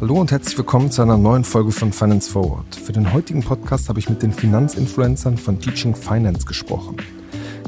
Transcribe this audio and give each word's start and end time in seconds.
Hallo 0.00 0.20
und 0.20 0.32
herzlich 0.32 0.58
willkommen 0.58 0.90
zu 0.90 1.02
einer 1.02 1.16
neuen 1.16 1.44
Folge 1.44 1.70
von 1.70 1.92
Finance 1.92 2.30
Forward. 2.30 2.74
Für 2.74 2.92
den 2.92 3.12
heutigen 3.12 3.42
Podcast 3.42 3.88
habe 3.88 4.00
ich 4.00 4.08
mit 4.08 4.22
den 4.22 4.32
Finanzinfluencern 4.32 5.38
von 5.38 5.60
Teaching 5.60 5.94
Finance 5.94 6.44
gesprochen. 6.44 6.96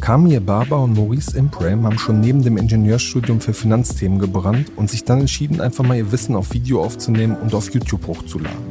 Kamir 0.00 0.40
Barber 0.40 0.82
und 0.82 0.94
Maurice 0.94 1.36
Imprem 1.36 1.84
haben 1.84 1.98
schon 1.98 2.20
neben 2.20 2.42
dem 2.42 2.56
Ingenieurstudium 2.56 3.40
für 3.40 3.54
Finanzthemen 3.54 4.18
gebrannt 4.18 4.72
und 4.76 4.90
sich 4.90 5.04
dann 5.04 5.20
entschieden, 5.20 5.60
einfach 5.60 5.84
mal 5.84 5.96
ihr 5.96 6.12
Wissen 6.12 6.34
auf 6.34 6.52
Video 6.52 6.82
aufzunehmen 6.82 7.36
und 7.36 7.54
auf 7.54 7.72
YouTube 7.72 8.06
hochzuladen. 8.06 8.66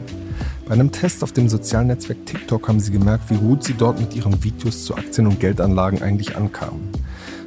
Bei 0.68 0.74
einem 0.74 0.92
Test 0.92 1.24
auf 1.24 1.32
dem 1.32 1.48
sozialen 1.48 1.88
Netzwerk 1.88 2.26
TikTok 2.26 2.68
haben 2.68 2.80
sie 2.80 2.92
gemerkt, 2.92 3.30
wie 3.30 3.38
gut 3.38 3.64
sie 3.64 3.76
dort 3.76 4.00
mit 4.00 4.16
ihren 4.16 4.44
Videos 4.44 4.86
zu 4.86 4.96
Aktien 4.96 5.28
und 5.28 5.40
Geldanlagen 5.40 6.02
eigentlich 6.02 6.36
ankamen. 6.36 6.95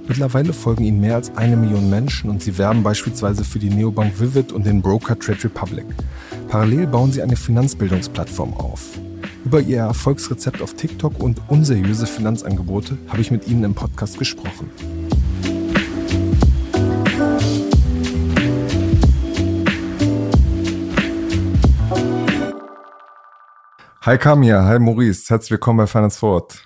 Mittlerweile 0.09 0.55
folgen 0.55 0.85
ihnen 0.85 1.03
mehr 1.03 1.17
als 1.17 1.37
eine 1.37 1.55
Million 1.55 1.91
Menschen 1.91 2.31
und 2.31 2.43
sie 2.43 2.57
werben 2.57 2.83
beispielsweise 2.83 3.45
für 3.45 3.59
die 3.59 3.69
Neobank 3.69 4.19
Vivid 4.19 4.53
und 4.53 4.65
den 4.65 4.81
Broker 4.81 5.19
Trade 5.19 5.45
Republic. 5.45 5.85
Parallel 6.49 6.87
bauen 6.87 7.13
sie 7.13 7.21
eine 7.21 7.37
Finanzbildungsplattform 7.37 8.55
auf. 8.55 8.99
Über 9.45 9.61
ihr 9.61 9.81
Erfolgsrezept 9.81 10.63
auf 10.63 10.73
TikTok 10.73 11.23
und 11.23 11.43
unseriöse 11.49 12.07
Finanzangebote 12.07 12.97
habe 13.09 13.21
ich 13.21 13.31
mit 13.31 13.49
ihnen 13.49 13.65
im 13.65 13.75
Podcast 13.75 14.19
gesprochen. 14.19 14.71
Hi 24.01 24.17
Kamia, 24.17 24.65
hi 24.65 24.79
Maurice, 24.79 25.29
herzlich 25.29 25.51
willkommen 25.51 25.77
bei 25.77 25.87
Finance 25.87 26.19
Forward. 26.19 26.63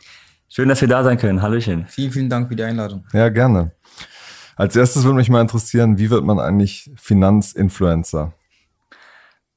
Schön, 0.54 0.68
dass 0.68 0.82
wir 0.82 0.88
da 0.88 1.02
sein 1.02 1.16
können. 1.16 1.40
Hallöchen. 1.40 1.86
Vielen, 1.88 2.12
vielen 2.12 2.28
Dank 2.28 2.48
für 2.48 2.56
die 2.56 2.62
Einladung. 2.62 3.06
Ja, 3.14 3.30
gerne. 3.30 3.70
Als 4.54 4.76
erstes 4.76 5.02
würde 5.04 5.16
mich 5.16 5.30
mal 5.30 5.40
interessieren, 5.40 5.96
wie 5.96 6.10
wird 6.10 6.24
man 6.24 6.38
eigentlich 6.38 6.90
Finanzinfluencer? 6.96 8.34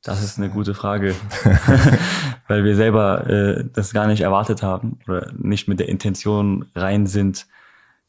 Das 0.03 0.23
ist 0.23 0.38
eine 0.38 0.50
gute 0.50 0.73
Frage, 0.73 1.14
weil 2.47 2.64
wir 2.64 2.78
selber 2.78 3.30
äh, 3.30 3.66
das 3.73 3.92
gar 3.92 4.08
nicht 4.08 4.22
erwartet 4.22 4.64
haben 4.64 5.00
oder 5.06 5.34
nicht 5.38 5.67
mit 5.67 5.81
der 5.81 5.89
Intention 5.89 6.67
rein 6.75 7.08
sind, 7.08 7.45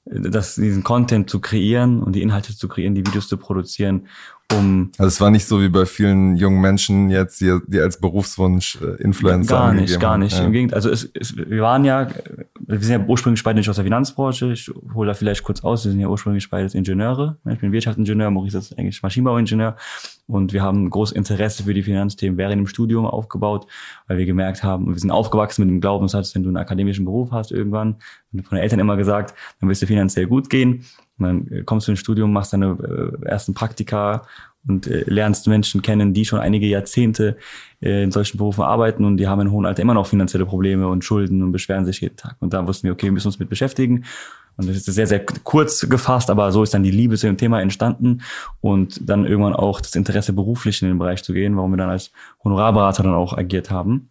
äh, 0.04 0.20
das, 0.20 0.54
diesen 0.54 0.84
Content 0.84 1.28
zu 1.28 1.40
kreieren 1.40 2.00
und 2.00 2.12
die 2.12 2.22
Inhalte 2.22 2.56
zu 2.56 2.68
kreieren, 2.68 2.94
die 2.94 3.04
Videos 3.04 3.26
zu 3.26 3.36
produzieren, 3.36 4.06
um. 4.52 4.92
Also 4.98 5.08
es 5.08 5.20
war 5.20 5.30
nicht 5.30 5.46
so 5.46 5.60
wie 5.60 5.68
bei 5.68 5.86
vielen 5.86 6.36
jungen 6.36 6.60
Menschen 6.60 7.10
jetzt, 7.10 7.40
die, 7.40 7.58
die 7.66 7.80
als 7.80 7.98
Berufswunsch 8.00 8.78
äh, 8.80 9.02
Influencer 9.02 9.54
Gar 9.54 9.72
nicht, 9.74 10.00
gar 10.00 10.18
nicht. 10.18 10.38
Ja. 10.38 10.44
Im 10.44 10.52
Gegenteil, 10.52 10.76
also 10.76 10.90
es, 10.90 11.10
es, 11.14 11.36
wir 11.36 11.62
waren 11.62 11.84
ja, 11.84 12.08
wir 12.68 12.80
sind 12.80 13.00
ja 13.00 13.06
ursprünglich 13.06 13.42
beide 13.44 13.58
nicht 13.58 13.68
aus 13.68 13.76
der 13.76 13.84
Finanzbranche. 13.84 14.52
Ich 14.52 14.70
hole 14.92 15.08
da 15.08 15.14
vielleicht 15.14 15.44
kurz 15.44 15.62
aus, 15.62 15.84
wir 15.84 15.92
sind 15.92 16.00
ja 16.00 16.08
ursprünglich 16.08 16.50
beides 16.50 16.74
Ingenieure. 16.74 17.38
Ich 17.48 17.60
bin 17.60 17.70
Wirtschaftsingenieur, 17.70 18.30
Maurice 18.30 18.58
ist 18.58 18.76
eigentlich 18.76 19.02
Maschinenbauingenieur. 19.02 19.76
Und 20.26 20.52
wir 20.52 20.62
haben 20.62 20.90
großes 20.90 21.16
Interesse 21.16 21.62
für 21.62 21.74
die 21.74 21.82
Finanzthemen 21.82 22.36
während 22.36 22.58
dem 22.58 22.66
Studium 22.66 23.06
aufgebaut, 23.06 23.66
weil 24.08 24.18
wir 24.18 24.26
gemerkt 24.26 24.64
haben, 24.64 24.88
wir 24.88 24.98
sind 24.98 25.12
aufgewachsen 25.12 25.62
mit 25.62 25.70
dem 25.70 25.80
Glaubenssatz, 25.80 26.34
wenn 26.34 26.42
du 26.42 26.48
einen 26.48 26.56
akademischen 26.56 27.04
Beruf 27.04 27.30
hast 27.30 27.52
irgendwann, 27.52 27.96
von 28.32 28.56
den 28.56 28.62
Eltern 28.62 28.80
immer 28.80 28.96
gesagt, 28.96 29.34
dann 29.60 29.68
wirst 29.68 29.82
du 29.82 29.86
finanziell 29.86 30.26
gut 30.26 30.50
gehen. 30.50 30.84
Und 31.18 31.24
dann 31.24 31.64
kommst 31.64 31.86
du 31.86 31.92
ins 31.92 32.00
Studium, 32.00 32.32
machst 32.32 32.52
deine 32.52 32.76
äh, 33.22 33.26
ersten 33.26 33.54
Praktika 33.54 34.26
und 34.68 34.86
äh, 34.86 35.04
lernst 35.06 35.46
Menschen 35.46 35.82
kennen, 35.82 36.12
die 36.12 36.24
schon 36.24 36.40
einige 36.40 36.66
Jahrzehnte 36.66 37.36
äh, 37.75 37.75
in 37.86 38.10
solchen 38.10 38.38
Berufen 38.38 38.64
arbeiten 38.64 39.04
und 39.04 39.16
die 39.16 39.28
haben 39.28 39.40
in 39.40 39.50
hohem 39.50 39.64
Alter 39.64 39.82
immer 39.82 39.94
noch 39.94 40.06
finanzielle 40.06 40.46
Probleme 40.46 40.88
und 40.88 41.04
Schulden 41.04 41.42
und 41.42 41.52
beschweren 41.52 41.84
sich 41.84 42.00
jeden 42.00 42.16
Tag. 42.16 42.36
Und 42.40 42.52
da 42.52 42.66
wussten 42.66 42.84
wir, 42.84 42.92
okay, 42.92 43.06
wir 43.06 43.12
müssen 43.12 43.28
uns 43.28 43.38
mit 43.38 43.48
beschäftigen. 43.48 44.04
Und 44.56 44.68
das 44.68 44.76
ist 44.76 44.86
sehr, 44.86 45.06
sehr 45.06 45.24
kurz 45.24 45.86
gefasst, 45.88 46.30
aber 46.30 46.50
so 46.50 46.62
ist 46.62 46.72
dann 46.72 46.82
die 46.82 46.90
Liebe 46.90 47.16
zu 47.16 47.26
dem 47.26 47.36
Thema 47.36 47.60
entstanden 47.60 48.22
und 48.60 49.08
dann 49.08 49.26
irgendwann 49.26 49.54
auch 49.54 49.80
das 49.80 49.94
Interesse 49.94 50.32
beruflich 50.32 50.80
in 50.80 50.88
den 50.88 50.98
Bereich 50.98 51.22
zu 51.22 51.34
gehen, 51.34 51.56
warum 51.56 51.72
wir 51.72 51.76
dann 51.76 51.90
als 51.90 52.10
Honorarberater 52.42 53.02
dann 53.02 53.14
auch 53.14 53.36
agiert 53.36 53.70
haben. 53.70 54.08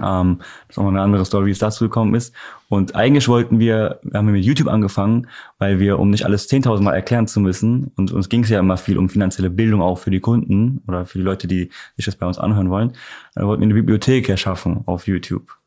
Ähm, 0.00 0.38
das 0.68 0.76
ist 0.76 0.78
auch 0.78 0.88
eine 0.88 1.02
andere 1.02 1.24
Story, 1.24 1.46
wie 1.46 1.50
es 1.50 1.58
dazu 1.58 1.84
gekommen 1.84 2.14
ist. 2.14 2.34
Und 2.68 2.94
eigentlich 2.94 3.28
wollten 3.28 3.58
wir, 3.58 4.00
wir 4.02 4.18
haben 4.18 4.32
mit 4.32 4.44
YouTube 4.44 4.68
angefangen, 4.68 5.28
weil 5.58 5.80
wir, 5.80 5.98
um 5.98 6.10
nicht 6.10 6.24
alles 6.24 6.48
10.000 6.48 6.80
Mal 6.80 6.94
erklären 6.94 7.26
zu 7.26 7.40
müssen, 7.40 7.92
und 7.96 8.12
uns 8.12 8.28
ging 8.28 8.44
es 8.44 8.50
ja 8.50 8.58
immer 8.58 8.76
viel 8.76 8.96
um 8.96 9.08
finanzielle 9.08 9.50
Bildung 9.50 9.82
auch 9.82 9.98
für 9.98 10.10
die 10.10 10.20
Kunden 10.20 10.82
oder 10.88 11.04
für 11.04 11.18
die 11.18 11.24
Leute, 11.24 11.46
die 11.46 11.70
sich 11.96 12.06
das 12.06 12.16
bei 12.16 12.26
uns 12.26 12.38
anhören 12.38 12.70
wollen, 12.70 12.92
dann 13.34 13.46
wollten 13.46 13.60
wir 13.60 13.66
eine 13.66 13.74
Bibliothek 13.74 14.28
erschaffen 14.28 14.82
auf 14.86 15.06
YouTube. 15.06 15.58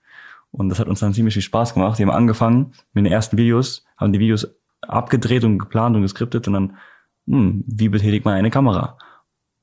Und 0.52 0.70
das 0.70 0.80
hat 0.80 0.88
uns 0.88 1.02
dann 1.02 1.14
ziemlich 1.14 1.34
viel 1.34 1.44
Spaß 1.44 1.74
gemacht. 1.74 2.00
Wir 2.00 2.08
haben 2.08 2.16
angefangen 2.16 2.74
mit 2.94 3.06
den 3.06 3.12
ersten 3.12 3.38
Videos, 3.38 3.86
haben 3.98 4.14
die 4.14 4.20
Videos 4.20 4.48
abgedreht 4.82 5.44
und 5.44 5.60
geplant 5.60 5.96
und 5.96 6.02
geskriptet 6.02 6.48
und 6.48 6.54
dann, 6.54 6.78
hm, 7.28 7.64
wie 7.68 7.90
betätigt 7.90 8.26
man 8.26 8.36
eine 8.36 8.50
Kamera? 8.50 8.98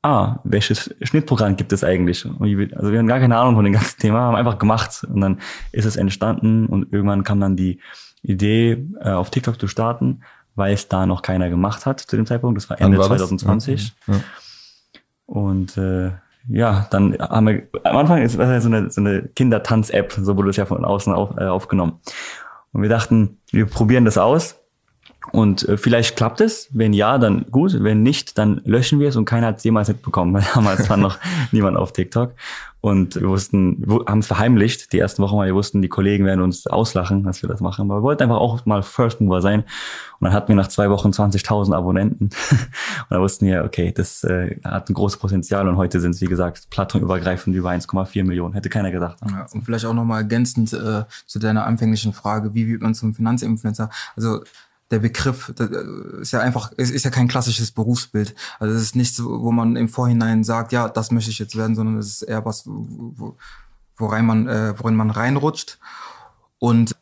Ah, 0.03 0.41
welches 0.45 0.95
Schnittprogramm 1.03 1.57
gibt 1.57 1.73
es 1.73 1.85
eigentlich? 1.85 2.27
also 2.27 2.93
wir 2.93 2.99
haben 2.99 3.07
gar 3.07 3.21
keine 3.21 3.37
Ahnung 3.37 3.55
von 3.55 3.65
dem 3.65 3.73
ganzen 3.73 4.01
Thema, 4.01 4.21
haben 4.21 4.37
einfach 4.37 4.59
gemacht 4.59 5.05
und 5.09 5.21
dann 5.21 5.41
ist 5.71 5.85
es 5.85 5.97
entstanden 5.97 6.67
und 6.67 6.93
irgendwann 6.93 7.25
kam 7.25 7.41
dann 7.41 7.57
die 7.57 7.81
Idee, 8.23 8.85
äh, 9.01 9.11
auf 9.11 9.31
TikTok 9.31 9.59
zu 9.59 9.69
starten, 9.69 10.23
weil 10.55 10.75
es 10.75 10.89
da 10.89 11.07
noch 11.07 11.23
keiner 11.23 11.49
gemacht 11.49 11.87
hat 11.87 12.01
zu 12.01 12.17
dem 12.17 12.27
Zeitpunkt. 12.27 12.57
Das 12.57 12.69
war 12.69 12.81
Ende 12.81 12.99
war 12.99 13.07
2020. 13.07 13.95
Ja, 14.07 14.15
ja. 14.15 14.21
Und 15.27 15.77
äh, 15.77 16.13
ja, 16.49 16.87
dann 16.91 17.17
haben 17.19 17.47
wir, 17.47 17.69
am 17.85 17.97
Anfang 17.97 18.23
ist 18.23 18.39
es 18.39 18.63
so 18.63 18.69
eine, 18.69 18.91
so 18.91 19.01
eine 19.01 19.23
Kindertanz-App, 19.29 20.13
so 20.13 20.37
wurde 20.37 20.51
es 20.51 20.57
ja 20.57 20.67
von 20.67 20.85
außen 20.85 21.13
auf, 21.13 21.37
äh, 21.39 21.45
aufgenommen. 21.45 22.01
Und 22.73 22.83
wir 22.83 22.89
dachten, 22.89 23.39
wir 23.51 23.67
probieren 23.67 24.05
das 24.05 24.19
aus 24.19 24.62
und 25.31 25.69
äh, 25.69 25.77
vielleicht 25.77 26.17
klappt 26.17 26.41
es. 26.41 26.69
Wenn 26.73 26.93
ja, 26.93 27.19
dann 27.19 27.47
gut. 27.51 27.83
Wenn 27.83 28.03
nicht, 28.03 28.39
dann 28.39 28.61
löschen 28.65 28.99
wir 28.99 29.09
es 29.09 29.17
und 29.17 29.25
keiner 29.25 29.49
hat 29.49 29.59
es 29.59 29.65
jemals 29.65 29.89
mitbekommen, 29.89 30.35
weil 30.35 30.45
damals 30.55 30.91
war 30.91 30.97
noch 30.97 31.19
niemand 31.53 31.77
auf 31.77 31.93
TikTok. 31.93 32.33
Und 32.81 33.15
wir 33.15 33.29
wussten, 33.29 33.77
wir 33.87 34.05
haben 34.09 34.19
es 34.19 34.27
verheimlicht, 34.27 34.93
die 34.93 34.99
ersten 34.99 35.23
Wochen, 35.23 35.37
weil 35.37 35.47
wir 35.47 35.55
wussten, 35.55 35.83
die 35.83 35.89
Kollegen 35.89 36.25
werden 36.25 36.41
uns 36.41 36.67
auslachen, 36.67 37.23
dass 37.23 37.41
wir 37.41 37.49
das 37.49 37.61
machen. 37.61 37.89
Aber 37.89 38.01
wir 38.01 38.03
wollten 38.03 38.25
einfach 38.25 38.39
auch 38.39 38.67
mal 38.67 38.83
First 38.83 39.21
Mover 39.21 39.41
sein. 39.41 39.61
Und 39.61 40.25
dann 40.25 40.33
hatten 40.33 40.49
wir 40.49 40.57
nach 40.57 40.67
zwei 40.67 40.91
Wochen 40.91 41.11
20.000 41.11 41.77
Abonnenten. 41.77 42.25
und 42.51 43.07
da 43.09 43.21
wussten 43.21 43.47
wir, 43.47 43.63
okay, 43.65 43.93
das 43.95 44.25
äh, 44.25 44.59
hat 44.65 44.91
ein 44.91 44.95
großes 44.95 45.21
Potenzial. 45.21 45.69
Und 45.69 45.77
heute 45.77 46.01
sind 46.01 46.17
es, 46.17 46.21
wie 46.23 46.27
gesagt, 46.27 46.71
plattformübergreifend 46.71 47.55
über 47.55 47.71
1,4 47.71 48.25
Millionen. 48.25 48.55
Hätte 48.55 48.69
keiner 48.69 48.91
gedacht. 48.91 49.19
Ja, 49.31 49.47
und 49.53 49.65
vielleicht 49.65 49.85
auch 49.85 49.95
nochmal 49.95 50.23
ergänzend 50.23 50.73
äh, 50.73 51.05
zu 51.27 51.39
deiner 51.39 51.67
anfänglichen 51.67 52.13
Frage, 52.13 52.53
wie 52.53 52.67
wird 52.67 52.83
man 52.83 52.95
zum 52.95 53.15
Finanzinfluencer? 53.15 53.91
Also 54.17 54.41
der 54.93 54.99
Begriff 54.99 55.49
ist 56.21 56.33
ja 56.33 56.41
einfach, 56.41 56.71
es 56.77 56.91
ist 56.91 57.05
ja 57.05 57.11
kein 57.11 57.27
klassisches 57.27 57.71
Berufsbild. 57.71 58.35
Also 58.61 58.75
es 58.75 58.83
ist 58.83 58.95
nichts, 58.95 59.23
wo 59.25 59.51
man 59.51 59.75
im 59.75 59.89
Vorhinein 59.89 60.45
sagt, 60.45 60.71
ja, 60.71 60.87
das 60.87 61.11
möchte 61.11 61.31
ich 61.31 61.39
jetzt 61.39 61.57
werden, 61.57 61.75
sondern 61.75 61.97
es 61.97 62.09
ist 62.09 62.23
eher 62.23 62.45
was, 62.45 62.69
worein 63.97 64.27
man, 64.27 64.47
äh, 64.49 64.75
worin 64.79 64.95
man 64.95 65.11
reinrutscht. 65.11 65.79
Und 66.59 66.95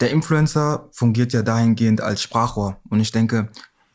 der 0.00 0.10
Influencer 0.10 0.88
fungiert 0.90 1.32
ja 1.32 1.42
dahingehend 1.42 2.00
als 2.00 2.22
Sprachrohr. 2.22 2.78
Und 2.90 2.98
ich 2.98 3.12
denke, 3.12 3.50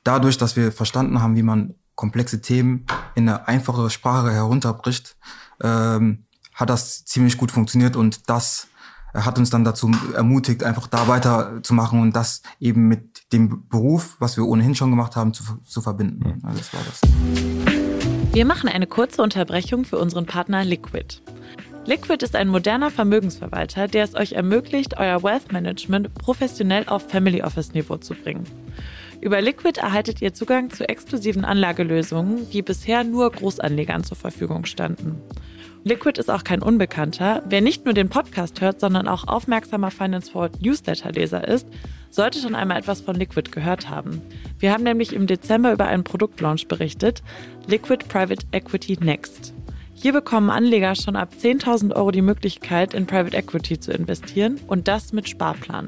dadurch, 0.05 0.37
dass 0.37 0.55
wir 0.55 0.71
verstanden 0.71 1.21
haben, 1.21 1.35
wie 1.35 1.43
man 1.43 1.75
komplexe 1.95 2.39
Themen 2.39 2.85
in 3.15 3.27
eine 3.27 3.45
einfache 3.49 3.89
Sprache 3.89 4.31
herunterbricht, 4.31 5.17
ähm, 5.61 6.23
hat 6.53 6.69
das 6.69 7.03
ziemlich 7.03 7.37
gut 7.37 7.51
funktioniert 7.51 7.97
und 7.97 8.29
das 8.29 8.67
hat 9.25 9.37
uns 9.39 9.49
dann 9.49 9.63
dazu 9.63 9.91
ermutigt, 10.13 10.63
einfach 10.63 10.87
da 10.87 11.07
weiterzumachen 11.07 11.99
und 12.01 12.15
das 12.15 12.41
eben 12.59 12.87
mit 12.87 13.31
dem 13.33 13.67
Beruf, 13.67 14.15
was 14.19 14.37
wir 14.37 14.45
ohnehin 14.45 14.75
schon 14.75 14.89
gemacht 14.89 15.15
haben, 15.15 15.33
zu, 15.33 15.43
zu 15.65 15.81
verbinden. 15.81 16.41
Also 16.43 16.57
das 16.59 16.73
war 16.73 16.81
das. 16.85 17.01
Wir 18.33 18.45
machen 18.45 18.69
eine 18.69 18.87
kurze 18.87 19.21
Unterbrechung 19.21 19.85
für 19.85 19.97
unseren 19.97 20.25
Partner 20.25 20.63
Liquid. 20.63 21.21
Liquid 21.85 22.23
ist 22.23 22.35
ein 22.35 22.49
moderner 22.49 22.91
Vermögensverwalter, 22.91 23.87
der 23.87 24.03
es 24.03 24.13
euch 24.13 24.33
ermöglicht, 24.33 24.97
euer 24.97 25.23
Wealth 25.23 25.51
Management 25.53 26.13
professionell 26.15 26.83
auf 26.87 27.09
Family 27.09 27.41
Office 27.41 27.73
Niveau 27.73 27.97
zu 27.97 28.13
bringen. 28.13 28.43
Über 29.21 29.41
Liquid 29.41 29.79
erhaltet 29.79 30.21
ihr 30.21 30.33
Zugang 30.33 30.69
zu 30.69 30.87
exklusiven 30.87 31.45
Anlagelösungen, 31.45 32.49
die 32.51 32.61
bisher 32.61 33.03
nur 33.03 33.31
Großanlegern 33.31 34.03
zur 34.03 34.17
Verfügung 34.17 34.65
standen. 34.65 35.15
Liquid 35.83 36.19
ist 36.19 36.29
auch 36.29 36.43
kein 36.43 36.61
Unbekannter. 36.61 37.43
Wer 37.47 37.61
nicht 37.61 37.85
nur 37.85 37.93
den 37.93 38.09
Podcast 38.09 38.61
hört, 38.61 38.79
sondern 38.79 39.07
auch 39.07 39.27
aufmerksamer 39.27 39.91
Finance 39.91 40.31
Forward 40.31 40.61
Newsletter-Leser 40.61 41.47
ist, 41.47 41.67
sollte 42.09 42.39
schon 42.39 42.55
einmal 42.55 42.79
etwas 42.79 43.01
von 43.01 43.15
Liquid 43.15 43.51
gehört 43.51 43.89
haben. 43.89 44.21
Wir 44.59 44.73
haben 44.73 44.83
nämlich 44.83 45.13
im 45.13 45.27
Dezember 45.27 45.71
über 45.71 45.85
einen 45.87 46.03
Produktlaunch 46.03 46.67
berichtet, 46.67 47.23
Liquid 47.67 48.05
Private 48.07 48.45
Equity 48.51 48.97
Next. 48.99 49.53
Hier 49.93 50.13
bekommen 50.13 50.49
Anleger 50.49 50.95
schon 50.95 51.15
ab 51.15 51.33
10.000 51.39 51.95
Euro 51.95 52.11
die 52.11 52.21
Möglichkeit, 52.21 52.93
in 52.93 53.07
Private 53.07 53.35
Equity 53.35 53.79
zu 53.79 53.91
investieren 53.91 54.59
und 54.67 54.87
das 54.87 55.11
mit 55.11 55.27
Sparplan. 55.27 55.87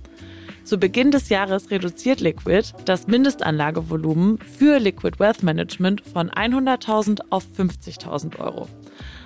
Zu 0.63 0.77
Beginn 0.77 1.11
des 1.11 1.29
Jahres 1.29 1.71
reduziert 1.71 2.21
Liquid 2.21 2.73
das 2.85 3.07
Mindestanlagevolumen 3.07 4.37
für 4.37 4.79
Liquid 4.79 5.19
Wealth 5.19 5.43
Management 5.43 6.01
von 6.01 6.29
100.000 6.29 7.21
auf 7.29 7.45
50.000 7.57 8.39
Euro. 8.39 8.69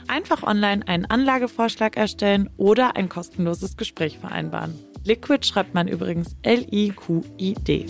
Einfach 0.08 0.44
online 0.44 0.88
einen 0.88 1.06
Anlagevorschlag 1.06 1.98
erstellen 1.98 2.50
oder 2.58 2.96
ein 2.96 3.10
kostenloses 3.10 3.76
Gespräch 3.76 4.18
vereinbaren. 4.18 4.74
Liquid 5.04 5.46
schreibt 5.46 5.74
man 5.74 5.88
übrigens 5.88 6.36
L-I-Q-I-D. 6.42 7.86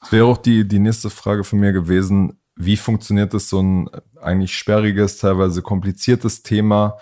Das 0.00 0.12
wäre 0.12 0.26
auch 0.26 0.38
die, 0.38 0.66
die 0.66 0.78
nächste 0.78 1.10
Frage 1.10 1.44
von 1.44 1.58
mir 1.58 1.72
gewesen. 1.72 2.40
Wie 2.56 2.76
funktioniert 2.76 3.34
es, 3.34 3.50
so 3.50 3.60
ein 3.60 3.90
eigentlich 4.20 4.56
sperriges, 4.56 5.18
teilweise 5.18 5.60
kompliziertes 5.60 6.42
Thema 6.42 6.96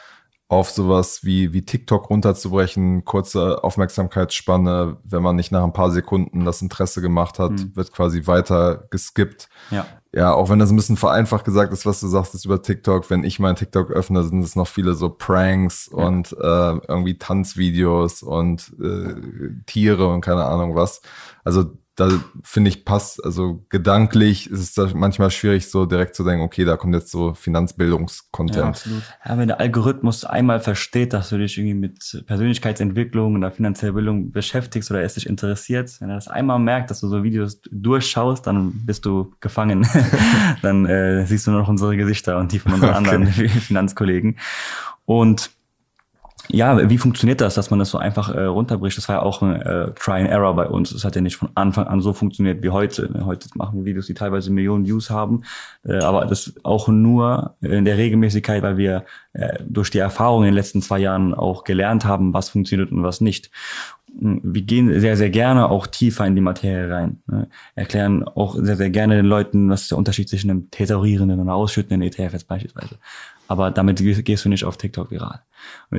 auf 0.48 0.70
sowas 0.70 1.24
wie, 1.24 1.52
wie 1.52 1.62
TikTok 1.62 2.08
runterzubrechen, 2.08 3.04
kurze 3.04 3.64
Aufmerksamkeitsspanne, 3.64 4.96
wenn 5.02 5.22
man 5.22 5.34
nicht 5.34 5.50
nach 5.50 5.64
ein 5.64 5.72
paar 5.72 5.90
Sekunden 5.90 6.44
das 6.44 6.62
Interesse 6.62 7.00
gemacht 7.00 7.40
hat, 7.40 7.52
mhm. 7.52 7.74
wird 7.74 7.92
quasi 7.92 8.26
weiter 8.26 8.86
geskippt. 8.90 9.48
Ja. 9.70 9.86
Ja, 10.12 10.32
auch 10.32 10.48
wenn 10.48 10.58
das 10.58 10.70
ein 10.70 10.76
bisschen 10.76 10.96
vereinfacht 10.96 11.44
gesagt 11.44 11.74
ist, 11.74 11.84
was 11.84 12.00
du 12.00 12.06
sagst, 12.06 12.34
ist 12.34 12.46
über 12.46 12.62
TikTok. 12.62 13.10
Wenn 13.10 13.22
ich 13.22 13.38
mein 13.38 13.54
TikTok 13.54 13.90
öffne, 13.90 14.24
sind 14.24 14.42
es 14.42 14.56
noch 14.56 14.66
viele 14.66 14.94
so 14.94 15.10
Pranks 15.10 15.90
ja. 15.92 16.06
und 16.06 16.32
äh, 16.32 16.78
irgendwie 16.88 17.18
Tanzvideos 17.18 18.22
und 18.22 18.72
äh, 18.80 19.14
Tiere 19.66 20.08
und 20.08 20.22
keine 20.22 20.46
Ahnung 20.46 20.74
was. 20.74 21.02
Also 21.44 21.66
da 21.96 22.10
finde 22.42 22.68
ich 22.68 22.84
passt, 22.84 23.24
also 23.24 23.64
gedanklich 23.70 24.50
ist 24.50 24.60
es 24.60 24.74
da 24.74 24.90
manchmal 24.94 25.30
schwierig, 25.30 25.70
so 25.70 25.86
direkt 25.86 26.14
zu 26.14 26.24
denken, 26.24 26.44
okay, 26.44 26.66
da 26.66 26.76
kommt 26.76 26.94
jetzt 26.94 27.10
so 27.10 27.32
Finanzbildungskontent. 27.32 28.56
Ja, 28.56 28.68
absolut. 28.68 29.02
Ja, 29.24 29.38
wenn 29.38 29.48
der 29.48 29.60
Algorithmus 29.60 30.26
einmal 30.26 30.60
versteht, 30.60 31.14
dass 31.14 31.30
du 31.30 31.38
dich 31.38 31.56
irgendwie 31.56 31.74
mit 31.74 32.24
Persönlichkeitsentwicklung 32.26 33.36
oder 33.36 33.50
finanzieller 33.50 33.94
Bildung 33.94 34.30
beschäftigst 34.30 34.90
oder 34.90 35.02
es 35.02 35.14
dich 35.14 35.26
interessiert, 35.26 35.96
wenn 36.00 36.10
er 36.10 36.16
das 36.16 36.28
einmal 36.28 36.58
merkt, 36.58 36.90
dass 36.90 37.00
du 37.00 37.08
so 37.08 37.24
Videos 37.24 37.62
durchschaust, 37.70 38.46
dann 38.46 38.72
bist 38.84 39.06
du 39.06 39.32
gefangen. 39.40 39.88
dann 40.62 40.84
äh, 40.84 41.24
siehst 41.24 41.46
du 41.46 41.50
nur 41.50 41.60
noch 41.60 41.68
unsere 41.68 41.96
Gesichter 41.96 42.36
und 42.36 42.52
die 42.52 42.58
von 42.58 42.74
unseren 42.74 42.90
okay. 42.90 42.98
anderen 42.98 43.26
Finanzkollegen. 43.26 44.38
Und 45.06 45.55
ja, 46.48 46.88
wie 46.88 46.98
funktioniert 46.98 47.40
das, 47.40 47.54
dass 47.54 47.70
man 47.70 47.78
das 47.78 47.90
so 47.90 47.98
einfach 47.98 48.34
äh, 48.34 48.44
runterbricht? 48.44 48.96
Das 48.96 49.08
war 49.08 49.16
ja 49.16 49.22
auch 49.22 49.42
ein 49.42 49.60
äh, 49.62 49.92
Try 49.92 50.20
and 50.20 50.28
Error 50.28 50.54
bei 50.54 50.68
uns. 50.68 50.90
Das 50.90 51.04
hat 51.04 51.14
ja 51.14 51.20
nicht 51.20 51.36
von 51.36 51.50
Anfang 51.54 51.86
an 51.86 52.00
so 52.00 52.12
funktioniert 52.12 52.62
wie 52.62 52.70
heute. 52.70 53.08
Heute 53.24 53.48
machen 53.54 53.78
wir 53.78 53.84
Videos, 53.84 54.06
die 54.06 54.14
teilweise 54.14 54.50
Millionen 54.50 54.86
Views 54.86 55.10
haben, 55.10 55.42
äh, 55.84 55.98
aber 55.98 56.26
das 56.26 56.54
auch 56.62 56.88
nur 56.88 57.56
in 57.60 57.84
der 57.84 57.96
Regelmäßigkeit, 57.96 58.62
weil 58.62 58.76
wir 58.76 59.04
äh, 59.32 59.58
durch 59.66 59.90
die 59.90 59.98
Erfahrung 59.98 60.42
in 60.42 60.46
den 60.46 60.54
letzten 60.54 60.82
zwei 60.82 60.98
Jahren 60.98 61.34
auch 61.34 61.64
gelernt 61.64 62.04
haben, 62.04 62.32
was 62.32 62.48
funktioniert 62.48 62.92
und 62.92 63.02
was 63.02 63.20
nicht. 63.20 63.50
Wir 64.18 64.62
gehen 64.62 64.98
sehr, 64.98 65.16
sehr 65.16 65.28
gerne 65.28 65.68
auch 65.68 65.86
tiefer 65.86 66.26
in 66.26 66.34
die 66.34 66.40
Materie 66.40 66.90
rein. 66.90 67.22
Ne? 67.26 67.48
Erklären 67.74 68.24
auch 68.24 68.54
sehr, 68.54 68.76
sehr 68.76 68.88
gerne 68.88 69.16
den 69.16 69.26
Leuten, 69.26 69.68
was 69.68 69.82
ist 69.82 69.90
der 69.90 69.98
Unterschied 69.98 70.28
zwischen 70.28 70.50
einem 70.50 70.70
tesorierenden 70.70 71.38
und 71.38 71.50
ausschüttenden 71.50 72.00
ETF 72.00 72.32
jetzt 72.32 72.48
beispielsweise. 72.48 72.96
Aber 73.48 73.70
damit 73.70 73.98
gehst 74.24 74.44
du 74.44 74.48
nicht 74.48 74.64
auf 74.64 74.76
TikTok 74.76 75.10
viral. 75.10 75.42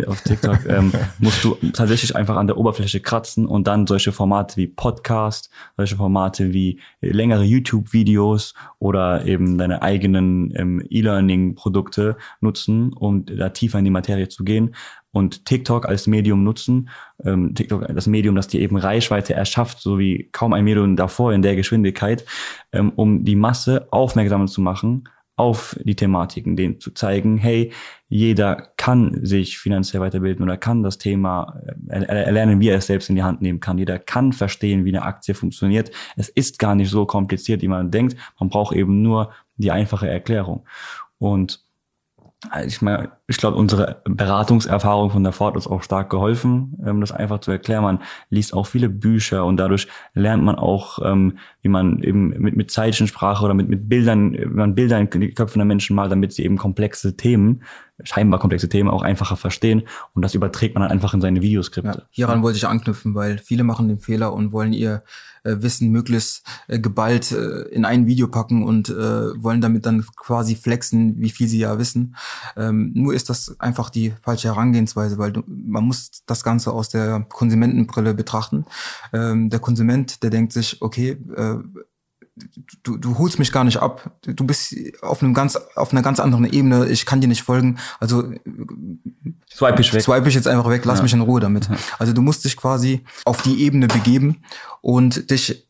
Auf 0.08 0.22
TikTok 0.22 0.66
ähm, 0.68 0.92
musst 1.20 1.44
du 1.44 1.58
tatsächlich 1.74 2.16
einfach 2.16 2.36
an 2.36 2.48
der 2.48 2.58
Oberfläche 2.58 3.00
kratzen 3.00 3.46
und 3.46 3.68
dann 3.68 3.88
solche 3.88 4.12
Formate 4.12 4.58
wie 4.58 4.68
Podcast, 4.68 5.50
solche 5.78 5.96
Formate 5.96 6.54
wie 6.54 6.80
längere 7.02 7.44
YouTube-Videos 7.44 8.54
oder 8.80 9.26
eben 9.26 9.58
deine 9.58 9.82
eigenen 9.82 10.54
ähm, 10.56 10.84
E-Learning-Produkte 10.90 12.18
nutzen, 12.42 12.94
um 12.94 13.26
da 13.26 13.50
tiefer 13.50 13.80
in 13.80 13.86
die 13.86 13.92
Materie 13.92 14.30
zu 14.30 14.44
gehen 14.44 14.76
und 15.12 15.46
TikTok 15.46 15.88
als 15.88 16.08
Medium 16.08 16.44
nutzen. 16.44 16.90
Ähm, 17.24 17.56
TikTok, 17.56 17.88
das 17.88 18.08
Medium, 18.08 18.36
das 18.36 18.48
dir 18.48 18.62
eben 18.62 18.78
Reichweite 18.78 19.34
erschafft, 19.34 19.80
so 19.80 19.98
wie 19.98 20.30
kaum 20.32 20.54
ein 20.54 20.64
Medium 20.64 20.96
davor 20.96 21.34
in 21.34 21.42
der 21.42 21.56
Geschwindigkeit, 21.56 22.26
ähm, 22.72 22.92
um 22.96 23.24
die 23.24 23.36
Masse 23.36 23.88
aufmerksam 23.92 24.48
zu 24.48 24.62
machen 24.62 25.10
auf 25.38 25.78
die 25.84 25.96
Thematiken, 25.96 26.56
denen 26.56 26.80
zu 26.80 26.92
zeigen, 26.92 27.38
hey, 27.38 27.72
jeder 28.10 28.74
kann 28.76 29.24
sich 29.24 29.60
finanziell 29.60 30.02
weiterbilden 30.02 30.44
oder 30.44 30.58
kann 30.58 30.82
das 30.82 30.98
Thema 30.98 31.62
äh, 31.88 32.04
erlernen, 32.04 32.60
wie 32.60 32.70
er 32.70 32.78
es 32.78 32.88
selbst 32.88 33.10
in 33.10 33.16
die 33.16 33.24
Hand 33.24 33.42
nehmen 33.42 33.60
kann. 33.60 33.78
Jeder 33.78 34.00
kann 34.00 34.34
verstehen, 34.34 34.84
wie 34.84 34.90
eine 34.90 35.04
Aktie 35.04 35.36
funktioniert. 35.36 35.92
Es 36.16 36.28
ist 36.28 36.58
gar 36.58 36.74
nicht 36.74 36.90
so 36.90 37.06
kompliziert, 37.06 37.62
wie 37.62 37.68
man 37.68 37.92
denkt. 37.92 38.18
Man 38.40 38.50
braucht 38.50 38.76
eben 38.76 39.04
nur 39.04 39.32
die 39.58 39.72
einfache 39.72 40.10
Erklärung. 40.10 40.66
Und 41.20 41.64
ich 42.66 42.82
meine, 42.82 43.12
ich 43.30 43.38
glaube, 43.38 43.58
unsere 43.58 44.02
Beratungserfahrung 44.06 45.12
von 45.12 45.24
der 45.24 45.34
Ford 45.34 45.58
ist 45.58 45.68
auch 45.68 45.84
stark 45.84 46.10
geholfen, 46.10 46.78
ähm, 46.86 47.02
das 47.02 47.12
einfach 47.12 47.40
zu 47.40 47.52
erklären. 47.52 47.84
Man 47.84 48.00
liest 48.30 48.54
auch 48.54 48.68
viele 48.68 48.88
Bücher 48.88 49.44
und 49.44 49.58
dadurch 49.58 49.88
lernt 50.14 50.44
man 50.44 50.56
auch, 50.56 51.00
ähm, 51.04 51.38
wie 51.62 51.68
man 51.68 52.02
eben 52.04 52.30
mit, 52.30 52.56
mit 52.56 52.72
Zeichensprache 52.72 53.44
oder 53.44 53.54
mit, 53.54 53.68
mit 53.68 53.90
Bildern, 53.90 54.34
wie 54.34 54.46
man 54.46 54.76
Bilder 54.76 54.98
in 54.98 55.10
die 55.10 55.34
Köpfe 55.34 55.60
der 55.60 55.66
Menschen 55.66 55.96
malt, 55.96 56.12
damit 56.12 56.32
sie 56.32 56.46
eben 56.46 56.58
komplexe 56.58 57.18
Themen 57.18 57.62
scheinbar 58.04 58.40
komplexe 58.40 58.70
Themen 58.70 58.90
auch 58.90 59.02
einfacher 59.02 59.38
verstehen 59.38 59.84
und 60.14 60.22
das 60.22 60.36
überträgt 60.36 60.76
man 60.76 60.84
dann 60.84 60.92
einfach 60.92 61.14
in 61.14 61.22
seine 61.22 61.42
Videoskripte. 61.42 61.98
Ja, 61.98 62.08
hieran 62.12 62.44
wollte 62.44 62.58
ich 62.58 62.68
anknüpfen, 62.68 63.16
weil 63.16 63.40
viele 63.40 63.64
machen 63.64 63.88
den 63.88 63.98
Fehler 63.98 64.34
und 64.34 64.52
wollen 64.52 64.74
ihr 64.74 65.04
äh, 65.44 65.62
Wissen 65.62 65.90
möglichst 65.90 66.46
äh, 66.68 66.80
geballt 66.80 67.32
äh, 67.32 67.62
in 67.70 67.86
ein 67.86 68.06
Video 68.06 68.28
packen 68.28 68.64
und 68.64 68.90
äh, 68.90 68.94
wollen 68.94 69.62
damit 69.62 69.86
dann 69.86 70.06
quasi 70.16 70.56
flexen, 70.56 71.16
wie 71.20 71.30
viel 71.30 71.48
sie 71.48 71.60
ja 71.60 71.80
wissen. 71.80 72.16
Ähm, 72.56 72.92
nur 72.94 73.14
ist 73.18 73.30
das 73.30 73.60
einfach 73.60 73.90
die 73.90 74.14
falsche 74.22 74.48
Herangehensweise, 74.48 75.18
weil 75.18 75.34
du, 75.34 75.44
man 75.46 75.84
muss 75.84 76.24
das 76.26 76.44
Ganze 76.44 76.72
aus 76.72 76.88
der 76.90 77.26
Konsumentenbrille 77.28 78.14
betrachten. 78.14 78.66
Ähm, 79.12 79.50
der 79.50 79.60
Konsument, 79.60 80.24
der 80.24 80.30
denkt 80.30 80.54
sich, 80.54 80.82
okay, 80.82 81.18
äh, 81.36 81.58
du, 82.84 82.98
du 82.98 83.18
holst 83.18 83.40
mich 83.40 83.52
gar 83.52 83.64
nicht 83.64 83.78
ab. 83.78 84.12
Du 84.22 84.46
bist 84.46 84.76
auf 85.02 85.22
einem 85.22 85.34
ganz, 85.34 85.56
auf 85.76 85.92
einer 85.92 86.02
ganz 86.02 86.20
anderen 86.20 86.46
Ebene. 86.46 86.88
Ich 86.88 87.06
kann 87.06 87.22
dir 87.22 87.28
nicht 87.28 87.44
folgen. 87.44 87.78
Also 88.00 88.24
swipe 89.54 89.82
ich 89.82 89.94
weg. 89.94 90.02
Swipe 90.02 90.28
ich 90.28 90.36
jetzt 90.36 90.48
einfach 90.48 90.70
weg. 90.70 90.86
Lass 90.86 91.00
ja. 91.00 91.04
mich 91.04 91.14
in 91.14 91.22
Ruhe 91.22 91.40
damit. 91.40 91.70
Also 92.00 92.14
du 92.14 92.22
musst 92.22 92.46
dich 92.46 92.58
quasi 92.58 93.04
auf 93.26 93.42
die 93.42 93.62
Ebene 93.62 93.88
begeben 93.88 94.44
und 94.82 95.30
dich 95.32 95.67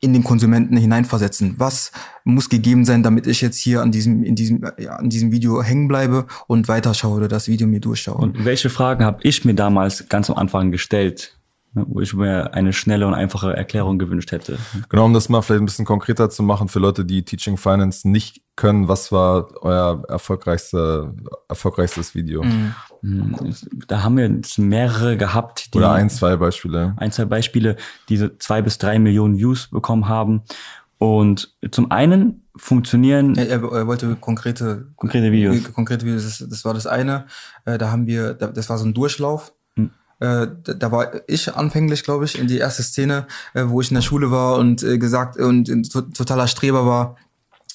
in 0.00 0.12
den 0.12 0.24
Konsumenten 0.24 0.76
hineinversetzen. 0.76 1.54
Was 1.58 1.92
muss 2.24 2.48
gegeben 2.48 2.84
sein, 2.84 3.02
damit 3.02 3.26
ich 3.26 3.40
jetzt 3.40 3.58
hier 3.58 3.82
an 3.82 3.92
diesem, 3.92 4.24
in 4.24 4.34
diesem, 4.34 4.64
ja, 4.78 4.96
an 4.96 5.10
diesem 5.10 5.30
Video 5.30 5.62
hängen 5.62 5.88
bleibe 5.88 6.26
und 6.46 6.68
weiterschaue 6.68 7.16
oder 7.16 7.28
das 7.28 7.48
Video 7.48 7.66
mir 7.66 7.80
durchschaue? 7.80 8.16
Und 8.16 8.44
welche 8.44 8.70
Fragen 8.70 9.04
habe 9.04 9.20
ich 9.22 9.44
mir 9.44 9.54
damals 9.54 10.08
ganz 10.08 10.30
am 10.30 10.36
Anfang 10.36 10.72
gestellt? 10.72 11.36
Ne, 11.72 11.86
wo 11.88 12.00
ich 12.00 12.12
mir 12.14 12.52
eine 12.52 12.72
schnelle 12.72 13.06
und 13.06 13.14
einfache 13.14 13.56
Erklärung 13.56 14.00
gewünscht 14.00 14.32
hätte. 14.32 14.58
Genau, 14.88 15.04
um 15.04 15.14
das 15.14 15.28
mal 15.28 15.40
vielleicht 15.40 15.62
ein 15.62 15.66
bisschen 15.66 15.84
konkreter 15.84 16.28
zu 16.28 16.42
machen 16.42 16.66
für 16.66 16.80
Leute, 16.80 17.04
die 17.04 17.22
Teaching 17.24 17.56
Finance 17.56 18.08
nicht 18.08 18.42
können, 18.56 18.88
was 18.88 19.12
war 19.12 19.50
euer 19.62 20.02
erfolgreichste, 20.08 21.14
erfolgreichstes 21.48 22.16
Video? 22.16 22.42
Mhm. 22.42 22.74
Mhm. 23.02 23.54
Da 23.86 24.02
haben 24.02 24.16
wir 24.16 24.40
mehrere 24.58 25.16
gehabt. 25.16 25.74
Die 25.74 25.78
Oder 25.78 25.92
ein, 25.92 26.10
zwei 26.10 26.36
Beispiele. 26.36 26.94
Ein, 26.96 27.12
zwei 27.12 27.24
Beispiele, 27.24 27.76
die 28.08 28.30
zwei 28.38 28.62
bis 28.62 28.78
drei 28.78 28.98
Millionen 28.98 29.38
Views 29.38 29.68
bekommen 29.68 30.08
haben. 30.08 30.42
Und 30.98 31.54
zum 31.70 31.90
einen 31.90 32.42
funktionieren. 32.56 33.34
Er, 33.36 33.48
er 33.48 33.86
wollte 33.86 34.16
konkrete, 34.16 34.88
konkrete 34.96 35.32
Videos. 35.32 35.72
Konkrete 35.72 36.04
Videos, 36.04 36.24
das, 36.24 36.48
das 36.48 36.64
war 36.64 36.74
das 36.74 36.86
eine. 36.86 37.24
Äh, 37.64 37.78
da 37.78 37.90
haben 37.90 38.06
wir, 38.06 38.34
das 38.34 38.68
war 38.68 38.76
so 38.76 38.84
ein 38.84 38.94
Durchlauf 38.94 39.52
äh, 40.20 40.48
da, 40.64 40.92
war 40.92 41.12
ich 41.28 41.54
anfänglich, 41.54 42.04
glaube 42.04 42.26
ich, 42.26 42.38
in 42.38 42.46
die 42.46 42.58
erste 42.58 42.82
Szene, 42.82 43.26
äh, 43.54 43.64
wo 43.66 43.80
ich 43.80 43.90
in 43.90 43.94
der 43.94 44.02
Schule 44.02 44.30
war 44.30 44.58
und 44.58 44.82
gesagt 44.82 45.38
und 45.38 45.90
totaler 45.92 46.46
Streber 46.46 46.84
war. 46.86 47.16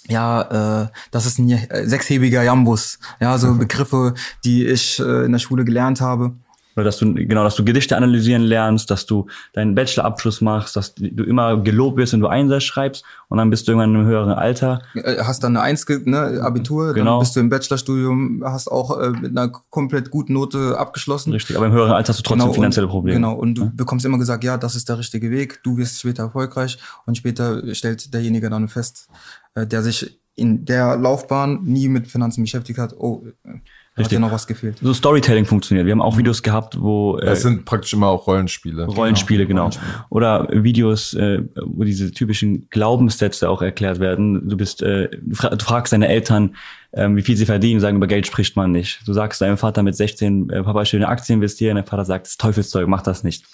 Ja, 0.08 0.84
äh, 0.84 0.88
das 1.12 1.26
ist 1.26 1.40
ein 1.40 1.50
äh, 1.50 1.88
sechshebiger 1.88 2.44
Jambus. 2.44 3.00
Ja, 3.20 3.38
so 3.38 3.56
Begriffe, 3.56 4.14
die 4.44 4.66
ich 4.68 5.00
äh, 5.00 5.26
in 5.26 5.32
der 5.32 5.40
Schule 5.40 5.66
gelernt 5.66 6.02
habe. 6.02 6.34
Oder 6.78 6.84
dass 6.84 6.98
du, 6.98 7.14
genau, 7.14 7.46
dass 7.46 7.56
du 7.56 7.64
Gedichte 7.64 7.96
analysieren 7.96 8.42
lernst, 8.42 8.92
dass 8.92 9.06
du 9.06 9.28
deinen 9.54 9.76
Bachelorabschluss 9.76 10.42
machst, 10.42 10.76
dass 10.76 10.94
du 10.94 11.24
immer 11.24 11.56
gelobt 11.64 11.96
wirst, 11.98 12.12
wenn 12.12 12.20
du 12.20 12.28
Einsatz 12.28 12.64
schreibst 12.64 13.06
und 13.30 13.38
dann 13.38 13.50
bist 13.50 13.66
du 13.66 13.72
irgendwann 13.72 13.92
in 13.92 13.96
einem 14.02 14.08
höheren 14.08 14.34
Alter. 14.34 14.82
Äh, 14.94 15.24
Hast 15.24 15.42
dann 15.46 15.56
eine 15.56 15.64
Eins, 15.64 15.86
ne, 15.88 16.42
Abitur, 16.44 16.94
Genau. 16.94 17.12
dann 17.12 17.20
bist 17.22 17.34
du 17.38 17.40
im 17.40 17.50
Bachelorstudium, 17.50 18.44
hast 18.46 18.68
auch 18.70 19.00
äh, 19.00 19.10
mit 19.12 19.32
einer 19.32 19.48
komplett 19.48 20.12
guten 20.12 20.34
Note 20.34 20.78
abgeschlossen. 20.78 21.32
Richtig, 21.32 21.56
aber 21.56 21.68
im 21.68 21.72
höheren 21.72 21.94
Alter 21.94 22.10
hast 22.10 22.20
du 22.20 22.24
trotzdem 22.24 22.54
finanzielle 22.54 22.88
und, 22.88 22.92
Probleme. 22.92 23.16
Genau, 23.16 23.36
und 23.36 23.56
du 23.56 23.64
Ja? 23.64 23.72
bekommst 23.74 24.06
immer 24.06 24.18
gesagt, 24.18 24.44
ja, 24.44 24.58
das 24.58 24.76
ist 24.76 24.90
der 24.90 24.98
richtige 25.00 25.32
Weg, 25.32 25.62
du 25.64 25.78
wirst 25.78 26.02
später 26.02 26.24
erfolgreich 26.24 26.78
und 27.06 27.18
später 27.18 27.74
stellt 27.74 28.14
derjenige 28.14 28.50
dann 28.50 28.68
fest, 28.68 29.08
äh, 29.56 29.66
der 29.66 29.82
sich 29.82 30.20
in 30.36 30.66
der 30.66 30.98
Laufbahn 30.98 31.64
nie 31.64 31.88
mit 31.88 32.08
Finanzen 32.08 32.44
beschäftigt 32.44 32.78
hat, 32.78 32.94
oh, 32.98 33.24
äh, 33.46 33.60
hat 33.96 34.08
Richtig. 34.08 34.18
dir 34.18 34.20
noch 34.20 34.32
was 34.34 34.46
gefehlt. 34.46 34.78
So 34.82 34.94
Storytelling 34.94 35.46
funktioniert. 35.46 35.86
Wir 35.86 35.94
haben 35.94 36.02
auch 36.02 36.18
Videos 36.18 36.44
gehabt, 36.44 36.82
wo 36.82 37.18
äh, 37.18 37.28
Es 37.28 37.44
sind 37.44 37.64
praktisch 37.64 37.94
immer 37.94 38.08
auch 38.08 38.28
Rollenspiele. 38.28 38.88
Rollenspiele, 38.88 39.48
genau. 39.48 39.70
Oder 40.10 40.50
Videos, 40.52 41.14
äh, 41.14 41.44
wo 41.56 41.86
diese 41.86 42.12
typischen 42.12 42.68
Glaubenssätze 42.70 43.50
auch 43.50 43.62
erklärt 43.62 44.02
werden. 44.02 44.50
Du 44.50 44.58
bist, 44.58 44.82
äh, 44.82 45.08
du, 45.22 45.36
fra 45.36 45.48
du 45.48 45.64
fragst 45.64 45.94
deine 45.94 46.10
Eltern, 46.10 46.58
ähm, 46.92 47.16
wie 47.16 47.22
viel 47.22 47.38
sie 47.38 47.46
verdienen, 47.46 47.80
sagen, 47.80 47.96
über 47.96 48.08
Geld 48.08 48.28
spricht 48.28 48.58
man 48.58 48.74
nicht. 48.74 49.00
Du 49.08 49.14
sagst 49.14 49.40
deinem 49.40 49.58
Vater 49.58 49.82
mit 49.82 49.96
16, 49.96 50.50
äh, 50.50 50.64
Papa, 50.64 50.82
ich 50.82 50.92
will 50.92 51.00
in 51.00 51.06
Aktien 51.06 51.38
investieren, 51.38 51.76
der 51.76 51.86
Vater 51.86 52.04
sagt, 52.04 52.26
das 52.26 52.32
ist 52.32 52.42
Teufelszeug, 52.42 52.90
mach 52.90 53.02
das 53.02 53.24
nicht. 53.24 53.46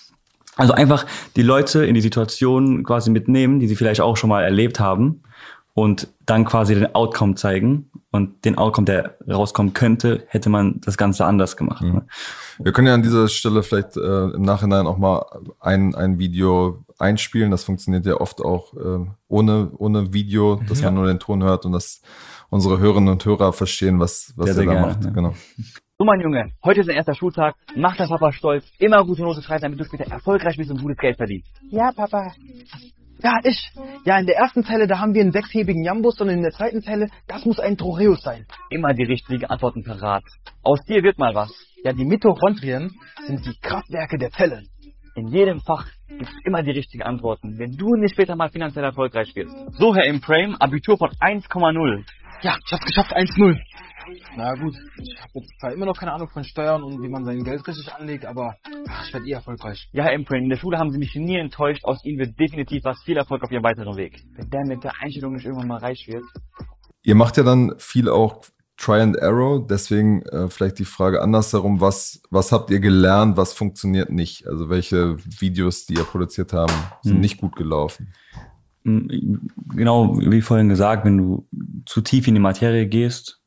Also 0.56 0.74
einfach 0.74 1.06
die 1.36 1.44
Leute 1.44 1.86
in 1.86 1.94
die 1.94 2.02
Situation 2.02 2.84
quasi 2.84 3.12
mitnehmen, 3.12 3.60
die 3.60 3.68
sie 3.68 3.76
vielleicht 3.76 4.02
auch 4.02 4.18
schon 4.18 4.30
mal 4.30 4.44
erlebt 4.44 4.80
haben 4.80 5.22
und 5.74 6.08
dann 6.26 6.46
quasi 6.46 6.76
den 6.76 6.94
Outcome 6.96 7.36
zeigen. 7.36 7.88
Und 8.14 8.44
den 8.44 8.58
Outcome, 8.58 8.84
der 8.84 9.16
rauskommen 9.30 9.72
könnte, 9.72 10.26
hätte 10.28 10.50
man 10.50 10.82
das 10.82 10.98
Ganze 10.98 11.26
anders 11.26 11.56
gemacht. 11.56 11.82
Mhm. 11.82 11.94
Ne? 11.94 12.08
Wir 12.60 12.74
können 12.74 12.88
ja 12.88 12.94
an 12.94 13.04
dieser 13.04 13.30
Stelle 13.30 13.64
vielleicht 13.64 13.96
äh, 13.96 14.26
im 14.32 14.42
Nachhinein 14.42 14.86
auch 14.86 14.98
mal 14.98 15.24
ein, 15.62 15.96
ein 15.96 16.20
Video 16.20 16.84
einspielen. 17.00 17.52
Das 17.52 17.64
funktioniert 17.64 18.06
ja 18.06 18.16
oft 18.16 18.42
auch 18.42 18.74
äh, 18.74 19.06
ohne, 19.30 19.72
ohne 19.78 20.14
Video, 20.14 20.60
dass 20.68 20.82
man 20.82 20.96
nur 20.96 21.08
den 21.08 21.20
Ton 21.20 21.42
hört 21.42 21.66
und 21.66 21.72
dass 21.72 22.02
unsere 22.50 22.80
Hörerinnen 22.80 23.10
und 23.10 23.24
Hörer 23.24 23.54
verstehen, 23.54 23.98
was, 24.00 24.34
was 24.36 24.48
Sehr, 24.48 24.52
er 24.52 24.56
sehr 24.56 24.66
da 24.66 24.72
gerne, 24.74 24.88
macht. 24.88 25.06
ja. 25.06 25.10
Genau. 25.12 25.34
So, 25.98 26.06
mein 26.06 26.20
Junge, 26.20 26.52
heute 26.66 26.82
ist 26.82 26.90
dein 26.90 26.98
erster 26.98 27.16
Schultag. 27.16 27.56
Mach 27.78 27.96
dein 27.96 28.10
Papa 28.10 28.34
stolz. 28.34 28.66
Immer 28.78 29.06
gute 29.06 29.22
Note 29.22 29.42
schreiben, 29.42 29.62
damit 29.62 29.80
du 29.80 29.86
später 29.86 30.12
erfolgreich 30.12 30.58
bist 30.58 30.70
und 30.70 30.82
gutes 30.82 30.98
Geld 30.98 31.16
verdienst. 31.16 31.50
Ja, 31.70 31.92
Papa. 31.94 32.34
Ja, 33.24 33.38
ich. 33.44 33.72
Ja, 34.06 34.18
in 34.20 34.26
der 34.26 34.38
ersten 34.38 34.64
Zelle, 34.64 34.88
da 34.88 35.00
haben 35.00 35.14
wir 35.14 35.22
einen 35.22 35.32
sechshebigen 35.32 35.84
Jambus 35.84 36.20
und 36.20 36.30
in 36.30 36.42
der 36.42 36.52
zweiten 36.52 36.82
Zelle, 36.82 37.08
das 37.28 37.46
muss 37.46 37.60
ein 37.60 37.78
Troreus 37.78 38.22
sein. 38.22 38.46
Immer 38.70 38.94
die 38.94 39.04
richtigen 39.04 39.46
Antworten 39.46 39.84
parat. 39.84 40.24
Aus 40.64 40.80
dir 40.86 41.04
wird 41.04 41.20
mal 41.20 41.36
was. 41.36 41.52
Ja, 41.84 41.94
die 41.94 42.06
Mitochondrien 42.06 42.92
sind 43.28 43.46
die 43.46 43.56
Kraftwerke 43.62 44.18
der 44.18 44.32
Zellen. 44.32 44.68
In 45.16 45.28
jedem 45.28 45.60
Fach 45.60 45.86
gibt's 46.08 46.34
immer 46.46 46.64
die 46.64 46.72
richtigen 46.72 47.04
Antworten, 47.04 47.60
wenn 47.60 47.76
du 47.76 47.96
nicht 47.96 48.14
später 48.14 48.36
mal 48.36 48.50
finanziell 48.50 48.86
erfolgreich 48.86 49.36
wirst. 49.36 49.56
So, 49.78 49.94
Herr 49.94 50.06
Imprame, 50.06 50.56
Abitur 50.60 50.98
von 50.98 51.10
1,0. 51.10 52.06
Ja, 52.42 52.56
ich 52.66 52.72
hab's 52.72 52.86
geschafft, 52.86 53.16
1-0. 53.16 53.60
Na 54.36 54.54
gut, 54.56 54.76
ich 54.98 55.20
habe 55.22 55.32
jetzt 55.36 55.60
zwar 55.60 55.74
immer 55.74 55.86
noch 55.86 55.98
keine 55.98 56.14
Ahnung 56.14 56.30
von 56.30 56.44
Steuern 56.44 56.84
und 56.84 57.02
wie 57.02 57.10
man 57.10 57.26
sein 57.26 57.44
Geld 57.44 57.68
richtig 57.68 57.92
anlegt, 57.94 58.26
aber 58.26 58.56
ach, 58.90 59.06
ich 59.08 59.14
werde 59.14 59.28
eh 59.28 59.32
erfolgreich. 59.32 59.90
Ja, 59.92 60.04
Herr 60.04 60.14
Imprame, 60.14 60.44
in 60.44 60.50
der 60.50 60.58
Schule 60.58 60.78
haben 60.78 60.92
Sie 60.92 60.98
mich 60.98 61.16
nie 61.16 61.38
enttäuscht. 61.38 61.84
Aus 61.84 62.04
Ihnen 62.04 62.20
wird 62.20 62.40
definitiv 62.40 62.84
was. 62.84 63.02
Viel 63.04 63.18
Erfolg 63.18 63.44
auf 63.44 63.52
Ihrem 63.52 63.64
weiteren 63.64 63.96
Weg. 63.98 64.24
Wenn 64.36 64.50
der 64.50 64.66
mit 64.66 64.84
der 64.84 64.94
Einstellung 65.02 65.34
nicht 65.34 65.46
irgendwann 65.46 65.68
mal 65.68 65.80
reich 65.80 66.08
wird. 66.08 66.24
Ihr 67.04 67.16
macht 67.16 67.38
ja 67.38 67.44
dann 67.44 67.74
viel 67.78 68.10
auch 68.10 68.42
Try 68.78 69.02
and 69.02 69.22
Arrow, 69.22 69.66
deswegen 69.68 70.24
äh, 70.24 70.48
vielleicht 70.50 70.80
die 70.80 70.86
Frage 70.86 71.22
andersherum, 71.22 71.82
was, 71.82 72.24
was 72.32 72.52
habt 72.52 72.72
ihr 72.72 72.80
gelernt, 72.80 73.38
was 73.38 73.54
funktioniert 73.54 74.10
nicht? 74.10 74.48
Also 74.48 74.70
welche 74.70 75.18
Videos, 75.40 75.86
die 75.86 75.96
ihr 75.96 76.04
produziert 76.04 76.54
haben, 76.54 76.74
sind 77.04 77.16
Hm. 77.16 77.22
nicht 77.22 77.38
gut 77.38 77.56
gelaufen? 77.56 78.14
Genau, 78.84 80.18
wie 80.18 80.42
vorhin 80.42 80.70
gesagt, 80.70 81.06
wenn 81.06 81.18
du 81.18 81.48
zu 81.86 82.02
tief 82.02 82.28
in 82.28 82.34
die 82.34 82.42
Materie 82.42 82.88
gehst, 82.88 83.41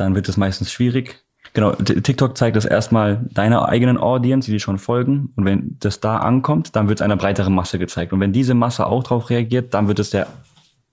dann 0.00 0.14
wird 0.14 0.28
es 0.28 0.36
meistens 0.36 0.72
schwierig. 0.72 1.24
Genau, 1.54 1.72
TikTok 1.72 2.36
zeigt 2.36 2.56
das 2.56 2.64
erstmal 2.64 3.26
deiner 3.32 3.68
eigenen 3.68 3.96
Audience, 3.96 4.46
die 4.46 4.52
dir 4.52 4.60
schon 4.60 4.78
folgen. 4.78 5.32
Und 5.36 5.44
wenn 5.44 5.76
das 5.80 6.00
da 6.00 6.18
ankommt, 6.18 6.76
dann 6.76 6.88
wird 6.88 7.00
es 7.00 7.02
einer 7.02 7.16
breiteren 7.16 7.54
Masse 7.54 7.78
gezeigt. 7.78 8.12
Und 8.12 8.20
wenn 8.20 8.32
diese 8.32 8.54
Masse 8.54 8.86
auch 8.86 9.02
darauf 9.02 9.30
reagiert, 9.30 9.72
dann 9.74 9.88
wird 9.88 9.98
es 9.98 10.10
der 10.10 10.26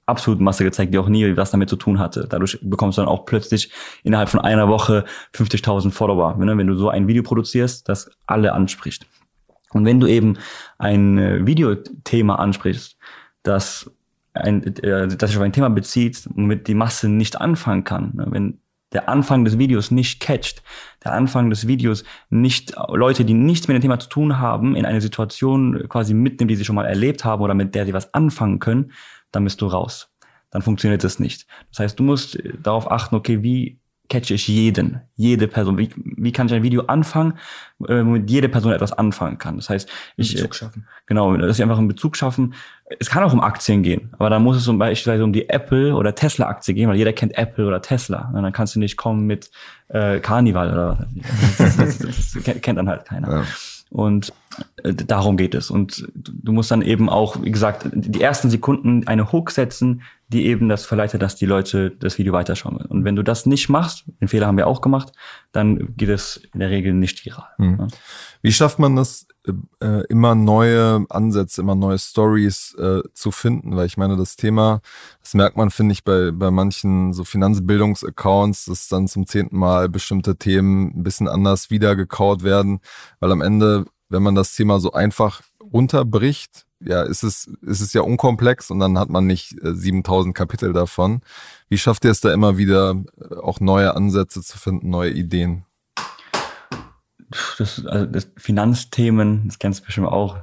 absoluten 0.05 0.43
Masse 0.43 0.63
gezeigt, 0.63 0.93
die 0.93 0.97
auch 0.97 1.09
nie 1.09 1.35
was 1.35 1.51
damit 1.51 1.69
zu 1.69 1.75
tun 1.75 1.99
hatte. 1.99 2.27
Dadurch 2.29 2.59
bekommst 2.61 2.97
du 2.97 3.01
dann 3.01 3.09
auch 3.09 3.25
plötzlich 3.25 3.71
innerhalb 4.03 4.29
von 4.29 4.39
einer 4.39 4.67
Woche 4.67 5.05
50.000 5.33 5.91
Follower, 5.91 6.35
ne? 6.37 6.57
wenn 6.57 6.67
du 6.67 6.75
so 6.75 6.89
ein 6.89 7.07
Video 7.07 7.23
produzierst, 7.23 7.89
das 7.89 8.09
alle 8.27 8.53
anspricht. 8.53 9.07
Und 9.71 9.85
wenn 9.85 9.99
du 9.99 10.07
eben 10.07 10.37
ein 10.77 11.17
äh, 11.17 11.45
Videothema 11.45 12.35
ansprichst, 12.35 12.97
das, 13.43 13.91
ein, 14.33 14.63
äh, 14.77 15.07
das 15.07 15.29
sich 15.29 15.37
auf 15.37 15.43
ein 15.43 15.53
Thema 15.53 15.69
bezieht, 15.69 16.29
womit 16.33 16.67
die 16.67 16.75
Masse 16.75 17.09
nicht 17.09 17.41
anfangen 17.41 17.83
kann, 17.83 18.11
ne? 18.13 18.27
wenn 18.29 18.59
der 18.93 19.09
Anfang 19.09 19.45
des 19.45 19.57
Videos 19.57 19.91
nicht 19.91 20.19
catcht, 20.19 20.63
der 21.03 21.13
Anfang 21.13 21.49
des 21.49 21.67
Videos 21.67 22.03
nicht 22.29 22.73
Leute, 22.89 23.25
die 23.25 23.33
nichts 23.33 23.67
mit 23.67 23.75
dem 23.75 23.81
Thema 23.81 23.99
zu 23.99 24.09
tun 24.09 24.39
haben, 24.39 24.75
in 24.75 24.85
eine 24.85 25.01
Situation 25.01 25.87
quasi 25.89 26.13
mitnimmt, 26.13 26.51
die 26.51 26.55
sie 26.55 26.65
schon 26.65 26.75
mal 26.75 26.85
erlebt 26.85 27.25
haben 27.25 27.41
oder 27.41 27.53
mit 27.53 27.75
der 27.75 27.85
sie 27.85 27.93
was 27.93 28.13
anfangen 28.13 28.59
können, 28.59 28.91
dann 29.31 29.43
bist 29.43 29.61
du 29.61 29.67
raus. 29.67 30.11
Dann 30.51 30.61
funktioniert 30.61 31.03
das 31.03 31.19
nicht. 31.19 31.47
Das 31.71 31.79
heißt, 31.79 31.99
du 31.99 32.03
musst 32.03 32.41
darauf 32.61 32.89
achten, 32.89 33.15
okay, 33.15 33.43
wie 33.43 33.79
catche 34.09 34.33
ich 34.33 34.47
jeden, 34.47 35.01
jede 35.15 35.47
Person? 35.47 35.77
Wie, 35.77 35.89
wie 35.95 36.31
kann 36.31 36.47
ich 36.47 36.53
ein 36.53 36.63
Video 36.63 36.83
anfangen, 36.83 37.33
äh, 37.87 37.99
womit 37.99 38.29
jede 38.29 38.49
Person 38.49 38.71
etwas 38.71 38.93
anfangen 38.93 39.37
kann? 39.37 39.57
Das 39.57 39.69
heißt, 39.69 39.89
ich, 40.17 40.33
Bezug 40.33 40.55
schaffen. 40.55 40.87
Genau, 41.07 41.35
dass 41.37 41.57
sie 41.57 41.63
einfach 41.63 41.77
einen 41.77 41.87
Bezug 41.87 42.15
schaffen. 42.15 42.53
Es 42.99 43.09
kann 43.09 43.23
auch 43.23 43.33
um 43.33 43.41
Aktien 43.41 43.83
gehen, 43.83 44.09
aber 44.17 44.29
dann 44.29 44.43
muss 44.43 44.57
es 44.57 44.63
zum 44.63 44.77
Beispiel 44.77 45.21
um 45.21 45.33
die 45.33 45.49
Apple- 45.49 45.95
oder 45.95 46.13
Tesla-Aktie 46.13 46.73
gehen, 46.73 46.89
weil 46.89 46.97
jeder 46.97 47.13
kennt 47.13 47.37
Apple 47.37 47.65
oder 47.65 47.81
Tesla. 47.81 48.31
Und 48.33 48.43
dann 48.43 48.53
kannst 48.53 48.75
du 48.75 48.79
nicht 48.79 48.97
kommen 48.97 49.25
mit 49.25 49.49
äh, 49.89 50.19
Carnival 50.19 50.71
oder 50.71 50.99
was. 50.99 51.07
Das, 51.77 51.77
das, 51.77 51.97
das, 51.99 52.31
das 52.33 52.61
kennt 52.61 52.77
dann 52.77 52.89
halt 52.89 53.05
keiner. 53.05 53.31
Ja. 53.31 53.43
Und 53.89 54.29
äh, 54.29 54.33
darum 54.83 55.37
geht 55.37 55.55
es. 55.55 55.71
Und 55.71 56.07
du 56.15 56.51
musst 56.51 56.71
dann 56.71 56.81
eben 56.81 57.09
auch, 57.09 57.41
wie 57.41 57.51
gesagt, 57.51 57.89
die 57.93 58.21
ersten 58.21 58.49
Sekunden 58.49 59.07
eine 59.07 59.31
Hook 59.31 59.51
setzen, 59.51 60.01
die 60.27 60.45
eben 60.47 60.69
das 60.69 60.85
verleitet, 60.85 61.21
dass 61.21 61.35
die 61.35 61.45
Leute 61.45 61.91
das 61.91 62.17
Video 62.17 62.33
weiterschauen. 62.33 62.77
Und 62.77 63.03
wenn 63.03 63.15
du 63.15 63.23
das 63.23 63.45
nicht 63.45 63.69
machst, 63.69 64.05
den 64.21 64.27
Fehler 64.27 64.47
haben 64.47 64.57
wir 64.57 64.67
auch 64.67 64.81
gemacht, 64.81 65.11
dann 65.51 65.95
geht 65.95 66.09
es 66.09 66.41
in 66.53 66.59
der 66.59 66.69
Regel 66.71 66.93
nicht 66.93 67.23
viral. 67.25 67.47
Hm. 67.57 67.77
Ja. 67.79 67.87
Wie 68.41 68.51
schafft 68.51 68.79
man 68.79 68.95
das, 68.95 69.27
äh, 69.79 70.03
immer 70.07 70.33
neue 70.33 71.05
Ansätze, 71.09 71.61
immer 71.61 71.75
neue 71.75 71.99
Stories 71.99 72.75
äh, 72.79 73.01
zu 73.13 73.31
finden? 73.31 73.75
Weil 73.75 73.85
ich 73.85 73.97
meine, 73.97 74.17
das 74.17 74.35
Thema, 74.35 74.81
das 75.21 75.35
merkt 75.35 75.57
man, 75.57 75.69
finde 75.69 75.93
ich, 75.93 76.03
bei, 76.03 76.31
bei 76.31 76.49
manchen 76.49 77.13
so 77.13 77.23
Finanzbildungsaccounts, 77.23 78.65
dass 78.65 78.87
dann 78.87 79.07
zum 79.07 79.27
zehnten 79.27 79.57
Mal 79.57 79.89
bestimmte 79.89 80.37
Themen 80.37 80.91
ein 80.95 81.03
bisschen 81.03 81.27
anders 81.27 81.69
wiedergekaut 81.69 82.43
werden, 82.43 82.79
weil 83.19 83.31
am 83.31 83.41
Ende, 83.41 83.85
wenn 84.09 84.23
man 84.23 84.35
das 84.35 84.55
Thema 84.55 84.79
so 84.79 84.93
einfach 84.93 85.41
runterbricht, 85.61 86.65
ja, 86.79 87.03
ist 87.03 87.23
es, 87.23 87.47
ist 87.61 87.81
es 87.81 87.93
ja 87.93 88.01
unkomplex 88.01 88.69
und 88.69 88.79
dann 88.79 88.99
hat 88.99 89.09
man 89.09 89.25
nicht 89.25 89.53
äh, 89.63 89.73
7000 89.73 90.35
Kapitel 90.35 90.73
davon. 90.73 91.21
Wie 91.69 91.77
schafft 91.77 92.05
ihr 92.05 92.11
es 92.11 92.21
da 92.21 92.33
immer 92.33 92.57
wieder, 92.57 93.03
äh, 93.17 93.35
auch 93.35 93.59
neue 93.59 93.95
Ansätze 93.95 94.41
zu 94.41 94.57
finden, 94.57 94.89
neue 94.89 95.11
Ideen? 95.11 95.65
das, 97.57 97.85
also 97.85 98.05
das 98.05 98.27
Finanzthemen, 98.37 99.47
das 99.47 99.59
kennst 99.59 99.81
du 99.81 99.85
bestimmt 99.85 100.07
auch, 100.07 100.37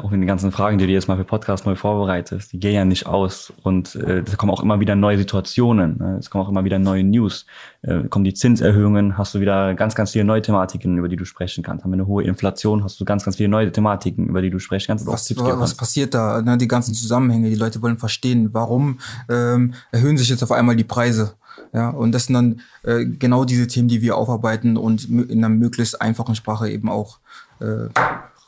auch 0.00 0.12
in 0.12 0.20
den 0.20 0.28
ganzen 0.28 0.52
Fragen, 0.52 0.78
die 0.78 0.86
du 0.86 0.92
jetzt 0.92 1.08
mal 1.08 1.16
für 1.16 1.24
Podcast 1.24 1.66
neu 1.66 1.74
vorbereitest, 1.74 2.52
die 2.52 2.60
gehen 2.60 2.74
ja 2.74 2.84
nicht 2.84 3.06
aus. 3.06 3.52
Und 3.62 3.96
äh, 3.96 4.20
es 4.20 4.36
kommen 4.36 4.52
auch 4.52 4.62
immer 4.62 4.78
wieder 4.78 4.94
neue 4.94 5.18
Situationen, 5.18 5.98
ne? 5.98 6.16
es 6.18 6.30
kommen 6.30 6.44
auch 6.44 6.48
immer 6.48 6.64
wieder 6.64 6.78
neue 6.78 7.02
News. 7.02 7.46
Äh, 7.82 8.04
kommen 8.04 8.24
die 8.24 8.34
Zinserhöhungen, 8.34 9.18
hast 9.18 9.34
du 9.34 9.40
wieder 9.40 9.74
ganz, 9.74 9.96
ganz 9.96 10.12
viele 10.12 10.24
neue 10.24 10.42
Thematiken, 10.42 10.96
über 10.96 11.08
die 11.08 11.16
du 11.16 11.24
sprechen 11.24 11.64
kannst. 11.64 11.84
Haben 11.84 11.90
wir 11.90 11.96
eine 11.96 12.06
hohe 12.06 12.22
Inflation, 12.22 12.84
hast 12.84 13.00
du 13.00 13.04
ganz, 13.04 13.24
ganz 13.24 13.36
viele 13.36 13.48
neue 13.48 13.72
Thematiken, 13.72 14.28
über 14.28 14.42
die 14.42 14.50
du 14.50 14.60
sprechen 14.60 14.86
kannst. 14.88 15.06
Was, 15.06 15.36
was 15.36 15.58
kannst. 15.58 15.78
passiert 15.78 16.14
da? 16.14 16.40
Ne, 16.40 16.56
die 16.56 16.68
ganzen 16.68 16.94
Zusammenhänge, 16.94 17.50
die 17.50 17.56
Leute 17.56 17.82
wollen 17.82 17.98
verstehen, 17.98 18.50
warum 18.52 19.00
ähm, 19.28 19.74
erhöhen 19.90 20.16
sich 20.16 20.28
jetzt 20.28 20.42
auf 20.44 20.52
einmal 20.52 20.76
die 20.76 20.84
Preise. 20.84 21.34
Ja, 21.72 21.90
und 21.90 22.12
das 22.12 22.26
sind 22.26 22.34
dann 22.34 22.60
äh, 22.84 23.04
genau 23.04 23.44
diese 23.44 23.66
Themen, 23.66 23.88
die 23.88 24.02
wir 24.02 24.16
aufarbeiten 24.16 24.76
und 24.76 25.04
in 25.08 25.44
einer 25.44 25.48
möglichst 25.48 26.00
einfachen 26.00 26.36
Sprache 26.36 26.70
eben 26.70 26.88
auch 26.88 27.18
äh, 27.60 27.88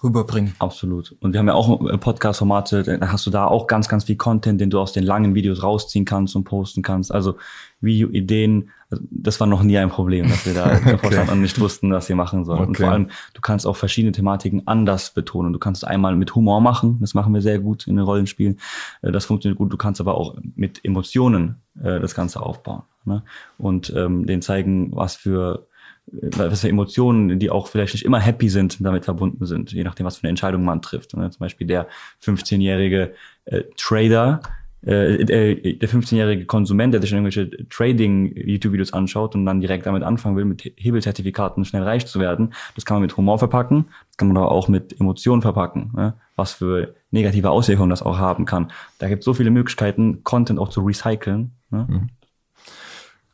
rüberbringen. 0.03 0.55
Absolut. 0.59 1.15
Und 1.21 1.33
wir 1.33 1.41
haben 1.41 1.49
ja 1.49 1.55
auch 1.55 1.81
äh, 1.89 1.97
Podcast-Formate, 1.99 2.83
da 2.99 3.13
hast 3.13 3.27
du 3.27 3.31
da 3.31 3.47
auch 3.47 3.67
ganz, 3.67 3.89
ganz 3.89 4.05
viel 4.05 4.17
Content, 4.17 4.61
den 4.61 4.71
du 4.71 4.79
aus 4.81 4.93
den 4.93 5.05
langen 5.05 5.35
Videos 5.35 5.63
rausziehen 5.63 6.05
kannst 6.05 6.37
und 6.37 6.45
posten 6.45 6.83
kannst. 6.83 7.13
Also 7.13 7.37
Videoideen, 7.81 8.71
also 8.91 9.03
das 9.11 9.41
war 9.41 9.47
noch 9.47 9.63
nie 9.63 9.79
ein 9.79 9.89
Problem, 9.91 10.29
dass 10.29 10.47
wir 10.47 10.55
da 10.55 11.31
und 11.33 11.41
nicht 11.41 11.61
wussten, 11.61 11.93
was 11.93 12.09
wir 12.09 12.17
machen 12.17 12.45
sollen. 12.45 12.61
Und 12.61 12.69
Okay. 12.71 12.83
vor 12.85 12.93
allem, 12.93 13.11
du 13.35 13.41
kannst 13.41 13.67
auch 13.67 13.77
verschiedene 13.77 14.13
Thematiken 14.13 14.67
anders 14.67 15.13
betonen. 15.15 15.53
Du 15.53 15.59
kannst 15.59 15.87
einmal 15.87 16.17
mit 16.17 16.35
Humor 16.35 16.61
machen, 16.61 16.99
das 17.01 17.15
machen 17.15 17.33
wir 17.35 17.41
sehr 17.43 17.59
gut 17.59 17.87
in 17.87 17.97
den 17.97 18.05
Rollenspielen. 18.05 18.59
Äh, 19.03 19.13
Das 19.13 19.25
funktioniert 19.25 19.59
gut. 19.59 19.73
Du 19.73 19.77
kannst 19.77 20.01
aber 20.01 20.15
auch 20.17 20.37
mit 20.57 20.85
Emotionen 20.85 21.57
äh, 21.83 22.01
das 22.01 22.15
Ganze 22.15 22.41
aufbauen. 22.41 22.83
Ne? 23.05 23.23
Und 23.59 23.93
ähm, 23.97 24.27
denen 24.27 24.43
zeigen, 24.43 24.95
was 24.95 25.17
für 25.17 25.67
was 26.07 26.61
für 26.61 26.69
Emotionen, 26.69 27.39
die 27.39 27.51
auch 27.51 27.69
vielleicht 27.69 27.95
nicht 27.95 28.05
immer 28.05 28.21
happy 28.21 28.49
sind, 28.49 28.85
damit 28.85 29.05
verbunden 29.05 29.45
sind, 29.45 29.73
je 29.73 29.85
nachdem, 29.85 30.07
was 30.07 30.17
für 30.17 30.25
eine 30.25 30.31
Entscheidung 30.31 30.65
man 30.65 30.83
trifft. 30.83 31.17
Ne? 31.17 31.31
Zum 31.31 31.41
Beispiel 31.41 31.67
der 31.67 31.89
15-jährige 32.23 33.15
äh, 33.47 33.63
Trader, 33.77 34.41
äh, 34.87 35.23
äh 35.23 35.79
der 35.79 35.89
15-jährige 35.89 36.47
Konsument, 36.47 36.95
der 36.95 37.01
sich 37.01 37.13
irgendwelche 37.13 37.51
Trading-YouTube-Videos 37.69 38.93
anschaut 38.93 39.35
und 39.35 39.47
dann 39.47 39.61
direkt 39.61 39.87
damit 39.87 40.05
anfangen 40.05 40.37
will, 40.37 40.45
mit 40.45 40.73
Hebelzertifikaten 40.77 41.65
schnell 41.65 41.83
reich 41.83 42.07
zu 42.07 42.21
werden, 42.21 42.55
das 42.77 42.85
kann 42.85 42.97
man 42.97 43.03
mit 43.03 43.17
Humor 43.17 43.39
verpacken, 43.39 43.87
das 44.09 44.17
kann 44.17 44.29
man 44.29 44.37
aber 44.37 44.53
auch 44.53 44.69
mit 44.69 44.99
Emotionen 45.01 45.43
verpacken, 45.43 45.91
ne? 45.97 46.15
was 46.37 46.53
für 46.53 46.95
negative 47.11 47.51
Auswirkungen 47.51 47.91
das 47.91 48.03
auch 48.03 48.19
haben 48.19 48.45
kann. 48.45 48.71
Da 48.99 49.09
gibt 49.09 49.21
es 49.21 49.25
so 49.25 49.35
viele 49.35 49.51
Möglichkeiten, 49.51 50.23
Content 50.23 50.61
auch 50.61 50.69
zu 50.69 50.83
recyceln. 50.83 51.53
Ne? 51.71 51.87
Mhm. 51.89 52.11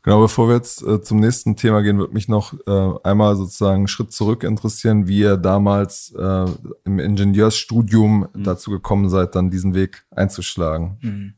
Genau, 0.03 0.19
bevor 0.19 0.49
wir 0.49 0.55
jetzt 0.55 0.83
äh, 0.83 1.01
zum 1.01 1.21
nächsten 1.21 1.55
Thema 1.55 1.81
gehen, 1.81 1.97
wird 1.97 2.13
mich 2.13 2.27
noch 2.27 2.53
äh, 2.67 2.93
einmal 3.03 3.37
sozusagen 3.37 3.77
einen 3.77 3.87
Schritt 3.87 4.11
zurück 4.11 4.43
interessieren, 4.43 5.07
wie 5.07 5.19
ihr 5.19 5.37
damals 5.37 6.13
äh, 6.17 6.45
im 6.83 6.99
Ingenieursstudium 6.99 8.27
mhm. 8.33 8.43
dazu 8.43 8.69
gekommen 8.69 9.09
seid, 9.09 9.33
dann 9.35 9.49
diesen 9.49 9.73
Weg 9.73 10.05
einzuschlagen. 10.11 10.97
Mhm. 11.01 11.33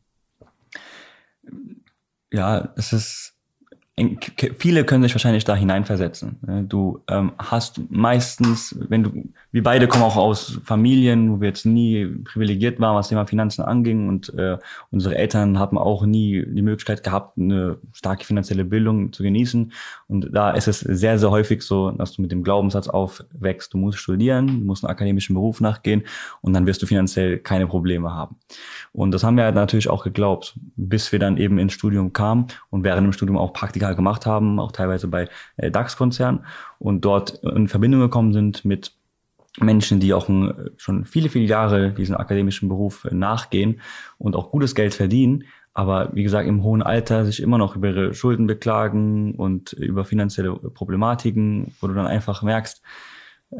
Ja, 2.33 2.73
es 2.75 2.91
ist 2.91 3.34
viele 4.57 4.83
können 4.83 5.03
sich 5.03 5.13
wahrscheinlich 5.13 5.45
da 5.45 5.55
hineinversetzen. 5.55 6.37
Ne? 6.45 6.65
Du 6.67 7.01
ähm, 7.09 7.31
hast 7.37 7.79
meistens, 7.89 8.75
wenn 8.89 9.03
du, 9.03 9.29
wir 9.53 9.63
beide 9.63 9.87
kommen 9.87 10.03
auch 10.03 10.17
aus 10.17 10.59
Familien, 10.65 11.31
wo 11.31 11.39
wir 11.39 11.47
jetzt 11.47 11.65
nie 11.65 12.05
privilegiert 12.05 12.81
waren, 12.81 12.97
was 12.97 13.07
Thema 13.07 13.25
Finanzen 13.25 13.61
anging 13.61 14.09
und 14.09 14.33
äh, 14.37 14.57
unsere 14.91 15.15
Eltern 15.15 15.59
haben 15.59 15.77
auch 15.77 16.05
nie 16.05 16.45
die 16.45 16.61
Möglichkeit 16.61 17.03
gehabt, 17.03 17.37
eine 17.37 17.77
starke 17.93 18.25
finanzielle 18.25 18.65
Bildung 18.65 19.13
zu 19.13 19.23
genießen. 19.23 19.71
Und 20.09 20.29
da 20.33 20.51
ist 20.51 20.67
es 20.67 20.81
sehr, 20.81 21.17
sehr 21.17 21.31
häufig 21.31 21.61
so, 21.61 21.91
dass 21.91 22.11
du 22.11 22.21
mit 22.21 22.33
dem 22.33 22.43
Glaubenssatz 22.43 22.89
aufwächst, 22.89 23.73
du 23.73 23.77
musst 23.77 23.99
studieren, 23.99 24.47
du 24.47 24.65
musst 24.65 24.83
einen 24.83 24.91
akademischen 24.91 25.35
Beruf 25.35 25.61
nachgehen 25.61 26.03
und 26.41 26.51
dann 26.51 26.65
wirst 26.65 26.81
du 26.81 26.85
finanziell 26.85 27.37
keine 27.37 27.65
Probleme 27.65 28.11
haben. 28.13 28.35
Und 28.91 29.11
das 29.11 29.23
haben 29.23 29.37
wir 29.37 29.49
natürlich 29.53 29.89
auch 29.89 30.03
geglaubt, 30.03 30.59
bis 30.75 31.13
wir 31.13 31.19
dann 31.19 31.37
eben 31.37 31.59
ins 31.59 31.71
Studium 31.71 32.11
kamen 32.11 32.47
und 32.69 32.83
während 32.83 33.05
dem 33.05 33.13
Studium 33.13 33.37
auch 33.37 33.53
Praktika 33.53 33.84
Praktika 33.85 33.93
gemacht 33.93 34.25
haben, 34.25 34.59
auch 34.59 34.71
teilweise 34.71 35.07
bei 35.07 35.27
äh, 35.57 35.71
DAX-Konzernen 35.71 36.45
und 36.79 37.05
dort 37.05 37.43
in 37.43 37.67
Verbindung 37.67 38.01
gekommen 38.01 38.33
sind 38.33 38.65
mit 38.65 38.93
Menschen, 39.59 39.99
die 39.99 40.13
auch 40.13 40.27
schon 40.77 41.05
viele, 41.05 41.29
viele 41.29 41.45
Jahre 41.45 41.91
diesen 41.91 42.15
akademischen 42.15 42.67
Beruf 42.67 43.07
nachgehen 43.11 43.79
und 44.17 44.35
auch 44.35 44.51
gutes 44.51 44.75
Geld 44.75 44.93
verdienen, 44.93 45.45
aber 45.73 46.09
wie 46.13 46.23
gesagt 46.23 46.47
im 46.47 46.63
hohen 46.63 46.81
Alter 46.81 47.25
sich 47.25 47.41
immer 47.41 47.57
noch 47.57 47.75
über 47.75 47.89
ihre 47.89 48.13
Schulden 48.13 48.47
beklagen 48.47 49.35
und 49.35 49.71
über 49.73 50.03
finanzielle 50.03 50.53
Problematiken, 50.53 51.73
wo 51.79 51.87
du 51.87 51.93
dann 51.93 52.07
einfach 52.07 52.43
merkst, 52.43 52.81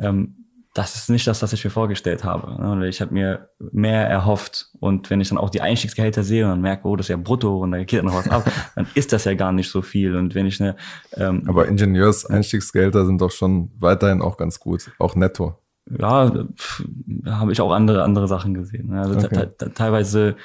ähm, 0.02 0.45
das 0.76 0.96
ist 0.96 1.10
nicht 1.10 1.26
das, 1.26 1.42
was 1.42 1.54
ich 1.54 1.64
mir 1.64 1.72
vorgestellt 1.72 2.26
habe. 2.26 2.62
Ne? 2.62 2.90
Ich 2.90 3.00
habe 3.00 3.14
mir 3.14 3.50
mehr 3.72 4.10
erhofft. 4.10 4.68
Und 4.82 5.10
wenn 5.10 5.22
ich 5.22 5.30
dann 5.30 5.38
auch 5.38 5.50
die 5.50 5.62
Einstiegsgehälter 5.62 6.22
sehe 6.22 6.52
und 6.52 6.60
merke, 6.60 6.86
oh, 6.86 6.98
das 6.98 7.06
ist 7.06 7.12
ja 7.12 7.18
brutto 7.18 7.60
und 7.60 7.72
da 7.72 7.82
geht 7.86 8.04
noch 8.04 8.14
was 8.14 8.28
ab, 8.28 8.52
dann 8.76 8.86
ist 8.94 9.14
das 9.14 9.24
ja 9.24 9.36
gar 9.36 9.54
nicht 9.54 9.72
so 9.72 9.82
viel. 9.82 10.18
Und 10.18 10.36
wenn 10.36 10.46
ich 10.46 10.62
eine 10.62 10.76
ähm, 11.14 11.44
Aber 11.48 11.70
Ingenieurs-Einstiegsgehälter 11.70 13.06
sind 13.06 13.22
doch 13.22 13.32
schon 13.32 13.72
weiterhin 13.80 14.22
auch 14.22 14.36
ganz 14.36 14.60
gut, 14.60 14.92
auch 15.00 15.16
netto. 15.16 15.56
Ja, 15.98 16.30
da 16.30 17.38
habe 17.40 17.54
ich 17.54 17.62
auch 17.62 17.72
andere 17.72 18.04
andere 18.04 18.28
Sachen 18.28 18.54
gesehen. 18.54 18.90
Ne? 18.90 19.00
Also 19.00 19.18
okay. 19.18 19.48
teilweise 19.76 20.36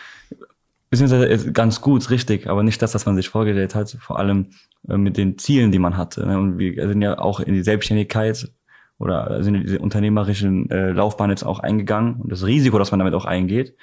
beziehungsweise 0.91 1.53
ganz 1.53 1.81
gut, 1.81 2.09
richtig, 2.11 2.49
aber 2.49 2.63
nicht 2.63 2.81
das, 2.83 2.95
was 2.95 3.05
man 3.05 3.17
sich 3.17 3.29
vorgestellt 3.29 3.75
hat, 3.75 3.91
vor 4.01 4.21
allem 4.21 4.51
äh, 4.89 4.97
mit 4.97 5.17
den 5.17 5.39
Zielen, 5.39 5.73
die 5.73 5.81
man 5.81 5.97
hatte. 5.97 6.25
Ne? 6.25 6.39
Und 6.39 6.59
wir 6.59 6.87
sind 6.87 7.03
ja 7.03 7.19
auch 7.19 7.41
in 7.41 7.55
die 7.55 7.63
Selbstständigkeit 7.63 8.53
oder 9.01 9.43
sind 9.43 9.55
in 9.55 9.63
diese 9.63 9.79
unternehmerischen 9.79 10.71
äh, 10.71 10.93
Laufbahn 10.93 11.31
jetzt 11.31 11.43
auch 11.43 11.59
eingegangen 11.59 12.17
und 12.17 12.31
das 12.31 12.45
Risiko, 12.45 12.79
dass 12.79 12.91
man 12.93 13.01
damit 13.01 13.15
auch 13.15 13.25
eingeht, 13.25 13.75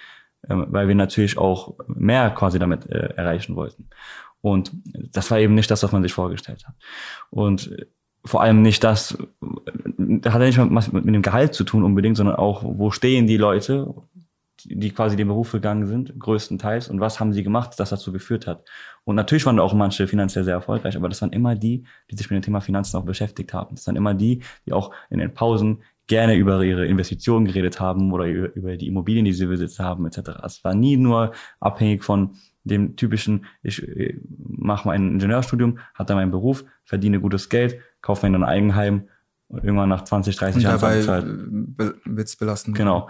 äh, 0.44 0.56
weil 0.56 0.88
wir 0.88 0.96
natürlich 0.96 1.38
auch 1.38 1.76
mehr 1.88 2.30
quasi 2.30 2.60
damit 2.60 2.90
äh, 2.90 3.14
erreichen 3.16 3.56
wollten. 3.56 3.90
Und 4.42 4.72
das 5.12 5.30
war 5.32 5.40
eben 5.40 5.56
nicht 5.56 5.72
das, 5.72 5.82
was 5.82 5.92
man 5.92 6.04
sich 6.04 6.14
vorgestellt 6.14 6.66
hat. 6.68 6.76
Und 7.32 7.88
vor 8.24 8.42
allem 8.42 8.62
nicht 8.62 8.84
das, 8.84 9.18
da 9.98 10.34
hat 10.34 10.42
ja 10.42 10.48
nicht 10.48 10.58
mal 10.58 10.70
was 10.72 10.92
mit 10.92 11.06
dem 11.06 11.22
Gehalt 11.24 11.56
zu 11.56 11.64
tun 11.64 11.84
unbedingt, 11.84 12.18
sondern 12.18 12.36
auch, 12.36 12.64
wo 12.64 12.92
stehen 12.92 13.26
die 13.26 13.38
Leute, 13.38 13.94
die 14.66 14.92
quasi 14.92 15.16
den 15.16 15.28
Beruf 15.28 15.52
gegangen 15.52 15.86
sind, 15.88 16.20
größtenteils, 16.20 16.90
und 16.90 17.00
was 17.00 17.20
haben 17.20 17.34
sie 17.34 17.44
gemacht, 17.44 17.74
das 17.78 17.90
dazu 17.90 18.12
geführt 18.12 18.48
hat. 18.48 18.64
Und 19.04 19.16
natürlich 19.16 19.46
waren 19.46 19.60
auch 19.60 19.74
manche 19.74 20.08
finanziell 20.08 20.44
sehr 20.44 20.56
erfolgreich, 20.56 20.96
aber 20.96 21.10
das 21.10 21.22
waren 21.22 21.32
immer 21.32 21.56
die, 21.56 21.86
die 22.12 22.16
sich 22.16 22.30
mit 22.30 22.38
dem 22.38 22.46
Thema 22.46 22.62
Finanzen 22.62 22.98
auch 22.98 23.06
beschäftigt 23.06 23.54
haben. 23.54 23.76
Das 23.76 23.88
waren 23.88 23.96
immer 23.96 24.14
die, 24.14 24.42
die 24.66 24.74
auch 24.74 24.94
in 25.10 25.20
den 25.20 25.34
Pausen 25.34 25.82
gerne 26.08 26.36
über 26.36 26.64
ihre 26.64 26.86
Investitionen 26.86 27.46
geredet 27.46 27.80
haben 27.80 28.12
oder 28.14 28.26
über 28.28 28.78
die 28.78 28.88
Immobilien, 28.88 29.26
die 29.26 29.34
sie 29.34 29.46
besitzt 29.46 29.80
haben, 29.80 30.06
etc. 30.06 30.40
Es 30.44 30.64
war 30.64 30.74
nie 30.74 30.98
nur 30.98 31.34
abhängig 31.60 32.04
von 32.04 32.36
dem 32.64 32.96
typischen, 32.96 33.46
ich 33.62 33.86
äh, 33.88 34.20
mache 34.38 34.88
mein 34.88 35.14
Ingenieurstudium, 35.14 35.80
hatte 35.94 36.16
meinen 36.16 36.32
Beruf, 36.32 36.66
verdiene 36.84 37.20
gutes 37.20 37.50
Geld, 37.50 37.80
kaufe 38.02 38.28
mir 38.28 38.38
ein 38.38 38.44
Eigenheim 38.44 39.10
und 39.50 39.64
irgendwann 39.64 39.90
nach 39.90 40.04
20, 40.04 40.36
30 40.36 40.64
Jahren 40.64 40.82
dabei 40.82 41.88
wird's 42.06 42.36
belastend. 42.36 42.76
Genau. 42.78 43.10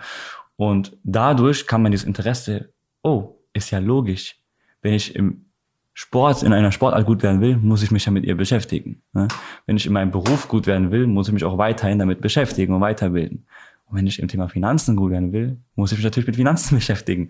Und 0.57 0.97
dadurch 1.03 1.65
kann 1.67 1.81
man 1.81 1.91
dieses 1.91 2.05
Interesse, 2.05 2.73
oh, 3.03 3.35
ist 3.53 3.71
ja 3.71 3.79
logisch. 3.79 4.35
Wenn 4.81 4.93
ich 4.93 5.15
im 5.15 5.45
Sport, 5.93 6.43
in 6.43 6.53
einer 6.53 6.71
Sportart 6.71 7.05
gut 7.05 7.23
werden 7.23 7.41
will, 7.41 7.57
muss 7.57 7.81
ich 7.81 7.89
mich 7.89 8.05
ja 8.05 8.11
mit 8.11 8.25
ihr 8.25 8.35
beschäftigen. 8.35 9.01
Ne? 9.13 9.27
Wenn 9.65 9.77
ich 9.77 9.85
in 9.85 9.93
meinem 9.93 10.11
Beruf 10.11 10.47
gut 10.47 10.67
werden 10.67 10.91
will, 10.91 11.07
muss 11.07 11.27
ich 11.27 11.33
mich 11.33 11.43
auch 11.43 11.57
weiterhin 11.57 11.97
damit 11.97 12.21
beschäftigen 12.21 12.73
und 12.73 12.81
weiterbilden. 12.81 13.47
Und 13.85 13.97
wenn 13.97 14.05
ich 14.05 14.19
im 14.19 14.27
Thema 14.27 14.49
Finanzen 14.49 14.95
gut 14.95 15.11
werden 15.11 15.31
will, 15.31 15.57
muss 15.75 15.91
ich 15.91 15.97
mich 15.97 16.05
natürlich 16.05 16.27
mit 16.27 16.35
Finanzen 16.35 16.75
beschäftigen. 16.77 17.29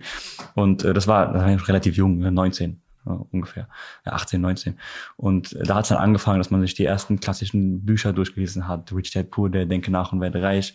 Und 0.56 0.84
äh, 0.84 0.94
das 0.94 1.08
war, 1.08 1.32
da 1.32 1.46
war 1.46 1.68
relativ 1.68 1.96
jung, 1.96 2.20
19 2.20 2.82
ne, 3.06 3.26
ungefähr, 3.32 3.70
ja, 4.06 4.14
18, 4.14 4.42
19. 4.42 4.78
Und 5.16 5.54
äh, 5.54 5.64
da 5.64 5.76
hat 5.76 5.84
es 5.84 5.90
dann 5.90 6.00
angefangen, 6.00 6.40
dass 6.40 6.52
man 6.52 6.62
sich 6.62 6.74
die 6.74 6.86
ersten 6.86 7.20
klassischen 7.20 7.86
Bücher 7.86 8.12
durchgelesen 8.12 8.68
hat. 8.68 8.92
Rich 8.92 9.12
Dad 9.12 9.30
Poor, 9.30 9.50
der 9.50 9.66
Denke 9.66 9.92
nach 9.92 10.12
und 10.12 10.20
werde 10.20 10.42
reich. 10.42 10.74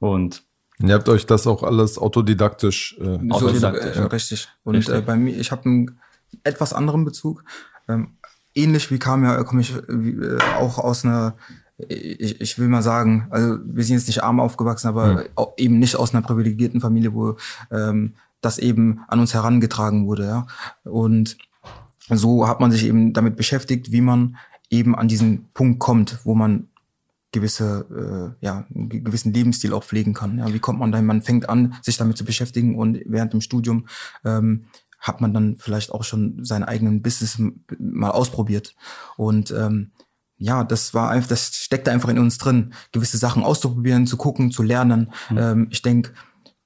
Und 0.00 0.42
Ihr 0.80 0.94
habt 0.94 1.08
euch 1.08 1.26
das 1.26 1.46
auch 1.46 1.62
alles 1.62 1.98
autodidaktisch. 1.98 2.96
Äh, 3.00 3.18
so, 3.28 3.34
autodidaktisch, 3.34 3.96
äh, 3.96 4.00
ja. 4.00 4.06
richtig. 4.06 4.48
Und 4.64 4.76
richtig. 4.76 4.94
Äh, 4.94 5.00
bei 5.02 5.16
mir, 5.16 5.36
ich 5.36 5.50
habe 5.50 5.64
einen 5.64 5.98
etwas 6.44 6.72
anderen 6.72 7.04
Bezug. 7.04 7.44
Ähm, 7.88 8.12
ähnlich 8.54 8.90
wie 8.90 8.98
kam 8.98 9.24
ja, 9.24 9.42
komme 9.42 9.60
ich 9.60 9.74
äh, 9.74 10.38
auch 10.58 10.78
aus 10.78 11.04
einer, 11.04 11.34
ich, 11.78 12.40
ich 12.40 12.58
will 12.58 12.68
mal 12.68 12.82
sagen, 12.82 13.26
also 13.30 13.58
wir 13.64 13.84
sind 13.84 13.96
jetzt 13.96 14.06
nicht 14.06 14.22
arm 14.22 14.40
aufgewachsen, 14.40 14.88
aber 14.88 15.24
auch 15.34 15.54
eben 15.56 15.78
nicht 15.78 15.96
aus 15.96 16.14
einer 16.14 16.22
privilegierten 16.22 16.80
Familie, 16.80 17.14
wo 17.14 17.36
ähm, 17.70 18.14
das 18.40 18.58
eben 18.58 19.00
an 19.08 19.20
uns 19.20 19.34
herangetragen 19.34 20.06
wurde, 20.06 20.26
ja. 20.26 20.46
Und 20.84 21.38
so 22.08 22.46
hat 22.46 22.60
man 22.60 22.70
sich 22.70 22.84
eben 22.84 23.12
damit 23.12 23.36
beschäftigt, 23.36 23.90
wie 23.92 24.00
man 24.00 24.36
eben 24.70 24.94
an 24.94 25.08
diesen 25.08 25.48
Punkt 25.54 25.78
kommt, 25.80 26.18
wo 26.24 26.34
man 26.34 26.68
gewisse, 27.32 28.34
äh, 28.40 28.44
ja, 28.44 28.66
einen 28.74 28.88
gewissen 28.88 29.32
Lebensstil 29.32 29.74
auch 29.74 29.84
pflegen 29.84 30.14
kann. 30.14 30.38
Ja, 30.38 30.52
wie 30.52 30.58
kommt 30.58 30.78
man 30.78 30.92
dahin? 30.92 31.06
Man 31.06 31.22
fängt 31.22 31.48
an, 31.48 31.74
sich 31.82 31.96
damit 31.96 32.16
zu 32.16 32.24
beschäftigen 32.24 32.78
und 32.78 33.00
während 33.04 33.32
dem 33.32 33.40
Studium 33.40 33.86
ähm, 34.24 34.66
hat 34.98 35.20
man 35.20 35.32
dann 35.32 35.56
vielleicht 35.56 35.92
auch 35.92 36.04
schon 36.04 36.44
seinen 36.44 36.64
eigenen 36.64 37.02
Business 37.02 37.40
mal 37.78 38.10
ausprobiert. 38.10 38.74
Und 39.16 39.50
ähm, 39.50 39.92
ja, 40.38 40.64
das 40.64 40.94
war 40.94 41.10
einfach, 41.10 41.28
das 41.28 41.54
steckte 41.54 41.90
einfach 41.90 42.08
in 42.08 42.18
uns 42.18 42.38
drin, 42.38 42.72
gewisse 42.92 43.18
Sachen 43.18 43.42
auszuprobieren, 43.42 44.06
zu 44.06 44.16
gucken, 44.16 44.50
zu 44.50 44.62
lernen. 44.62 45.12
Mhm. 45.30 45.38
Ähm, 45.38 45.66
ich 45.70 45.82
denke, 45.82 46.12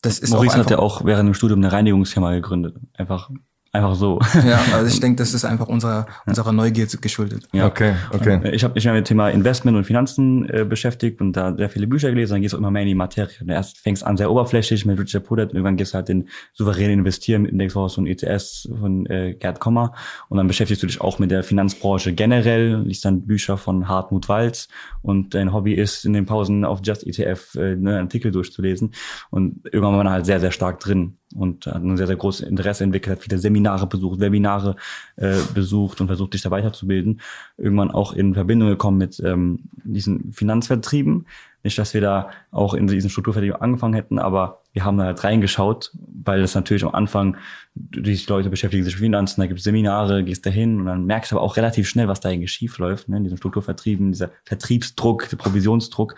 das 0.02 0.18
ist 0.18 0.30
Maurice 0.30 0.54
auch 0.54 0.58
hat 0.58 0.70
ja 0.70 0.78
auch 0.78 1.04
während 1.04 1.28
dem 1.28 1.34
Studium 1.34 1.60
eine 1.60 1.72
Reinigungsfirma 1.72 2.32
gegründet. 2.32 2.76
Einfach 2.94 3.30
Einfach 3.74 3.94
so. 3.94 4.20
Ja, 4.46 4.60
also 4.74 4.86
ich 4.86 5.00
denke, 5.00 5.16
das 5.16 5.32
ist 5.32 5.46
einfach 5.46 5.66
unserer, 5.66 6.04
unserer 6.26 6.52
Neugier 6.52 6.86
geschuldet. 6.86 7.48
Ja, 7.52 7.66
okay, 7.66 7.94
okay. 8.12 8.50
Ich 8.52 8.64
habe 8.64 8.74
mich 8.74 8.84
ja 8.84 8.92
mit 8.92 9.06
dem 9.06 9.08
Thema 9.08 9.30
Investment 9.30 9.78
und 9.78 9.84
Finanzen 9.84 10.46
äh, 10.50 10.66
beschäftigt 10.66 11.22
und 11.22 11.32
da 11.32 11.56
sehr 11.56 11.70
viele 11.70 11.86
Bücher 11.86 12.10
gelesen, 12.10 12.34
dann 12.34 12.42
gehst 12.42 12.52
du 12.52 12.58
immer 12.58 12.70
mehr 12.70 12.82
in 12.82 12.88
die 12.88 12.94
Materie. 12.94 13.34
Erst 13.46 13.78
fängst 13.78 14.04
an 14.04 14.18
sehr 14.18 14.30
oberflächlich 14.30 14.84
mit 14.84 14.98
Richard 14.98 15.24
Pudet 15.24 15.50
und 15.50 15.56
irgendwann 15.56 15.78
gehst 15.78 15.94
du 15.94 15.96
halt 15.96 16.08
den 16.08 16.28
souveränen 16.52 16.98
Investieren 16.98 17.42
mit 17.42 17.52
Indexfonds 17.52 17.96
und 17.96 18.06
ETS 18.06 18.68
von 18.78 19.06
äh, 19.06 19.36
Gerd 19.40 19.58
Kommer 19.58 19.94
und 20.28 20.36
dann 20.36 20.48
beschäftigst 20.48 20.82
du 20.82 20.86
dich 20.86 21.00
auch 21.00 21.18
mit 21.18 21.30
der 21.30 21.42
Finanzbranche 21.42 22.12
generell, 22.12 22.82
liest 22.82 23.06
dann 23.06 23.26
Bücher 23.26 23.56
von 23.56 23.88
Hartmut 23.88 24.28
Walz 24.28 24.68
und 25.00 25.34
dein 25.34 25.54
Hobby 25.54 25.72
ist 25.72 26.04
in 26.04 26.12
den 26.12 26.26
Pausen 26.26 26.66
auf 26.66 26.80
Just 26.84 27.06
ETF 27.06 27.54
äh, 27.54 27.76
ne, 27.76 28.00
Artikel 28.00 28.32
durchzulesen 28.32 28.92
und 29.30 29.64
irgendwann 29.64 29.92
war 29.92 30.04
man 30.04 30.12
halt 30.12 30.26
sehr, 30.26 30.40
sehr 30.40 30.50
stark 30.50 30.78
drin 30.78 31.16
und 31.34 31.66
hat 31.66 31.82
ein 31.82 31.96
sehr, 31.96 32.06
sehr 32.06 32.16
großes 32.16 32.46
Interesse 32.46 32.84
entwickelt, 32.84 33.16
hat 33.16 33.24
viele 33.24 33.38
Seminare 33.38 33.86
besucht, 33.86 34.20
Webinare 34.20 34.76
äh, 35.16 35.36
besucht 35.54 36.00
und 36.00 36.06
versucht, 36.06 36.32
sich 36.32 36.42
da 36.42 36.50
weiterzubilden. 36.50 37.20
Irgendwann 37.56 37.90
auch 37.90 38.12
in 38.12 38.34
Verbindung 38.34 38.68
gekommen 38.68 38.98
mit 38.98 39.20
ähm, 39.20 39.60
diesen 39.84 40.32
Finanzvertrieben, 40.32 41.26
nicht, 41.64 41.78
dass 41.78 41.94
wir 41.94 42.00
da 42.00 42.30
auch 42.50 42.74
in 42.74 42.86
diesen 42.86 43.10
Strukturvertrieb 43.10 43.60
angefangen 43.60 43.94
hätten, 43.94 44.18
aber 44.18 44.62
wir 44.72 44.84
haben 44.84 44.98
da 44.98 45.04
halt 45.04 45.22
reingeschaut, 45.22 45.92
weil 46.24 46.40
es 46.42 46.54
natürlich 46.54 46.84
am 46.84 46.94
Anfang, 46.94 47.36
die 47.74 48.18
Leute 48.28 48.50
beschäftigen 48.50 48.84
sich 48.84 48.94
mit 48.94 49.02
Finanzen, 49.02 49.40
da 49.40 49.46
gibt 49.46 49.58
es 49.58 49.64
Seminare, 49.64 50.24
gehst 50.24 50.44
da 50.44 50.50
hin 50.50 50.80
und 50.80 50.86
dann 50.86 51.06
merkst 51.06 51.32
du 51.32 51.36
aber 51.36 51.44
auch 51.44 51.56
relativ 51.56 51.88
schnell, 51.88 52.08
was 52.08 52.20
da 52.20 52.28
eigentlich 52.28 52.52
schief 52.52 52.78
läuft, 52.78 53.08
ne, 53.08 53.16
in 53.16 53.24
diesem 53.24 53.38
Strukturvertrieben, 53.38 54.12
dieser 54.12 54.30
Vertriebsdruck, 54.44 55.28
der 55.28 55.36
Provisionsdruck 55.36 56.16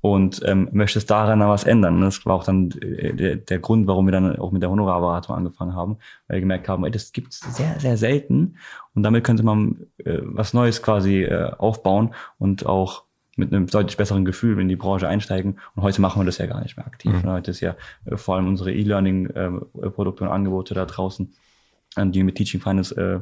und 0.00 0.40
ähm, 0.44 0.68
möchtest 0.72 1.10
daran 1.10 1.40
was 1.40 1.64
ändern. 1.64 2.00
Das 2.00 2.24
war 2.24 2.34
auch 2.34 2.44
dann 2.44 2.70
äh, 2.80 3.14
der, 3.14 3.36
der 3.36 3.58
Grund, 3.58 3.86
warum 3.86 4.06
wir 4.06 4.12
dann 4.12 4.38
auch 4.38 4.52
mit 4.52 4.62
der 4.62 4.70
Honorarberatung 4.70 5.36
angefangen 5.36 5.74
haben, 5.74 5.98
weil 6.26 6.36
wir 6.36 6.40
gemerkt 6.40 6.68
haben, 6.68 6.84
ey, 6.84 6.90
das 6.90 7.12
gibt's 7.12 7.40
sehr, 7.56 7.78
sehr 7.80 7.96
selten 7.96 8.56
und 8.94 9.02
damit 9.02 9.24
könnte 9.24 9.42
man 9.42 9.86
äh, 9.98 10.18
was 10.22 10.54
Neues 10.54 10.82
quasi 10.82 11.22
äh, 11.22 11.50
aufbauen 11.58 12.14
und 12.38 12.66
auch 12.66 13.04
mit 13.40 13.52
einem 13.52 13.66
deutlich 13.66 13.96
besseren 13.96 14.24
Gefühl 14.24 14.60
in 14.60 14.68
die 14.68 14.76
Branche 14.76 15.08
einsteigen. 15.08 15.58
Und 15.74 15.82
heute 15.82 16.00
machen 16.00 16.20
wir 16.20 16.26
das 16.26 16.38
ja 16.38 16.46
gar 16.46 16.62
nicht 16.62 16.76
mehr 16.76 16.86
aktiv. 16.86 17.12
Mhm. 17.12 17.28
Heute 17.28 17.50
ist 17.50 17.60
ja 17.60 17.74
äh, 18.04 18.16
vor 18.16 18.36
allem 18.36 18.46
unsere 18.46 18.72
E-Learning-Produkte 18.72 20.24
äh, 20.24 20.26
und 20.26 20.32
Angebote 20.32 20.74
da 20.74 20.86
draußen 20.86 21.32
die 21.96 22.14
wir 22.14 22.24
mit 22.24 22.36
Teaching 22.36 22.60
Finance 22.60 22.96
äh, 22.96 23.20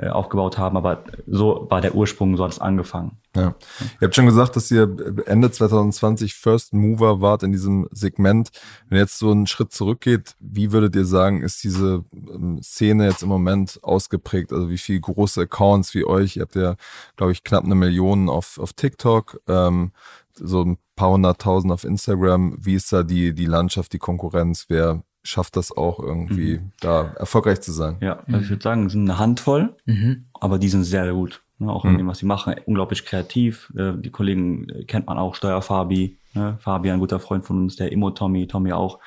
äh, 0.00 0.10
aufgebaut 0.10 0.58
haben, 0.58 0.76
aber 0.76 1.04
so 1.26 1.66
war 1.70 1.80
der 1.80 1.94
Ursprung, 1.94 2.36
so 2.36 2.44
hat 2.44 2.52
es 2.52 2.60
angefangen. 2.60 3.18
Ja. 3.36 3.54
Ihr 4.00 4.06
habt 4.06 4.14
schon 4.14 4.26
gesagt, 4.26 4.56
dass 4.56 4.70
ihr 4.70 4.94
Ende 5.26 5.50
2020 5.50 6.34
First 6.34 6.72
Mover 6.72 7.20
wart 7.20 7.42
in 7.42 7.52
diesem 7.52 7.88
Segment. 7.92 8.50
Wenn 8.88 8.98
jetzt 8.98 9.18
so 9.18 9.30
einen 9.30 9.46
Schritt 9.46 9.72
zurückgeht, 9.72 10.34
wie 10.40 10.72
würdet 10.72 10.96
ihr 10.96 11.04
sagen, 11.04 11.42
ist 11.42 11.62
diese 11.62 12.04
ähm, 12.12 12.60
Szene 12.62 13.06
jetzt 13.06 13.22
im 13.22 13.28
Moment 13.28 13.78
ausgeprägt? 13.82 14.52
Also 14.52 14.70
wie 14.70 14.78
viele 14.78 15.00
große 15.00 15.42
Accounts 15.42 15.94
wie 15.94 16.04
euch? 16.04 16.36
Ihr 16.36 16.42
habt 16.42 16.56
ja, 16.56 16.76
glaube 17.16 17.32
ich, 17.32 17.44
knapp 17.44 17.64
eine 17.64 17.74
Million 17.74 18.28
auf, 18.28 18.58
auf 18.58 18.72
TikTok, 18.72 19.40
ähm, 19.46 19.92
so 20.34 20.62
ein 20.62 20.78
paar 20.96 21.10
hunderttausend 21.10 21.72
auf 21.72 21.84
Instagram. 21.84 22.56
Wie 22.60 22.74
ist 22.74 22.92
da 22.92 23.02
die, 23.02 23.34
die 23.34 23.46
Landschaft, 23.46 23.92
die 23.92 23.98
Konkurrenz? 23.98 24.66
Wer 24.68 25.02
schafft 25.22 25.56
das 25.56 25.76
auch 25.76 26.00
irgendwie, 26.00 26.58
mhm. 26.58 26.72
da 26.80 27.12
erfolgreich 27.18 27.60
zu 27.60 27.72
sein. 27.72 27.96
Ja, 28.00 28.20
also 28.26 28.40
ich 28.40 28.50
würde 28.50 28.62
sagen, 28.62 28.86
es 28.86 28.92
sind 28.92 29.08
eine 29.08 29.18
Handvoll, 29.18 29.76
mhm. 29.84 30.26
aber 30.34 30.58
die 30.58 30.68
sind 30.68 30.84
sehr, 30.84 31.04
sehr 31.04 31.12
gut. 31.12 31.42
Ne, 31.60 31.72
auch 31.72 31.84
in 31.84 31.94
mhm. 31.94 31.98
dem, 31.98 32.06
was 32.06 32.18
sie 32.18 32.26
machen, 32.26 32.54
unglaublich 32.66 33.04
kreativ. 33.04 33.72
Äh, 33.76 33.94
die 33.96 34.10
Kollegen 34.10 34.68
äh, 34.68 34.84
kennt 34.84 35.06
man 35.06 35.18
auch, 35.18 35.34
Steuerfabi, 35.34 36.16
ne? 36.34 36.56
Fabi, 36.60 36.90
ein 36.90 37.00
guter 37.00 37.18
Freund 37.18 37.44
von 37.44 37.58
uns, 37.62 37.74
der 37.74 37.90
Immo 37.90 38.10
Tommy, 38.12 38.46
Tommy 38.46 38.72
auch, 38.72 39.00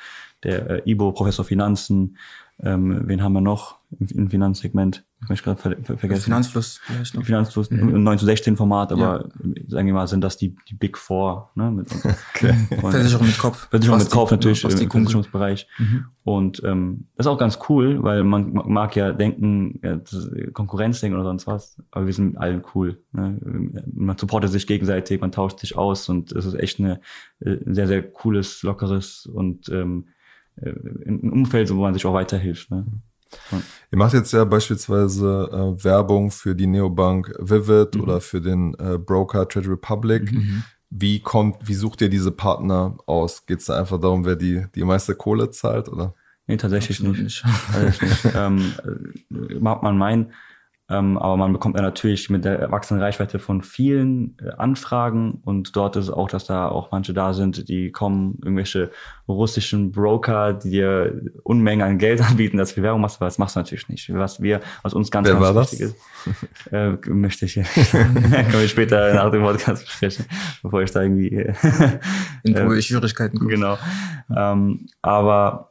der 0.44 0.70
äh, 0.70 0.90
Ibo, 0.92 1.14
Professor 1.14 1.46
Finanzen, 1.46 2.18
ähm, 2.64 3.02
wen 3.06 3.24
haben 3.24 3.34
wir 3.34 3.42
noch 3.42 3.80
im, 4.00 4.08
im 4.08 4.30
Finanzsegment? 4.30 5.04
Ich 5.24 5.30
möchte 5.30 5.46
gerade 5.46 5.62
ver 5.62 5.76
ver 5.84 5.98
vergessen. 5.98 6.24
Finanzfluss 6.24 6.80
vielleicht 6.84 7.16
noch. 7.16 7.24
Finanzfluss 7.24 7.70
mhm. 7.70 7.90
im 7.90 8.04
9 8.04 8.20
zu 8.20 8.26
16 8.26 8.58
Format, 8.58 8.92
aber 8.92 9.30
ja. 9.44 9.54
sagen 9.68 9.88
wir 9.88 9.94
mal, 9.94 10.08
sind 10.08 10.22
das 10.22 10.38
die, 10.38 10.56
die 10.68 10.74
Big 10.74 10.98
Four. 10.98 11.52
Ne, 11.56 11.72
mit 11.72 11.88
okay. 12.36 12.54
Versicherung 12.80 13.28
mit 13.28 13.38
Kopf. 13.38 13.68
Versicherung 13.70 14.00
mit 14.00 14.10
Kopf 14.10 14.32
natürlich 14.32 14.64
im 14.64 14.72
Versicherungsbereich. 14.72 15.68
Mhm. 15.78 16.06
Und 16.24 16.64
ähm, 16.64 17.08
das 17.16 17.26
ist 17.26 17.32
auch 17.32 17.38
ganz 17.38 17.60
cool, 17.70 18.04
weil 18.04 18.24
man 18.24 18.54
mag 18.54 18.96
ja 18.96 19.12
denken, 19.12 19.80
ja, 19.84 20.00
Konkurrenzdenken 20.54 21.20
oder 21.20 21.28
sonst 21.28 21.48
was, 21.48 21.82
aber 21.92 22.06
wir 22.06 22.14
sind 22.14 22.38
allen 22.38 22.64
cool. 22.76 23.02
Ne? 23.12 23.40
Man 23.94 24.18
supportet 24.18 24.52
sich 24.52 24.68
gegenseitig, 24.68 25.20
man 25.20 25.32
tauscht 25.32 25.60
sich 25.60 25.78
aus 25.78 26.10
und 26.10 26.32
es 26.32 26.46
ist 26.46 26.56
echt 26.56 26.80
eine, 26.80 27.02
äh, 27.40 27.58
ein 27.66 27.74
sehr, 27.74 27.88
sehr 27.88 28.04
cooles, 28.04 28.62
lockeres 28.62 29.26
und 29.26 29.70
ähm, 29.70 30.06
äh, 30.08 30.12
ein 30.62 31.32
Umfeld, 31.32 31.70
wo 31.70 31.82
man 31.82 31.94
sich 31.94 32.06
auch 32.06 32.14
weiterhilft. 32.14 32.72
Ne? 32.72 32.86
Ihr 33.92 33.98
macht 33.98 34.14
jetzt 34.14 34.34
ja 34.34 34.44
beispielsweise 34.44 35.50
äh, 35.52 35.84
Werbung 35.84 36.32
für 36.32 36.56
die 36.56 36.68
Neobank 36.68 37.34
Vivid 37.40 37.96
mhm. 37.96 38.02
oder 38.02 38.22
für 38.22 38.42
den 38.42 38.74
äh, 38.76 38.98
Broker 38.98 39.48
Trade 39.48 39.70
Republic. 39.70 40.32
Mhm. 40.32 40.64
Wie 40.90 41.22
kommt, 41.22 41.68
wie 41.68 41.74
sucht 41.74 42.02
ihr 42.02 42.10
diese 42.10 42.32
Partner 42.32 42.98
aus? 43.06 43.46
Geht 43.46 43.60
es 43.60 43.66
da 43.66 43.80
einfach 43.80 44.00
darum, 44.00 44.26
wer 44.26 44.36
die, 44.36 44.66
die 44.76 44.84
meiste 44.84 45.16
Kohle 45.16 45.50
zahlt, 45.50 45.88
oder? 45.88 46.14
Nee, 46.48 46.58
tatsächlich 46.58 47.00
Absolut 47.00 47.20
nicht. 47.20 47.46
nicht. 47.46 48.02
nicht. 48.02 48.26
ähm, 48.36 48.74
äh, 48.84 49.56
mag 49.60 49.84
man 49.84 49.98
meinen, 49.98 50.34
ähm, 50.92 51.18
aber 51.18 51.38
man 51.38 51.54
bekommt 51.54 51.78
ja 51.78 51.82
natürlich 51.82 52.30
mit 52.30 52.44
der 52.44 52.60
erwachsenen 52.60 53.02
Reichweite 53.02 53.40
von 53.40 53.62
vielen 53.62 54.38
äh, 54.44 54.52
Anfragen 54.58 55.40
und 55.46 55.76
dort 55.76 55.96
ist 55.96 56.06
es 56.06 56.10
auch, 56.12 56.28
dass 56.30 56.46
da 56.46 56.68
auch 56.68 56.92
manche 56.92 57.14
da 57.14 57.34
sind, 57.34 57.70
die 57.70 57.92
kommen, 57.92 58.40
irgendwelche 58.44 58.92
russischen 59.28 59.92
Broker, 59.92 60.54
die 60.54 60.70
dir 60.70 61.22
Unmengen 61.44 61.88
an 61.88 61.98
Geld 61.98 62.22
anbieten, 62.30 62.58
dass 62.58 62.76
du 62.76 62.82
Werbung 62.82 63.02
machst, 63.02 63.18
aber 63.18 63.26
das 63.26 63.38
machst 63.38 63.56
du 63.56 63.60
natürlich 63.60 63.88
nicht. 63.88 64.14
Was 64.14 64.42
wir, 64.42 64.60
was 64.84 64.94
uns 64.94 65.10
ganz, 65.12 65.28
Wer 65.28 65.36
ganz 65.36 65.46
war 65.46 65.62
wichtig 65.62 65.80
das? 65.80 65.90
ist, 65.90 66.74
äh, 66.74 67.10
möchte 67.10 67.46
ich, 67.46 67.54
können 67.92 68.52
wir 68.52 68.68
später 68.68 69.14
nach 69.14 69.32
dem 69.32 69.44
Podcast 69.44 69.86
besprechen, 69.86 70.26
bevor 70.62 70.82
ich 70.82 70.92
da 70.92 71.02
irgendwie 71.02 71.30
äh, 71.36 72.00
in 72.44 72.82
Schwierigkeiten 72.82 73.40
komme. 73.40 73.52
Genau. 73.52 73.78
Ähm, 74.36 74.88
aber 75.02 75.71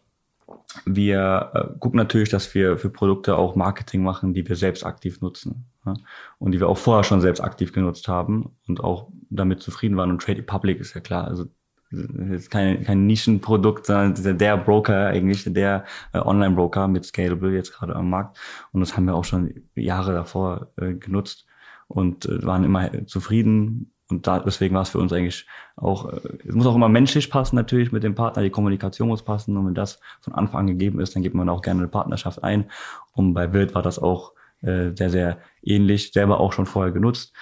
wir 0.85 1.51
äh, 1.55 1.79
gucken 1.79 1.99
natürlich, 1.99 2.29
dass 2.29 2.55
wir 2.55 2.79
für 2.79 2.91
Produkte 2.91 3.37
auch 3.37 3.57
Marketing 3.57 4.03
machen, 4.03 4.35
die 4.35 4.49
wir 4.49 4.57
selbst 4.57 4.85
aktiv 4.85 5.21
nutzen. 5.21 5.67
Ja? 5.85 5.95
Und 6.39 6.53
die 6.53 6.61
wir 6.61 6.69
auch 6.69 6.79
vorher 6.79 7.05
schon 7.05 7.21
selbst 7.21 7.41
aktiv 7.41 7.73
genutzt 7.73 8.09
haben 8.09 8.57
und 8.67 8.83
auch 8.83 9.09
damit 9.31 9.63
zufrieden 9.63 9.97
waren. 9.97 10.11
Und 10.11 10.23
Trade 10.23 10.43
Public 10.43 10.81
ist 10.81 10.95
ja 10.95 11.01
klar. 11.01 11.27
Also 11.27 11.47
ist 11.91 12.51
kein, 12.51 12.85
kein 12.85 13.07
Nischenprodukt, 13.07 13.87
sondern 13.87 14.39
der 14.39 14.57
Broker 14.57 15.09
eigentlich, 15.09 15.45
der 15.53 15.85
äh, 16.13 16.19
Online-Broker 16.19 16.87
mit 16.87 17.05
Scalable 17.05 17.53
jetzt 17.53 17.73
gerade 17.73 17.97
am 17.97 18.11
Markt. 18.11 18.39
Und 18.73 18.81
das 18.81 18.97
haben 18.97 19.07
wir 19.07 19.15
auch 19.15 19.25
schon 19.25 19.53
Jahre 19.75 20.13
davor 20.13 20.69
äh, 20.77 20.95
genutzt 20.95 21.47
und 21.89 22.27
äh, 22.27 22.45
waren 22.45 22.63
immer 22.63 23.07
zufrieden 23.07 23.93
und 24.11 24.27
da, 24.27 24.41
deswegen 24.41 24.75
war 24.75 24.83
es 24.83 24.91
für 24.91 24.99
uns 24.99 25.13
eigentlich 25.13 25.47
auch, 25.77 26.13
äh, 26.13 26.21
es 26.47 26.55
muss 26.55 26.67
auch 26.67 26.75
immer 26.75 26.89
menschlich 26.89 27.31
passen 27.31 27.57
natürlich 27.57 27.93
mit 27.93 28.03
dem 28.03 28.15
Partner, 28.15 28.43
die 28.43 28.51
Kommunikation 28.51 29.09
muss 29.09 29.23
passen. 29.23 29.57
Und 29.57 29.67
wenn 29.67 29.75
das 29.75 30.01
von 30.21 30.35
Anfang 30.35 30.61
an 30.61 30.67
gegeben 30.67 31.01
ist, 31.01 31.15
dann 31.15 31.23
gibt 31.23 31.35
man 31.35 31.49
auch 31.49 31.63
gerne 31.63 31.81
eine 31.81 31.89
Partnerschaft 31.89 32.43
ein. 32.43 32.71
Und 33.13 33.35
bei 33.35 33.53
Wild 33.53 33.75
war 33.75 33.83
das 33.83 33.99
auch 33.99 34.33
äh, 34.63 34.91
sehr, 34.95 35.11
sehr 35.11 35.39
ähnlich, 35.63 36.13
selber 36.13 36.41
auch 36.41 36.53
schon 36.53 36.67
vorher 36.67 36.93
genutzt 36.93 37.33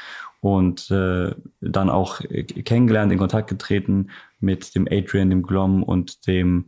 und 0.41 0.91
äh, 0.91 1.35
dann 1.61 1.91
auch 1.91 2.21
kennengelernt, 2.65 3.11
in 3.13 3.19
Kontakt 3.19 3.49
getreten 3.49 4.11
mit 4.39 4.75
dem 4.75 4.87
Adrian, 4.91 5.31
dem 5.31 5.43
Glom 5.43 5.83
und 5.83 6.27
dem 6.29 6.67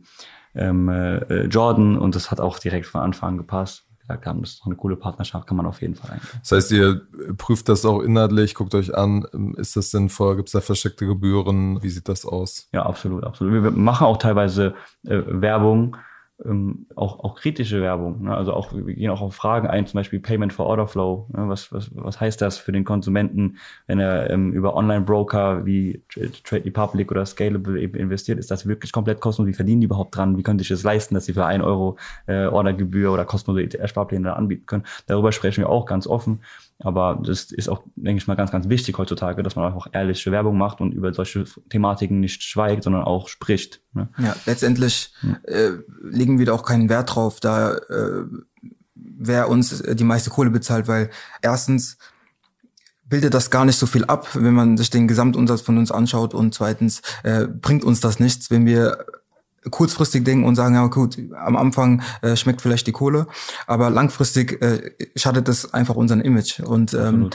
ähm, 0.55 0.89
äh, 0.89 1.45
Jordan. 1.45 1.97
Und 1.97 2.15
das 2.15 2.31
hat 2.31 2.41
auch 2.41 2.59
direkt 2.59 2.85
von 2.85 3.01
Anfang 3.01 3.29
an 3.29 3.37
gepasst 3.37 3.90
gesagt 4.11 4.25
haben, 4.25 4.41
das 4.41 4.51
ist 4.51 4.61
doch 4.61 4.65
eine 4.67 4.75
coole 4.75 4.95
Partnerschaft, 4.95 5.47
kann 5.47 5.57
man 5.57 5.65
auf 5.65 5.81
jeden 5.81 5.95
Fall 5.95 6.11
eingehen. 6.11 6.29
Das 6.39 6.51
heißt, 6.51 6.71
ihr 6.71 7.01
prüft 7.37 7.69
das 7.69 7.85
auch 7.85 8.01
inhaltlich, 8.01 8.55
guckt 8.55 8.75
euch 8.75 8.95
an, 8.95 9.23
ist 9.57 9.75
das 9.75 9.91
sinnvoll, 9.91 10.35
gibt 10.35 10.49
es 10.49 10.53
da 10.53 10.61
versteckte 10.61 11.05
Gebühren, 11.05 11.81
wie 11.81 11.89
sieht 11.89 12.09
das 12.09 12.25
aus? 12.25 12.69
Ja, 12.73 12.85
absolut, 12.85 13.23
absolut. 13.23 13.63
Wir 13.63 13.71
machen 13.71 14.05
auch 14.05 14.17
teilweise 14.17 14.73
äh, 15.03 15.21
Werbung, 15.27 15.97
ähm, 16.45 16.87
auch, 16.95 17.19
auch 17.19 17.35
kritische 17.35 17.81
Werbung. 17.81 18.23
Ne? 18.23 18.35
Also 18.35 18.53
auch, 18.53 18.73
wir 18.73 18.93
gehen 18.93 19.09
auch 19.09 19.21
auf 19.21 19.35
Fragen 19.35 19.67
ein, 19.67 19.85
zum 19.85 19.99
Beispiel 19.99 20.19
Payment 20.19 20.53
for 20.53 20.65
Order 20.65 20.87
Flow. 20.87 21.27
Ne? 21.33 21.47
Was, 21.47 21.71
was, 21.71 21.91
was 21.93 22.19
heißt 22.19 22.41
das 22.41 22.57
für 22.57 22.71
den 22.71 22.83
Konsumenten, 22.83 23.57
wenn 23.87 23.99
er 23.99 24.29
ähm, 24.29 24.53
über 24.53 24.75
Online-Broker 24.75 25.65
wie 25.65 26.01
Trade 26.43 26.65
Republic 26.65 27.11
oder 27.11 27.25
Scalable 27.25 27.79
eben 27.79 27.95
investiert? 27.97 28.39
Ist 28.39 28.51
das 28.51 28.65
wirklich 28.65 28.91
komplett 28.91 29.19
kostenlos? 29.19 29.49
Wie 29.49 29.55
verdienen 29.55 29.81
die 29.81 29.85
überhaupt 29.85 30.15
dran? 30.15 30.37
Wie 30.37 30.43
können 30.43 30.59
sich 30.59 30.69
das 30.69 30.83
leisten, 30.83 31.15
dass 31.15 31.25
sie 31.25 31.33
für 31.33 31.45
ein 31.45 31.61
Euro 31.61 31.97
äh, 32.27 32.45
Ordergebühr 32.45 33.11
oder 33.11 33.25
kostenlose 33.25 33.77
Ersparpläne 33.77 34.35
anbieten 34.35 34.65
können? 34.65 34.83
Darüber 35.07 35.31
sprechen 35.31 35.61
wir 35.61 35.69
auch 35.69 35.85
ganz 35.85 36.07
offen. 36.07 36.41
Aber 36.83 37.21
das 37.23 37.51
ist 37.51 37.69
auch, 37.69 37.83
denke 37.95 38.21
ich 38.21 38.27
mal, 38.27 38.35
ganz, 38.35 38.51
ganz 38.51 38.69
wichtig 38.69 38.97
heutzutage, 38.97 39.43
dass 39.43 39.55
man 39.55 39.73
auch 39.73 39.87
ehrliche 39.91 40.31
Werbung 40.31 40.57
macht 40.57 40.81
und 40.81 40.93
über 40.93 41.13
solche 41.13 41.45
Thematiken 41.69 42.19
nicht 42.19 42.43
schweigt, 42.43 42.83
sondern 42.83 43.03
auch 43.03 43.27
spricht. 43.27 43.81
Ne? 43.93 44.09
Ja, 44.17 44.35
letztendlich 44.45 45.13
hm. 45.21 45.37
äh, 45.43 45.71
legen 46.01 46.39
wir 46.39 46.45
da 46.45 46.53
auch 46.53 46.63
keinen 46.63 46.89
Wert 46.89 47.15
drauf, 47.15 47.39
da 47.39 47.73
äh, 47.75 48.25
wer 48.95 49.49
uns 49.49 49.83
die 49.83 50.03
meiste 50.03 50.29
Kohle 50.29 50.49
bezahlt, 50.49 50.87
weil 50.87 51.09
erstens 51.41 51.97
bildet 53.11 53.33
das 53.33 53.51
gar 53.51 53.65
nicht 53.65 53.77
so 53.77 53.85
viel 53.85 54.05
ab, 54.05 54.29
wenn 54.35 54.53
man 54.53 54.77
sich 54.77 54.89
den 54.89 55.07
Gesamtumsatz 55.07 55.61
von 55.61 55.77
uns 55.77 55.91
anschaut 55.91 56.33
und 56.33 56.53
zweitens 56.53 57.01
äh, 57.23 57.45
bringt 57.45 57.83
uns 57.83 57.99
das 57.99 58.19
nichts, 58.19 58.49
wenn 58.49 58.65
wir 58.65 59.05
kurzfristig 59.69 60.23
denken 60.23 60.45
und 60.45 60.55
sagen, 60.55 60.75
ja 60.75 60.87
gut, 60.87 61.17
am 61.37 61.55
Anfang 61.55 62.01
äh, 62.21 62.35
schmeckt 62.35 62.61
vielleicht 62.61 62.87
die 62.87 62.91
Kohle, 62.91 63.27
aber 63.67 63.89
langfristig 63.89 64.61
äh, 64.61 64.91
schadet 65.15 65.47
das 65.47 65.73
einfach 65.73 65.95
unseren 65.95 66.21
Image. 66.21 66.59
Und 66.61 66.93
ähm, 66.93 67.29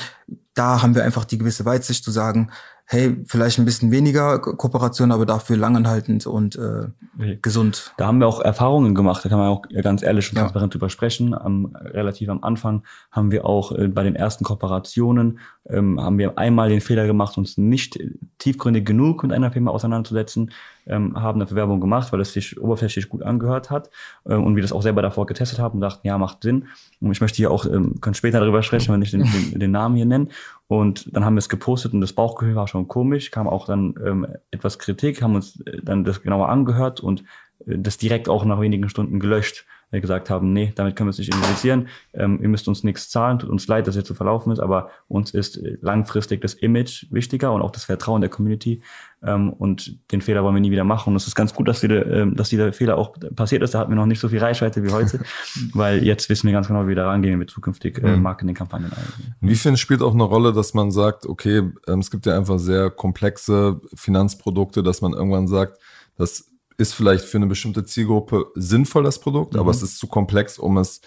da 0.55 0.83
haben 0.83 0.95
wir 0.95 1.05
einfach 1.05 1.25
die 1.25 1.39
gewisse 1.39 1.65
Weitsicht 1.65 2.03
zu 2.03 2.11
sagen, 2.11 2.51
hey, 2.89 3.17
vielleicht 3.27 3.59
ein 3.59 3.65
bisschen 3.65 3.91
weniger 3.91 4.39
Kooperation, 4.39 5.11
aber 5.11 5.27
dafür 5.27 5.57
langanhaltend 5.57 6.27
und 6.27 6.57
äh, 6.57 7.37
gesund. 7.43 7.93
Da 7.97 8.07
haben 8.07 8.21
wir 8.21 8.29
auch 8.29 8.41
Erfahrungen 8.41 8.95
gemacht, 8.95 9.25
da 9.25 9.29
kann 9.29 9.39
man 9.39 9.49
auch 9.49 9.63
ganz 9.83 10.03
ehrlich 10.03 10.31
und 10.31 10.39
transparent 10.39 10.73
ja. 10.73 10.79
drüber 10.79 10.89
sprechen. 10.89 11.35
Am, 11.35 11.75
relativ 11.75 12.29
am 12.29 12.45
Anfang 12.45 12.85
haben 13.11 13.33
wir 13.33 13.45
auch 13.45 13.73
äh, 13.73 13.89
bei 13.89 14.05
den 14.05 14.15
ersten 14.15 14.45
Kooperationen, 14.45 15.41
ähm, 15.69 16.01
haben 16.01 16.19
wir 16.19 16.39
einmal 16.39 16.69
den 16.69 16.81
Fehler 16.81 17.07
gemacht, 17.07 17.37
uns 17.37 17.59
nicht 17.59 17.99
tiefgründig 18.39 18.87
genug 18.87 19.25
mit 19.25 19.33
einer 19.33 19.51
Firma 19.51 19.73
auseinanderzusetzen 19.73 20.53
ähm, 20.87 21.21
haben 21.21 21.41
dafür 21.41 21.57
Werbung 21.57 21.81
gemacht, 21.81 22.13
weil 22.13 22.21
es 22.21 22.33
sich 22.33 22.61
oberflächlich 22.61 23.09
gut 23.09 23.23
angehört 23.23 23.71
hat 23.71 23.91
ähm, 24.29 24.45
und 24.45 24.57
wir 24.57 24.63
das 24.63 24.73
auch 24.73 24.83
selber 24.83 25.03
davor 25.03 25.27
getestet 25.27 25.59
haben 25.59 25.77
und 25.77 25.81
dachten, 25.81 26.07
ja, 26.07 26.19
macht 26.19 26.43
Sinn. 26.43 26.69
Und 27.01 27.13
ich 27.13 27.21
möchte 27.21 27.37
hier 27.37 27.51
auch, 27.51 27.67
ähm, 27.67 28.01
kann 28.01 28.15
später 28.15 28.41
darüber 28.41 28.63
sprechen, 28.63 28.93
wenn 28.93 29.03
ich 29.03 29.11
den, 29.11 29.25
den, 29.25 29.59
den 29.59 29.71
Namen 29.71 29.97
hier 29.97 30.07
nenne. 30.07 30.29
Und 30.69 31.15
dann 31.15 31.25
haben 31.25 31.35
wir 31.35 31.41
es 31.41 31.49
gepostet 31.49 31.93
und 31.93 32.01
das 32.01 32.13
Bauchgefühl 32.13 32.57
war 32.57 32.69
schon 32.69 32.89
komisch, 32.89 33.31
kam 33.31 33.49
auch 33.49 33.67
dann 33.67 33.95
ähm, 34.05 34.27
etwas 34.51 34.79
Kritik, 34.79 35.23
haben 35.23 35.35
uns 35.35 35.61
äh, 35.61 35.81
dann 35.83 36.05
das 36.05 36.23
genauer 36.23 36.49
angehört 36.49 37.01
und 37.01 37.25
äh, 37.67 37.79
das 37.79 37.99
direkt 37.99 38.29
auch 38.29 38.45
nach 38.45 38.61
wenigen 38.61 38.89
Stunden 38.89 39.21
gelöscht 39.21 39.67
gesagt 39.91 40.31
haben, 40.31 40.53
nee, 40.53 40.73
damit 40.75 40.97
können 40.97 41.09
wir 41.09 41.13
es 41.13 41.19
nicht 41.19 41.33
investieren, 41.33 41.89
ähm, 42.13 42.41
ihr 42.43 42.49
müsst 42.49 42.67
uns 42.69 42.83
nichts 42.83 43.09
zahlen, 43.09 43.39
tut 43.39 43.51
uns 43.51 43.67
leid, 43.69 43.87
dass 43.87 43.95
jetzt 43.95 44.09
so 44.09 44.15
verlaufen 44.15 44.53
ist, 44.53 44.59
aber 44.59 44.91
uns 45.09 45.33
ist 45.33 45.57
äh, 45.59 45.79
langfristig 45.81 46.41
das 46.41 46.55
Image 46.55 47.07
wichtiger 47.11 47.53
und 47.53 47.63
auch 47.63 47.71
das 47.71 47.85
Vertrauen 47.85 48.21
der 48.21 48.29
Community 48.29 48.83
ähm, 49.23 49.53
und 49.53 49.99
den 50.11 50.21
Fehler 50.21 50.43
wollen 50.43 50.55
wir 50.55 50.61
nie 50.61 50.73
wieder 50.73 50.85
machen 50.85 51.11
und 51.11 51.17
es 51.17 51.27
ist 51.27 51.37
ganz 51.37 51.55
gut, 51.55 51.69
dass, 51.69 51.83
wir, 51.83 52.07
ähm, 52.07 52.35
dass 52.35 52.49
dieser 52.49 52.73
Fehler 52.73 52.99
auch 52.99 53.17
passiert 53.35 53.63
ist, 53.63 53.75
da 53.75 53.79
hatten 53.79 53.93
wir 53.93 53.97
noch 53.97 54.07
nicht 54.07 54.21
so 54.21 54.29
viel 54.29 54.41
Reichweite 54.41 54.83
wie 54.83 54.91
heute, 54.91 55.21
weil 55.73 56.03
jetzt 56.03 56.29
wissen 56.29 56.47
wir 56.49 56.53
ganz 56.53 56.67
genau, 56.67 56.85
wie 56.85 56.89
wir 56.89 56.97
da 56.97 57.09
rangehen, 57.09 57.35
wenn 57.35 57.41
wir 57.41 57.47
zukünftig 57.47 58.03
äh, 58.03 58.17
mhm. 58.17 58.23
Marketingkampagnen 58.23 58.91
eingehen. 58.93 59.35
Inwiefern 59.41 59.77
spielt 59.77 60.03
auch 60.03 60.15
eine 60.15 60.25
Rolle, 60.25 60.53
dass 60.53 60.75
man 60.75 60.91
sagt, 60.91 61.27
okay, 61.27 61.63
ähm, 61.87 62.01
es 62.01 62.11
gibt 62.11 62.27
ja 62.27 62.37
einfach 62.37 62.59
sehr 62.59 62.91
komplexe 62.91 63.81
Finanzprodukte, 63.95 64.83
dass 64.83 65.01
man 65.01 65.13
irgendwann 65.13 65.47
sagt, 65.47 65.79
dass 66.17 66.56
ist 66.79 66.95
vielleicht 66.95 67.25
für 67.25 67.39
eine 67.39 67.47
bestimmte 67.47 67.85
Zielgruppe 67.85 68.47
sinnvoll, 68.55 69.05
das 69.05 69.19
Produkt, 69.19 69.55
mhm. 69.55 69.61
aber 69.61 69.71
es 69.71 69.83
ist 69.83 69.99
zu 69.99 70.07
komplex, 70.07 70.59
um 70.59 70.79
es 70.79 71.01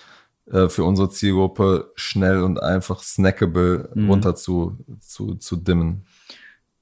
äh, 0.52 0.70
für 0.70 0.84
unsere 0.84 1.10
Zielgruppe 1.10 1.92
schnell 1.96 2.44
und 2.44 2.62
einfach 2.62 3.02
snackable 3.04 3.92
mhm. 3.94 4.10
runter 4.10 4.36
zu, 4.36 4.78
zu, 5.00 5.36
zu 5.36 5.56
dimmen. 5.56 6.06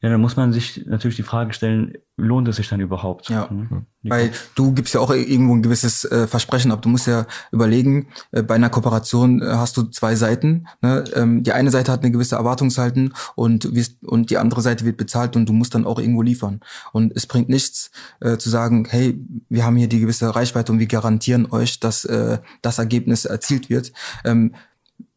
Ja, 0.01 0.09
dann 0.09 0.21
muss 0.21 0.35
man 0.35 0.53
sich 0.53 0.85
natürlich 0.85 1.15
die 1.15 1.23
Frage 1.23 1.53
stellen, 1.53 1.97
lohnt 2.17 2.47
es 2.47 2.57
sich 2.57 2.69
dann 2.69 2.79
überhaupt? 2.79 3.29
Ja, 3.29 3.47
mhm. 3.49 3.87
weil 4.03 4.31
du 4.53 4.71
gibst 4.71 4.93
ja 4.93 4.99
auch 4.99 5.09
irgendwo 5.09 5.55
ein 5.55 5.63
gewisses 5.63 6.05
äh, 6.05 6.27
Versprechen 6.27 6.71
ab. 6.71 6.83
Du 6.83 6.89
musst 6.89 7.07
ja 7.07 7.25
überlegen, 7.51 8.07
äh, 8.31 8.43
bei 8.43 8.53
einer 8.53 8.69
Kooperation 8.69 9.41
äh, 9.41 9.45
hast 9.45 9.75
du 9.75 9.83
zwei 9.83 10.15
Seiten. 10.15 10.67
Ne? 10.81 11.03
Ähm, 11.15 11.41
die 11.41 11.51
eine 11.51 11.71
Seite 11.71 11.91
hat 11.91 12.03
eine 12.03 12.11
gewisse 12.11 12.35
Erwartungshalten 12.35 13.13
und, 13.35 13.73
wirst, 13.73 14.03
und 14.03 14.29
die 14.29 14.37
andere 14.37 14.61
Seite 14.61 14.85
wird 14.85 14.97
bezahlt 14.97 15.35
und 15.35 15.49
du 15.49 15.53
musst 15.53 15.73
dann 15.73 15.85
auch 15.85 15.97
irgendwo 15.97 16.21
liefern. 16.21 16.59
Und 16.93 17.15
es 17.15 17.25
bringt 17.25 17.49
nichts 17.49 17.89
äh, 18.19 18.37
zu 18.37 18.51
sagen, 18.51 18.85
hey, 18.87 19.19
wir 19.49 19.65
haben 19.65 19.77
hier 19.77 19.89
die 19.89 19.99
gewisse 19.99 20.35
Reichweite 20.35 20.71
und 20.71 20.77
wir 20.79 20.87
garantieren 20.87 21.47
euch, 21.51 21.79
dass 21.79 22.05
äh, 22.05 22.37
das 22.61 22.77
Ergebnis 22.77 23.25
erzielt 23.25 23.71
wird. 23.71 23.93
Ähm, 24.25 24.53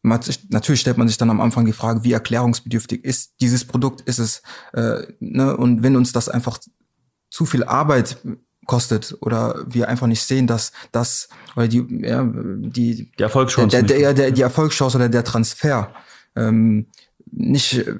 natürlich 0.03 0.81
stellt 0.81 0.97
man 0.97 1.07
sich 1.07 1.17
dann 1.17 1.29
am 1.29 1.41
Anfang 1.41 1.65
die 1.65 1.73
Frage, 1.73 2.03
wie 2.03 2.13
erklärungsbedürftig 2.13 3.03
ist 3.03 3.35
dieses 3.39 3.65
Produkt, 3.65 4.01
ist 4.01 4.19
es, 4.19 4.41
äh, 4.73 5.03
ne? 5.19 5.55
und 5.55 5.83
wenn 5.83 5.95
uns 5.95 6.11
das 6.11 6.29
einfach 6.29 6.59
zu 7.29 7.45
viel 7.45 7.63
Arbeit 7.63 8.17
kostet 8.65 9.17
oder 9.21 9.63
wir 9.67 9.89
einfach 9.89 10.07
nicht 10.07 10.23
sehen, 10.23 10.47
dass 10.47 10.71
das, 10.91 11.29
weil 11.55 11.67
die, 11.67 11.85
ja, 12.01 12.23
die, 12.23 13.11
die 13.11 13.23
Erfolgschance, 13.23 13.69
der, 13.69 13.83
der, 13.83 13.97
der, 13.97 14.13
der, 14.13 14.31
die 14.31 14.41
Erfolgschance 14.41 14.97
oder 14.97 15.09
der 15.09 15.23
Transfer 15.23 15.93
ähm, 16.35 16.87
nicht, 17.31 17.77
äh, 17.77 17.95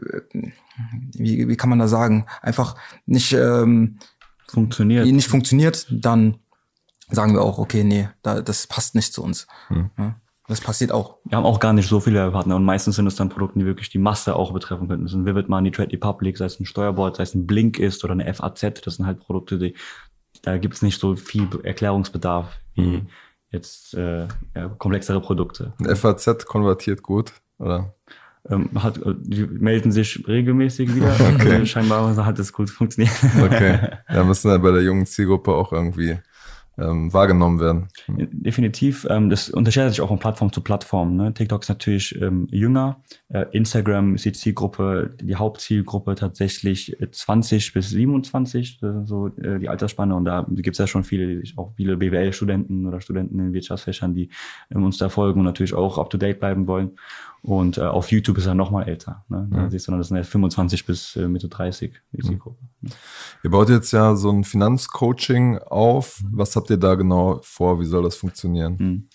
wie, 1.13 1.47
wie 1.47 1.57
kann 1.57 1.69
man 1.69 1.79
da 1.79 1.87
sagen, 1.87 2.25
einfach 2.41 2.75
nicht 3.05 3.33
ähm, 3.33 3.99
funktioniert, 4.47 5.05
nicht 5.05 5.27
funktioniert, 5.27 5.87
dann 5.89 6.37
sagen 7.09 7.33
wir 7.33 7.41
auch, 7.41 7.57
okay, 7.57 7.83
nee, 7.83 8.09
da, 8.21 8.41
das 8.41 8.67
passt 8.67 8.95
nicht 8.95 9.13
zu 9.13 9.23
uns. 9.23 9.47
Hm. 9.67 9.89
Ja. 9.97 10.15
Das 10.51 10.59
passiert 10.59 10.91
auch. 10.91 11.19
Wir 11.23 11.37
haben 11.37 11.45
auch 11.45 11.61
gar 11.61 11.71
nicht 11.71 11.87
so 11.87 12.01
viele 12.01 12.29
Partner 12.29 12.57
und 12.57 12.65
meistens 12.65 12.97
sind 12.97 13.07
es 13.07 13.15
dann 13.15 13.29
Produkte, 13.29 13.59
die 13.59 13.65
wirklich 13.65 13.87
die 13.87 13.99
Masse 13.99 14.35
auch 14.35 14.51
betreffen 14.51 14.89
könnten. 14.89 15.05
Das 15.05 15.13
sind 15.13 15.25
Vivid 15.25 15.47
Money, 15.47 15.71
Trade 15.71 15.93
Republic, 15.93 16.37
sei 16.37 16.43
es 16.43 16.59
ein 16.59 16.65
Steuerboard, 16.65 17.15
sei 17.15 17.23
es 17.23 17.33
ein 17.33 17.47
Blink 17.47 17.79
ist 17.79 18.03
oder 18.03 18.11
eine 18.11 18.33
FAZ. 18.33 18.81
Das 18.83 18.95
sind 18.95 19.05
halt 19.05 19.21
Produkte, 19.21 19.57
die, 19.57 19.75
da 20.41 20.57
gibt 20.57 20.73
es 20.73 20.81
nicht 20.81 20.99
so 20.99 21.15
viel 21.15 21.47
Erklärungsbedarf 21.63 22.59
wie 22.73 22.81
mhm. 22.81 23.07
jetzt 23.51 23.93
äh, 23.93 24.27
ja, 24.53 24.67
komplexere 24.77 25.21
Produkte. 25.21 25.71
Ein 25.79 25.95
FAZ 25.95 26.45
konvertiert 26.45 27.01
gut, 27.01 27.31
oder? 27.57 27.95
Ähm, 28.49 28.71
hat, 28.75 28.99
die 29.21 29.45
melden 29.45 29.93
sich 29.93 30.27
regelmäßig 30.27 30.93
wieder. 30.93 31.13
okay. 31.33 31.53
Also 31.53 31.65
scheinbar 31.65 32.13
hat 32.25 32.39
es 32.39 32.51
gut 32.51 32.69
funktioniert. 32.69 33.15
okay. 33.41 33.79
Ja, 34.09 34.25
müssen 34.25 34.51
wir 34.51 34.59
bei 34.59 34.71
der 34.71 34.81
jungen 34.81 35.05
Zielgruppe 35.05 35.53
auch 35.53 35.71
irgendwie 35.71 36.19
ähm, 36.81 37.13
wahrgenommen 37.13 37.59
werden. 37.59 37.87
Definitiv. 38.07 39.05
Ähm, 39.09 39.29
das 39.29 39.49
unterscheidet 39.49 39.91
sich 39.91 40.01
auch 40.01 40.07
von 40.07 40.19
Plattform 40.19 40.51
zu 40.51 40.61
Plattform. 40.61 41.15
Ne? 41.15 41.33
TikTok 41.33 41.61
ist 41.61 41.69
natürlich 41.69 42.19
ähm, 42.21 42.47
jünger. 42.51 43.01
Äh, 43.29 43.45
Instagram 43.51 44.15
ist 44.15 44.25
die 44.25 44.31
Zielgruppe, 44.31 45.15
die 45.21 45.35
Hauptzielgruppe 45.35 46.15
tatsächlich 46.15 46.97
20 47.11 47.67
äh, 47.67 47.71
bis 47.73 47.89
27, 47.89 48.79
so 49.05 49.27
äh, 49.27 49.59
die 49.59 49.69
Altersspanne. 49.69 50.15
Und 50.15 50.25
da 50.25 50.45
gibt 50.49 50.75
es 50.75 50.79
ja 50.79 50.87
schon 50.87 51.03
viele, 51.03 51.43
auch 51.57 51.73
viele 51.75 51.97
BWL-Studenten 51.97 52.87
oder 52.87 53.01
Studenten 53.01 53.39
in 53.39 53.53
Wirtschaftsfächern, 53.53 54.13
die 54.13 54.29
ähm, 54.73 54.83
uns 54.83 54.97
da 54.97 55.09
folgen 55.09 55.39
und 55.39 55.45
natürlich 55.45 55.73
auch 55.73 55.97
up-to-date 55.97 56.39
bleiben 56.39 56.67
wollen. 56.67 56.91
Und 57.43 57.77
äh, 57.77 57.81
auf 57.81 58.11
YouTube 58.11 58.37
ist 58.37 58.45
er 58.45 58.55
noch 58.55 58.71
mal 58.71 58.83
älter. 58.83 59.23
Ne? 59.29 59.47
Da 59.51 59.69
siehst 59.69 59.87
du, 59.87 59.97
das 59.97 60.09
sind 60.09 60.17
ja 60.17 60.23
25 60.23 60.85
bis 60.85 61.15
äh, 61.15 61.27
Mitte 61.27 61.49
30, 61.49 61.93
die 62.11 62.21
Zielgruppe. 62.21 62.61
Mhm. 62.61 62.70
Ihr 63.43 63.49
baut 63.49 63.69
jetzt 63.69 63.91
ja 63.91 64.15
so 64.15 64.31
ein 64.31 64.43
Finanzcoaching 64.43 65.59
auf. 65.59 66.21
Was 66.31 66.55
habt 66.55 66.69
ihr 66.69 66.77
da 66.77 66.95
genau 66.95 67.39
vor? 67.43 67.79
Wie 67.79 67.85
soll 67.85 68.03
das 68.03 68.15
funktionieren? 68.15 68.75
Mhm. 68.77 69.09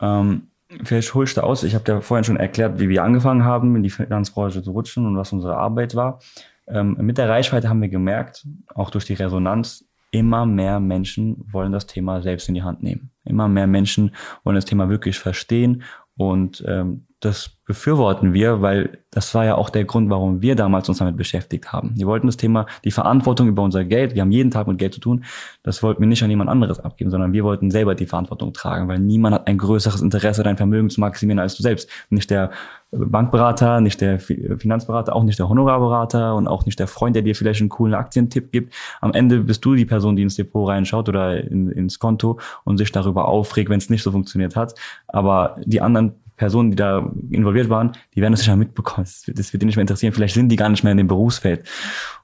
Ähm, 0.00 0.48
vielleicht 0.82 1.14
holst 1.14 1.36
du 1.36 1.42
aus. 1.42 1.62
Ich 1.62 1.74
habe 1.74 1.90
ja 1.90 2.00
vorhin 2.00 2.24
schon 2.24 2.36
erklärt, 2.36 2.78
wie 2.78 2.88
wir 2.88 3.02
angefangen 3.02 3.44
haben, 3.44 3.74
in 3.76 3.82
die 3.82 3.90
Finanzbranche 3.90 4.62
zu 4.62 4.72
rutschen 4.72 5.06
und 5.06 5.16
was 5.16 5.32
unsere 5.32 5.56
Arbeit 5.56 5.94
war. 5.94 6.20
Ähm, 6.66 6.96
mit 7.00 7.18
der 7.18 7.28
Reichweite 7.28 7.68
haben 7.68 7.82
wir 7.82 7.88
gemerkt, 7.88 8.46
auch 8.74 8.90
durch 8.90 9.04
die 9.04 9.14
Resonanz, 9.14 9.84
immer 10.10 10.46
mehr 10.46 10.78
Menschen 10.78 11.44
wollen 11.50 11.72
das 11.72 11.86
Thema 11.86 12.22
selbst 12.22 12.48
in 12.48 12.54
die 12.54 12.62
Hand 12.62 12.82
nehmen. 12.82 13.10
Immer 13.24 13.48
mehr 13.48 13.66
Menschen 13.66 14.14
wollen 14.44 14.54
das 14.54 14.64
Thema 14.64 14.88
wirklich 14.88 15.18
verstehen 15.18 15.82
und 16.16 16.64
ähm, 16.66 17.06
das 17.24 17.50
befürworten 17.66 18.34
wir, 18.34 18.60
weil 18.60 18.98
das 19.10 19.34
war 19.34 19.44
ja 19.46 19.54
auch 19.54 19.70
der 19.70 19.84
Grund, 19.84 20.10
warum 20.10 20.42
wir 20.42 20.54
damals 20.54 20.88
uns 20.88 20.98
damit 20.98 21.16
beschäftigt 21.16 21.72
haben. 21.72 21.92
Wir 21.96 22.06
wollten 22.06 22.26
das 22.26 22.36
Thema, 22.36 22.66
die 22.84 22.90
Verantwortung 22.90 23.48
über 23.48 23.62
unser 23.62 23.84
Geld, 23.84 24.14
wir 24.14 24.20
haben 24.20 24.32
jeden 24.32 24.50
Tag 24.50 24.66
mit 24.66 24.76
Geld 24.76 24.92
zu 24.92 25.00
tun, 25.00 25.24
das 25.62 25.82
wollten 25.82 26.00
wir 26.00 26.06
nicht 26.06 26.22
an 26.22 26.28
jemand 26.28 26.50
anderes 26.50 26.78
abgeben, 26.78 27.10
sondern 27.10 27.32
wir 27.32 27.42
wollten 27.42 27.70
selber 27.70 27.94
die 27.94 28.06
Verantwortung 28.06 28.52
tragen, 28.52 28.88
weil 28.88 28.98
niemand 28.98 29.34
hat 29.34 29.46
ein 29.46 29.56
größeres 29.56 30.02
Interesse, 30.02 30.42
dein 30.42 30.58
Vermögen 30.58 30.90
zu 30.90 31.00
maximieren 31.00 31.38
als 31.38 31.56
du 31.56 31.62
selbst. 31.62 31.88
Nicht 32.10 32.30
der 32.30 32.50
Bankberater, 32.90 33.80
nicht 33.80 34.00
der 34.00 34.20
Finanzberater, 34.20 35.16
auch 35.16 35.24
nicht 35.24 35.38
der 35.38 35.48
Honorarberater 35.48 36.34
und 36.34 36.46
auch 36.46 36.66
nicht 36.66 36.78
der 36.78 36.86
Freund, 36.86 37.16
der 37.16 37.22
dir 37.22 37.34
vielleicht 37.34 37.60
einen 37.60 37.70
coolen 37.70 37.94
Aktientipp 37.94 38.52
gibt. 38.52 38.74
Am 39.00 39.12
Ende 39.12 39.40
bist 39.40 39.64
du 39.64 39.74
die 39.74 39.86
Person, 39.86 40.16
die 40.16 40.22
ins 40.22 40.36
Depot 40.36 40.68
reinschaut 40.68 41.08
oder 41.08 41.42
in, 41.42 41.70
ins 41.70 41.98
Konto 41.98 42.38
und 42.64 42.78
sich 42.78 42.92
darüber 42.92 43.26
aufregt, 43.26 43.70
wenn 43.70 43.78
es 43.78 43.90
nicht 43.90 44.02
so 44.02 44.12
funktioniert 44.12 44.54
hat. 44.54 44.74
Aber 45.08 45.56
die 45.64 45.80
anderen 45.80 46.14
Personen, 46.44 46.70
die 46.70 46.76
da 46.76 47.10
involviert 47.30 47.70
waren, 47.70 47.92
die 48.14 48.20
werden 48.20 48.34
das 48.34 48.40
nicht 48.40 48.48
mehr 48.48 48.56
mitbekommen. 48.56 49.06
Das 49.28 49.52
wird 49.52 49.62
die 49.62 49.66
nicht 49.66 49.76
mehr 49.76 49.82
interessieren. 49.82 50.12
Vielleicht 50.12 50.34
sind 50.34 50.50
die 50.50 50.56
gar 50.56 50.68
nicht 50.68 50.84
mehr 50.84 50.92
in 50.92 50.98
dem 50.98 51.08
Berufsfeld. 51.08 51.66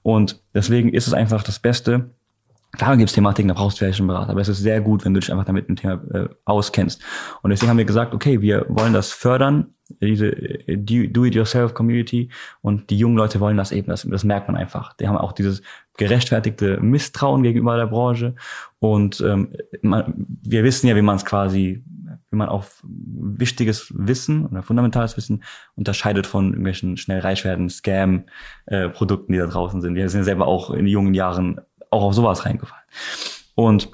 Und 0.03 0.43
deswegen 0.53 0.91
ist 0.91 1.07
es 1.07 1.15
einfach 1.15 1.43
das 1.43 1.59
Beste. 1.59 2.11
Klar 2.73 2.99
gibt 2.99 3.09
es 3.09 3.15
Thematiken, 3.15 3.49
da 3.49 3.55
brauchst 3.55 3.79
du 3.79 3.85
vielleicht 3.85 3.99
einen 3.99 4.09
Berater, 4.09 4.31
aber 4.31 4.43
es 4.43 4.49
ist 4.49 4.61
sehr 4.61 4.81
gut, 4.81 5.05
wenn 5.05 5.15
du 5.15 5.21
dich 5.21 5.33
einfach 5.33 5.47
damit 5.47 5.69
mit 5.69 5.81
dem 5.81 5.81
Thema 5.81 6.03
äh, 6.15 6.29
auskennst. 6.45 7.03
Und 7.43 7.51
deswegen 7.51 7.71
haben 7.71 7.79
wir 7.79 7.85
gesagt, 7.85 8.15
okay, 8.15 8.43
wir 8.43 8.67
wollen 8.69 8.93
das 8.93 9.11
fördern, 9.11 9.75
diese 10.01 10.29
äh, 10.29 10.77
Do-it-yourself-Community 10.77 12.31
und 12.61 12.91
die 12.91 12.99
jungen 12.99 13.17
Leute 13.17 13.41
wollen 13.41 13.57
das 13.57 13.73
eben, 13.73 13.89
das, 13.89 14.07
das 14.09 14.23
merkt 14.23 14.47
man 14.47 14.57
einfach. 14.57 14.93
Die 14.99 15.09
haben 15.09 15.17
auch 15.17 15.33
dieses 15.33 15.63
gerechtfertigte 15.97 16.79
Misstrauen 16.81 17.43
gegenüber 17.43 17.77
der 17.77 17.87
Branche 17.87 18.37
und 18.79 19.21
ähm, 19.21 19.53
man, 19.83 20.15
wir 20.17 20.63
wissen 20.63 20.87
ja, 20.87 20.95
wie 20.95 21.03
man 21.03 21.17
es 21.17 21.25
quasi 21.25 21.83
wie 22.31 22.37
man 22.37 22.49
auch 22.49 22.65
wichtiges 22.83 23.93
Wissen 23.97 24.47
oder 24.47 24.63
fundamentales 24.63 25.17
Wissen 25.17 25.43
unterscheidet 25.75 26.27
von 26.27 26.49
irgendwelchen 26.49 26.97
schnell 26.97 27.21
reich 27.21 27.45
werden 27.45 27.69
Scam-Produkten, 27.69 29.33
äh, 29.33 29.37
die 29.37 29.41
da 29.41 29.47
draußen 29.47 29.81
sind. 29.81 29.95
Wir 29.95 30.09
sind 30.09 30.25
selber 30.25 30.47
auch 30.47 30.71
in 30.71 30.87
jungen 30.87 31.15
Jahren 31.15 31.61
auch 31.91 32.03
auf 32.03 32.15
sowas 32.15 32.47
reingefallen. 32.47 32.85
Und 33.55 33.91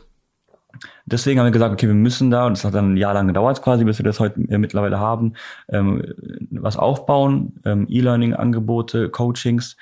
deswegen 1.06 1.40
haben 1.40 1.46
wir 1.46 1.52
gesagt, 1.52 1.72
okay, 1.72 1.86
wir 1.86 1.94
müssen 1.94 2.30
da, 2.30 2.46
und 2.46 2.56
das 2.56 2.64
hat 2.64 2.74
dann 2.74 2.92
ein 2.92 2.96
Jahr 2.96 3.14
lang 3.14 3.26
gedauert 3.26 3.62
quasi, 3.62 3.84
bis 3.84 3.98
wir 3.98 4.04
das 4.04 4.20
heute 4.20 4.40
äh, 4.48 4.58
mittlerweile 4.58 4.98
haben, 4.98 5.34
ähm, 5.68 6.02
was 6.50 6.76
aufbauen, 6.76 7.54
ähm, 7.64 7.86
E-Learning-Angebote, 7.88 9.08
Coachings, 9.08 9.76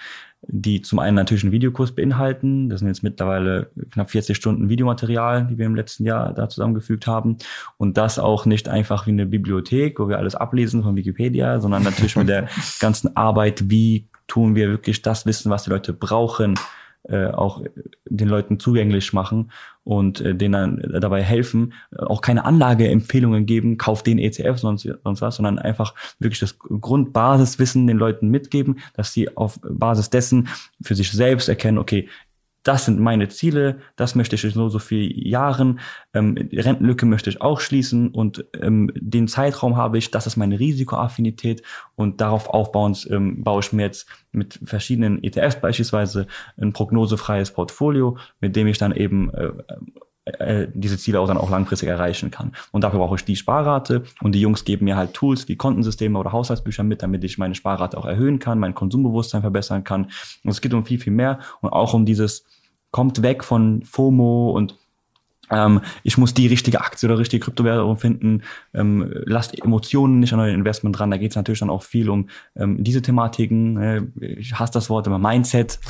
die 0.49 0.83
zum 0.83 0.99
einen 0.99 1.17
natürlich 1.17 1.45
einen 1.45 1.53
Videokurs 1.53 1.93
beinhalten. 1.93 2.69
Das 2.69 2.81
sind 2.81 2.89
jetzt 2.89 3.03
mittlerweile 3.03 3.71
knapp 3.91 4.11
40 4.11 4.37
Stunden 4.37 4.69
Videomaterial, 4.69 5.47
die 5.47 5.59
wir 5.59 5.67
im 5.67 5.75
letzten 5.75 6.05
Jahr 6.05 6.33
da 6.33 6.49
zusammengefügt 6.49 7.07
haben. 7.07 7.39
Und 7.77 7.97
das 7.97 8.19
auch 8.19 8.47
nicht 8.47 8.69
einfach 8.69 9.07
wie 9.07 9.13
eine 9.13 9.27
Bibliothek, 9.27 9.99
wo 9.99 10.09
wir 10.09 10.19
alles 10.19 10.35
ablesen 10.35 10.83
von 10.83 10.97
Wikipedia, 10.97 11.61
sondern 11.61 11.83
natürlich 11.83 12.17
mit 12.17 12.29
der 12.29 12.49
ganzen 12.81 13.17
Arbeit, 13.17 13.71
wie 13.71 14.07
tun 14.27 14.55
wir 14.55 14.69
wirklich 14.69 15.03
das 15.03 15.27
Wissen, 15.27 15.51
was 15.51 15.65
die 15.65 15.71
Leute 15.71 15.93
brauchen, 15.93 16.55
äh, 17.09 17.27
auch 17.27 17.63
den 18.07 18.29
Leuten 18.29 18.59
zugänglich 18.59 19.13
machen 19.13 19.51
und 19.85 20.21
äh, 20.23 20.35
denen 20.35 20.83
dabei 21.01 21.23
helfen, 21.23 21.75
auch 21.97 22.23
keine 22.23 22.45
Anlageempfehlungen 22.45 23.45
geben, 23.45 23.77
kauf 23.77 24.03
den 24.03 24.19
ETF, 24.19 24.59
sonst, 24.59 24.89
sonst 25.05 25.21
was, 25.21 25.37
sondern 25.37 25.59
einfach 25.59 25.95
wirklich 26.19 26.41
das 26.41 26.59
Grundbasiswissen 26.59 27.87
den 27.87 27.99
Leuten 27.99 28.29
mitgeben, 28.29 28.79
dass 28.95 29.13
sie 29.13 29.37
auf 29.37 29.61
Basis 29.63 30.09
dessen 30.09 30.49
für 30.81 30.95
sich 30.95 31.13
selbst 31.13 31.49
erkennen, 31.49 31.79
okay, 31.79 32.09
das 32.65 32.87
sind 32.87 32.99
meine 32.99 33.29
Ziele, 33.29 33.79
das 33.95 34.15
möchte 34.15 34.35
ich 34.35 34.45
in 34.45 34.51
so 34.51 34.69
so 34.69 34.79
vielen 34.79 35.17
Jahren, 35.17 35.81
ähm, 36.15 36.37
Rentenlücke 36.53 37.07
möchte 37.07 37.31
ich 37.31 37.41
auch 37.41 37.61
schließen 37.61 38.09
und 38.09 38.45
ähm, 38.61 38.91
den 38.97 39.29
Zeitraum 39.29 39.77
habe 39.77 39.99
ich, 39.99 40.11
das 40.11 40.27
ist 40.27 40.37
meine 40.37 40.59
Risikoaffinität 40.59 41.63
und 41.95 42.21
darauf 42.21 42.49
aufbauend 42.49 43.07
ähm, 43.11 43.45
baue 43.45 43.61
ich 43.61 43.73
mir 43.73 43.83
jetzt 43.83 44.09
mit 44.33 44.59
verschiedenen 44.65 45.23
ETFs 45.23 45.61
beispielsweise 45.61 46.27
ein 46.61 46.73
prognosefreies 46.73 47.53
Portfolio, 47.53 48.17
mit 48.41 48.57
dem 48.57 48.67
ich 48.67 48.79
dann 48.79 48.93
eben 48.93 49.33
äh, 49.35 49.53
äh, 50.25 50.69
diese 50.73 50.97
Ziele 50.97 51.21
auch 51.21 51.29
dann 51.29 51.37
auch 51.37 51.51
langfristig 51.51 51.91
erreichen 51.91 52.31
kann. 52.31 52.53
Und 52.73 52.83
dafür 52.83 52.99
brauche 52.99 53.17
ich 53.17 53.27
die 53.27 53.37
Sparrate 53.37 54.05
und 54.23 54.35
die 54.35 54.41
Jungs 54.41 54.65
geben 54.65 54.87
mir 54.87 54.97
halt 54.97 55.13
Tools 55.13 55.49
wie 55.49 55.57
Kontensysteme 55.57 56.19
oder 56.19 56.33
Haushaltsbücher 56.33 56.83
mit, 56.83 57.03
damit 57.03 57.25
ich 57.25 57.37
meine 57.37 57.55
Sparrate 57.55 57.99
auch 57.99 58.07
erhöhen 58.07 58.39
kann, 58.39 58.59
mein 58.59 58.75
Konsumbewusstsein 58.75 59.43
verbessern 59.43 59.85
kann. 59.85 60.05
Und 60.43 60.51
es 60.51 60.63
geht 60.63 60.73
um 60.73 60.87
viel, 60.87 60.99
viel 60.99 61.13
mehr 61.13 61.41
und 61.61 61.71
auch 61.71 61.93
um 61.93 62.07
dieses 62.07 62.47
kommt 62.95 63.23
weg 63.23 63.43
von 63.43 63.83
FOMO 63.83 64.53
und 64.53 64.77
ähm, 65.51 65.81
ich 66.05 66.17
muss 66.17 66.33
die 66.33 66.47
richtige 66.47 66.81
Aktie 66.81 67.09
oder 67.09 67.19
richtige 67.19 67.43
Kryptowährung 67.45 67.97
finden. 67.97 68.43
Ähm, 68.73 69.13
lasst 69.27 69.61
Emotionen 69.61 70.21
nicht 70.21 70.33
an 70.33 70.39
euer 70.39 70.55
Investment 70.55 70.97
dran. 70.97 71.11
Da 71.11 71.17
geht 71.17 71.33
es 71.33 71.37
natürlich 71.37 71.59
dann 71.59 71.71
auch 71.71 71.83
viel 71.83 72.09
um 72.09 72.29
ähm, 72.55 72.85
diese 72.85 73.03
Thematiken. 73.03 73.77
Äh, 73.79 74.03
ich 74.21 74.57
hasse 74.61 74.75
das 74.75 74.91
Wort 74.91 75.09
immer 75.09 75.19
Mindset. 75.19 75.81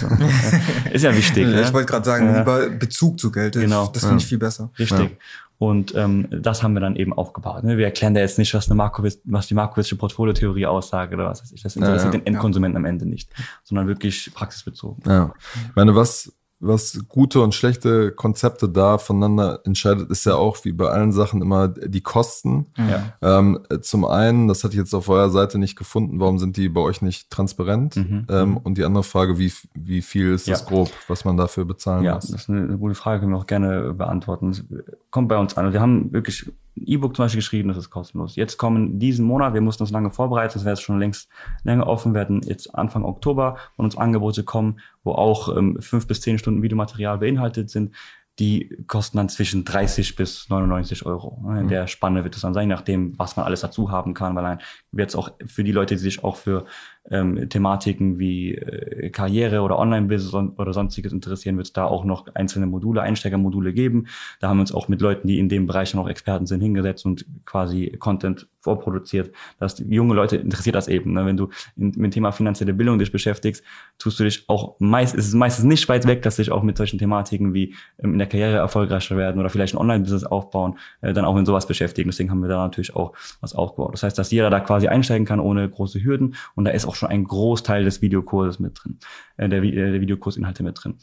ist 0.95 1.03
ja 1.03 1.14
wichtig. 1.14 1.47
ich 1.47 1.55
ne? 1.55 1.73
wollte 1.75 1.93
gerade 1.93 2.07
sagen, 2.07 2.25
Ja. 2.25 2.38
lieber 2.38 2.71
Bezug 2.71 3.21
zu 3.21 3.31
Geld. 3.31 3.53
Genau. 3.53 3.88
Das 3.88 4.07
finde 4.07 4.23
ich 4.23 4.27
viel 4.27 4.38
besser. 4.38 4.71
Richtig. 4.79 5.19
Und 5.59 5.95
ähm, 5.95 6.27
das 6.31 6.62
haben 6.62 6.73
wir 6.73 6.81
dann 6.81 6.97
eben 6.97 7.12
aufgebaut. 7.12 7.64
Ne? 7.64 7.77
Wir 7.77 7.85
erklären 7.85 8.14
da 8.14 8.23
jetzt 8.23 8.38
nicht, 8.38 8.55
was, 8.55 8.69
eine 8.69 8.77
Markowitz, 8.77 9.21
was 9.25 9.47
die 9.47 9.55
Markowitzsche 9.55 9.97
Portfoliotheorie 9.97 10.64
aussagt 10.64 11.12
oder 11.12 11.27
was 11.27 11.43
weiß 11.43 11.53
ich. 11.53 11.62
Das 11.62 11.77
interessiert 11.77 12.14
ja. 12.14 12.19
den 12.19 12.27
Endkonsumenten 12.27 12.79
am 12.79 12.87
Ende 12.87 13.05
nicht, 13.05 13.31
sondern 13.62 13.88
wirklich 13.88 14.33
praxisbezogen. 14.33 15.03
Ja. 15.07 15.35
Ich 15.69 15.77
meine, 15.77 15.95
was, 15.95 16.33
was 16.66 17.05
gute 17.09 17.40
und 17.40 17.55
schlechte 17.55 18.11
Konzepte 18.12 18.68
da 18.68 18.98
voneinander 18.98 19.61
entscheidet, 19.64 20.11
ist 20.11 20.24
ja 20.27 20.35
auch 20.37 20.64
wie 20.64 20.72
bei 20.72 20.88
allen 20.88 21.12
Sachen 21.12 21.42
immer 21.42 21.68
die 21.68 22.00
Kosten. 22.00 22.66
Ja. 22.77 23.12
Ähm, 23.38 23.61
zum 23.83 24.05
einen, 24.05 24.48
das 24.48 24.64
hatte 24.64 24.74
ich 24.74 24.79
jetzt 24.81 24.94
auf 24.94 25.09
eurer 25.09 25.31
Seite 25.31 25.59
nicht 25.59 25.77
gefunden, 25.77 26.20
warum 26.20 26.38
sind 26.38 26.57
die 26.57 26.68
bei 26.68 26.81
euch 26.81 27.03
nicht 27.03 27.31
transparent? 27.31 27.96
Mhm. 27.96 28.27
Ähm, 28.29 28.57
und 28.57 28.79
die 28.79 28.85
andere 28.85 29.05
Frage, 29.05 29.38
wie, 29.38 29.53
wie 29.74 30.03
viel 30.03 30.33
ist 30.33 30.48
das 30.48 30.61
Ja. 30.62 30.66
grob, 30.66 30.90
was 31.09 31.24
man 31.24 31.37
dafür 31.37 31.64
bezahlen 31.64 32.05
Ja, 32.05 32.14
muss? 32.14 32.29
das 32.29 32.42
ist 32.42 32.50
eine, 32.50 32.79
gute 32.79 32.94
Frage, 32.94 33.20
können 33.20 33.33
wir 33.33 33.38
auch 33.38 33.46
gerne 33.46 33.94
beantworten. 33.94 34.50
Es 34.50 34.64
kommt 35.11 35.29
bei 35.29 35.37
uns 35.38 35.57
an. 35.57 35.72
Wir 35.72 35.81
haben 35.81 36.12
wirklich 36.12 36.46
ein 36.77 36.83
E-Book 36.87 37.14
zum 37.14 37.24
Beispiel 37.27 37.38
geschrieben, 37.38 37.68
das 37.68 37.79
ist 37.79 37.90
kostenlos. 37.90 38.35
Jetzt 38.37 38.57
kommen 38.59 38.98
diesen 38.98 39.24
Monat, 39.24 39.55
wir 39.55 39.61
mussten 39.61 39.85
uns 39.85 39.92
lange 39.92 40.11
vorbereiten, 40.11 40.55
das 40.55 40.64
wäre 40.64 40.74
jetzt 40.74 40.83
schon 40.83 40.98
längst 40.98 41.29
länger 41.62 41.87
offen, 41.87 42.14
werden 42.14 42.40
jetzt 42.42 42.74
Anfang 42.74 43.05
Oktober 43.05 43.57
von 43.77 43.85
uns 43.85 43.96
Angebote 43.96 44.42
kommen, 44.42 44.81
wo 45.05 45.12
auch 45.12 45.57
ähm, 45.57 45.81
fünf 45.81 46.07
bis 46.07 46.21
zehn 46.21 46.38
Stunden 46.38 46.62
Videomaterial 46.62 47.19
beinhaltet 47.19 47.71
sind. 47.71 47.95
Die 48.40 48.77
kosten 48.88 49.19
dann 49.19 49.29
zwischen 49.29 49.64
30 49.64 50.17
bis 50.17 50.49
99 50.49 51.07
Euro. 51.07 51.40
In 51.57 51.69
der 51.69 51.87
Spanne 51.87 52.25
wird 52.25 52.35
es 52.35 52.43
dann 52.43 52.53
sein, 52.53 52.67
nachdem, 52.67 53.17
was 53.17 53.37
man 53.37 53.47
alles 53.47 53.61
dazu 53.61 53.93
haben 53.93 54.12
kann, 54.12 54.35
weil 54.35 54.43
dann 54.43 54.59
wird 54.90 55.11
es 55.11 55.14
auch 55.14 55.31
für 55.47 55.62
die 55.62 55.71
Leute, 55.71 55.95
die 55.95 56.01
sich 56.01 56.25
auch 56.25 56.35
für 56.35 56.64
ähm, 57.09 57.49
Thematiken 57.49 58.19
wie 58.19 58.57
äh, 58.57 59.11
Karriere 59.11 59.61
oder 59.61 59.79
Online-Business 59.79 60.35
oder 60.35 60.73
sonstiges 60.73 61.12
interessieren, 61.12 61.57
wird 61.59 61.69
es 61.69 61.73
da 61.73 61.85
auch 61.85 62.05
noch 62.05 62.27
einzelne 62.35 62.67
Module, 62.67 63.03
Einsteigermodule 63.03 63.73
geben. 63.73 64.09
Da 64.40 64.49
haben 64.49 64.57
wir 64.57 64.62
uns 64.62 64.75
auch 64.75 64.88
mit 64.88 65.01
Leuten, 65.01 65.29
die 65.29 65.38
in 65.38 65.49
dem 65.49 65.69
Bereich 65.69 65.95
noch 65.95 66.09
Experten 66.09 66.47
sind, 66.47 66.61
hingesetzt 66.61 67.07
und 67.07 67.25
quasi 67.45 67.95
Content 68.01 68.49
vorproduziert. 68.64 69.31
Dass 69.61 69.79
junge 69.79 70.14
Leute 70.14 70.37
interessiert 70.37 70.74
das 70.74 70.88
eben. 70.88 71.12
Ne? 71.12 71.24
Wenn 71.27 71.37
du 71.37 71.50
in, 71.77 71.88
mit 71.88 71.96
dem 71.96 72.11
Thema 72.11 72.33
finanzielle 72.33 72.74
Bildung 72.74 72.98
dich 72.98 73.12
beschäftigst, 73.12 73.62
tust 73.98 74.18
du 74.18 74.24
dich 74.24 74.44
auch 74.48 74.77
meist, 74.81 75.14
ist 75.14 75.29
es 75.29 75.35
meistens 75.35 75.64
nicht 75.66 75.88
weit 75.88 76.07
weg, 76.07 76.22
dass 76.22 76.37
dich 76.37 76.50
auch 76.50 76.62
mit 76.62 76.77
solchen 76.77 76.98
Thematiken 76.98 77.55
wie 77.55 77.74
ähm, 78.03 78.14
in 78.14 78.18
der 78.18 78.27
Karriere 78.27 78.57
erfolgreicher 78.57 79.16
werden 79.16 79.38
oder 79.38 79.50
vielleicht 79.50 79.74
ein 79.74 79.79
Online-Business 79.79 80.24
aufbauen, 80.24 80.79
äh, 81.03 81.12
dann 81.12 81.24
auch 81.24 81.35
mit 81.35 81.46
sowas 81.46 81.66
beschäftigen. 81.66 82.11
Deswegen 82.11 82.31
haben 82.31 82.40
wir 82.40 82.48
da 82.48 82.57
natürlich 82.57 82.96
auch 82.96 83.12
was 83.40 83.55
aufgebaut. 83.55 83.92
Das 83.92 84.03
heißt, 84.03 84.18
dass 84.18 84.31
jeder 84.31 84.50
da 84.50 84.61
quasi 84.61 84.88
einsteigen 84.88 85.27
kann 85.27 85.38
ohne 85.38 85.68
große 85.68 86.03
Hürden 86.03 86.35
und 86.55 86.64
da 86.64 86.70
ist 86.70 86.87
auch 86.87 86.94
schon 86.94 87.11
ein 87.11 87.24
Großteil 87.24 87.85
des 87.85 88.03
Videokurses 88.03 88.59
mit 88.59 88.83
drin, 88.83 88.98
äh, 89.37 89.48
der, 89.48 89.62
äh, 89.62 89.92
der 89.92 90.00
Videokursinhalte 90.00 90.62
mit 90.62 90.83
drin. 90.83 90.96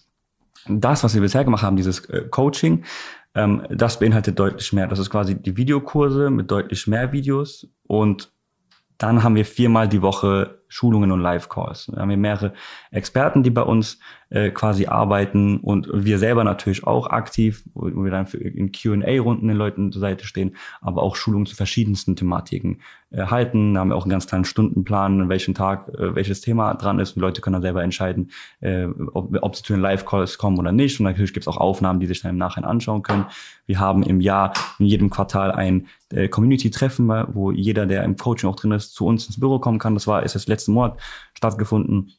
Das, 0.68 1.04
was 1.04 1.16
wir 1.16 1.22
bisher 1.22 1.44
gemacht 1.44 1.64
haben, 1.64 1.76
dieses 1.76 2.06
äh, 2.10 2.26
Coaching, 2.30 2.84
ähm, 3.36 3.66
das 3.70 4.00
beinhaltet 4.00 4.40
deutlich 4.40 4.74
mehr. 4.74 4.88
Das 4.88 5.00
ist 5.00 5.10
quasi 5.10 5.36
die 5.36 5.58
Videokurse 5.58 6.30
mit 6.30 6.52
deutlich 6.52 6.88
mehr 6.88 7.12
Videos 7.12 7.68
und 7.88 8.32
dann 8.98 9.24
haben 9.24 9.36
wir 9.36 9.46
viermal 9.46 9.88
die 9.88 10.02
Woche 10.02 10.61
Schulungen 10.72 11.12
und 11.12 11.20
Live-Calls. 11.20 11.92
Da 11.94 12.02
haben 12.02 12.10
wir 12.10 12.18
mehrere 12.18 12.54
Experten, 12.92 13.44
die 13.44 13.50
bei 13.50 13.64
uns 13.64 14.00
äh, 14.30 14.50
quasi 14.52 14.88
arbeiten 14.88 15.58
und 15.58 15.90
wir 15.94 16.18
selber 16.18 16.46
natürlich 16.46 16.88
auch 16.88 17.08
aktiv, 17.08 17.64
wo 17.74 18.06
wir 18.06 18.12
dann 18.12 18.26
für, 18.26 18.38
in 18.38 18.72
Q&A-Runden 18.72 19.50
den 19.50 19.58
Leuten 19.58 19.92
zur 19.92 20.00
Seite 20.00 20.26
stehen, 20.26 20.56
aber 20.80 21.04
auch 21.04 21.18
Schulungen 21.18 21.46
zu 21.46 21.58
verschiedensten 21.58 22.16
Thematiken 22.16 22.80
äh, 23.12 23.26
halten. 23.26 23.74
Da 23.74 23.82
haben 23.82 23.90
wir 23.90 23.98
auch 23.98 24.04
einen 24.04 24.12
ganz 24.12 24.28
kleinen 24.28 24.46
Stundenplan, 24.46 25.20
an 25.20 25.30
welchem 25.30 25.54
Tag 25.54 25.90
äh, 25.90 26.16
welches 26.16 26.40
Thema 26.40 26.74
dran 26.76 27.00
ist. 27.00 27.18
Und 27.18 27.22
Leute 27.22 27.42
können 27.42 27.56
dann 27.56 27.62
selber 27.62 27.84
entscheiden, 27.84 28.32
äh, 28.62 28.86
ob, 28.86 29.38
ob 29.42 29.56
sie 29.58 29.64
zu 29.64 29.74
den 29.74 29.82
Live-Calls 29.82 30.38
kommen 30.38 30.58
oder 30.58 30.72
nicht. 30.72 30.98
Und 31.02 31.08
natürlich 31.08 31.34
gibt 31.34 31.44
es 31.44 31.50
auch 31.50 31.58
Aufnahmen, 31.58 32.00
die 32.00 32.08
sich 32.08 32.22
dann 32.22 32.32
im 32.32 32.38
Nachhinein 32.38 32.70
anschauen 32.70 33.04
können. 33.04 33.26
Wir 33.66 33.82
haben 33.82 34.04
im 34.04 34.22
Jahr, 34.22 34.54
in 34.80 34.86
jedem 34.86 35.10
Quartal 35.10 35.52
ein 35.52 35.88
äh, 36.14 36.30
Community-Treffen, 36.30 37.10
wo 37.34 37.52
jeder, 37.52 37.86
der 37.86 38.04
im 38.04 38.16
Coaching 38.16 38.50
auch 38.50 38.56
drin 38.56 38.72
ist, 38.72 38.94
zu 38.94 39.06
uns 39.06 39.28
ins 39.28 39.40
Büro 39.40 39.60
kommen 39.60 39.80
kann. 39.80 39.94
Das 39.94 40.08
war, 40.08 40.24
ist 40.24 40.36
das 40.36 40.48
letzten 40.62 40.74
Monat 40.74 41.00
stattgefunden 41.34 42.12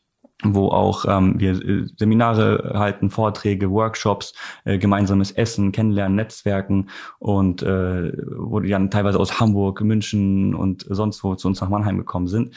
wo 0.44 0.70
auch 0.70 1.04
ähm, 1.08 1.38
wir 1.38 1.52
äh, 1.52 1.86
Seminare 1.96 2.72
halten, 2.74 3.10
Vorträge, 3.10 3.70
Workshops, 3.70 4.34
äh, 4.64 4.78
gemeinsames 4.78 5.30
Essen, 5.30 5.70
Kennenlernen, 5.70 6.16
Netzwerken 6.16 6.90
und 7.20 7.62
äh, 7.62 8.12
wo 8.36 8.60
die 8.60 8.70
dann 8.70 8.90
teilweise 8.90 9.20
aus 9.20 9.38
Hamburg, 9.38 9.80
München 9.82 10.54
und 10.54 10.84
sonst 10.88 11.22
wo 11.22 11.34
zu 11.34 11.48
uns 11.48 11.60
nach 11.60 11.68
Mannheim 11.68 11.98
gekommen 11.98 12.26
sind. 12.26 12.56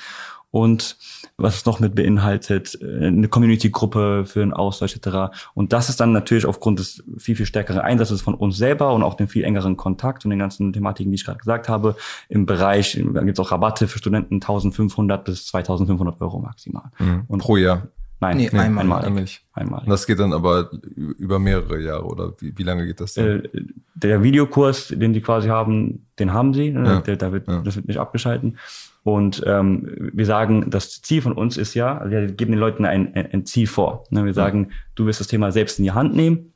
Und 0.55 0.95
was 1.35 1.57
es 1.57 1.65
noch 1.65 1.81
mit 1.81 1.95
beinhaltet, 1.95 2.79
äh, 2.81 3.07
eine 3.07 3.27
Community-Gruppe 3.27 4.23
für 4.25 4.41
einen 4.41 4.53
Austausch 4.53 4.95
etc. 4.95 5.35
Und 5.53 5.73
das 5.73 5.89
ist 5.89 5.99
dann 5.99 6.13
natürlich 6.13 6.45
aufgrund 6.45 6.79
des 6.79 7.03
viel, 7.17 7.35
viel 7.35 7.45
stärkeren 7.45 7.81
Einsatzes 7.81 8.21
von 8.21 8.35
uns 8.35 8.55
selber 8.55 8.93
und 8.93 9.03
auch 9.03 9.15
dem 9.15 9.27
viel 9.27 9.43
engeren 9.43 9.75
Kontakt 9.75 10.23
und 10.23 10.29
den 10.29 10.39
ganzen 10.39 10.71
Thematiken, 10.71 11.11
die 11.11 11.15
ich 11.15 11.25
gerade 11.25 11.39
gesagt 11.39 11.67
habe, 11.67 11.97
im 12.29 12.45
Bereich, 12.45 12.97
da 13.13 13.23
gibt 13.23 13.37
es 13.37 13.45
auch 13.45 13.51
Rabatte 13.51 13.89
für 13.89 13.97
Studenten 13.97 14.35
1500 14.35 15.25
bis 15.25 15.47
2500 15.47 16.21
Euro 16.21 16.39
maximal. 16.39 16.89
Mhm. 16.99 17.23
Und 17.27 17.39
Pro 17.39 17.57
Jahr. 17.57 17.89
Nee, 18.33 18.49
Nee, 18.51 18.59
einmal. 18.59 18.83
einmalig. 18.83 19.05
Einmalig. 19.07 19.41
einmalig. 19.53 19.83
Und 19.85 19.89
das 19.91 20.07
geht 20.07 20.19
dann 20.19 20.33
aber 20.33 20.71
über 21.17 21.37
mehrere 21.39 21.79
Jahre 21.81 22.05
oder 22.05 22.33
wie, 22.39 22.57
wie 22.57 22.63
lange 22.63 22.85
geht 22.85 22.99
das 22.99 23.13
dann? 23.13 23.25
äh, 23.43 23.49
der 23.95 24.23
Videokurs, 24.23 24.87
den 24.89 25.13
die 25.13 25.21
quasi 25.21 25.49
haben, 25.49 26.05
den 26.19 26.33
haben 26.33 26.53
sie. 26.53 26.71
ne? 26.71 26.83
Ja. 26.85 27.01
Der, 27.01 27.15
da 27.17 27.31
wird, 27.31 27.47
Ja. 27.47 27.61
Das 27.61 27.75
wird 27.75 27.87
nicht 27.87 27.99
abgeschalten. 27.99 28.57
Und 29.03 29.43
ähm, 29.45 30.09
wir 30.13 30.25
sagen, 30.25 30.69
das 30.71 31.01
Ziel 31.03 31.21
von 31.21 31.33
uns 31.33 31.57
ist 31.57 31.75
ja, 31.75 31.97
also 31.99 32.11
wir 32.11 32.25
geben 32.31 32.51
den 32.53 32.59
Leuten 32.59 32.85
ein, 32.85 33.13
ein, 33.13 33.27
ein 33.33 33.45
Ziel 33.45 33.67
vor. 33.67 34.03
Ne? 34.09 34.25
Wir 34.25 34.33
sagen, 34.33 34.71
du 34.95 35.05
wirst 35.05 35.19
das 35.19 35.27
Thema 35.27 35.51
selbst 35.51 35.77
in 35.77 35.83
die 35.83 35.91
Hand 35.91 36.15
nehmen 36.15 36.53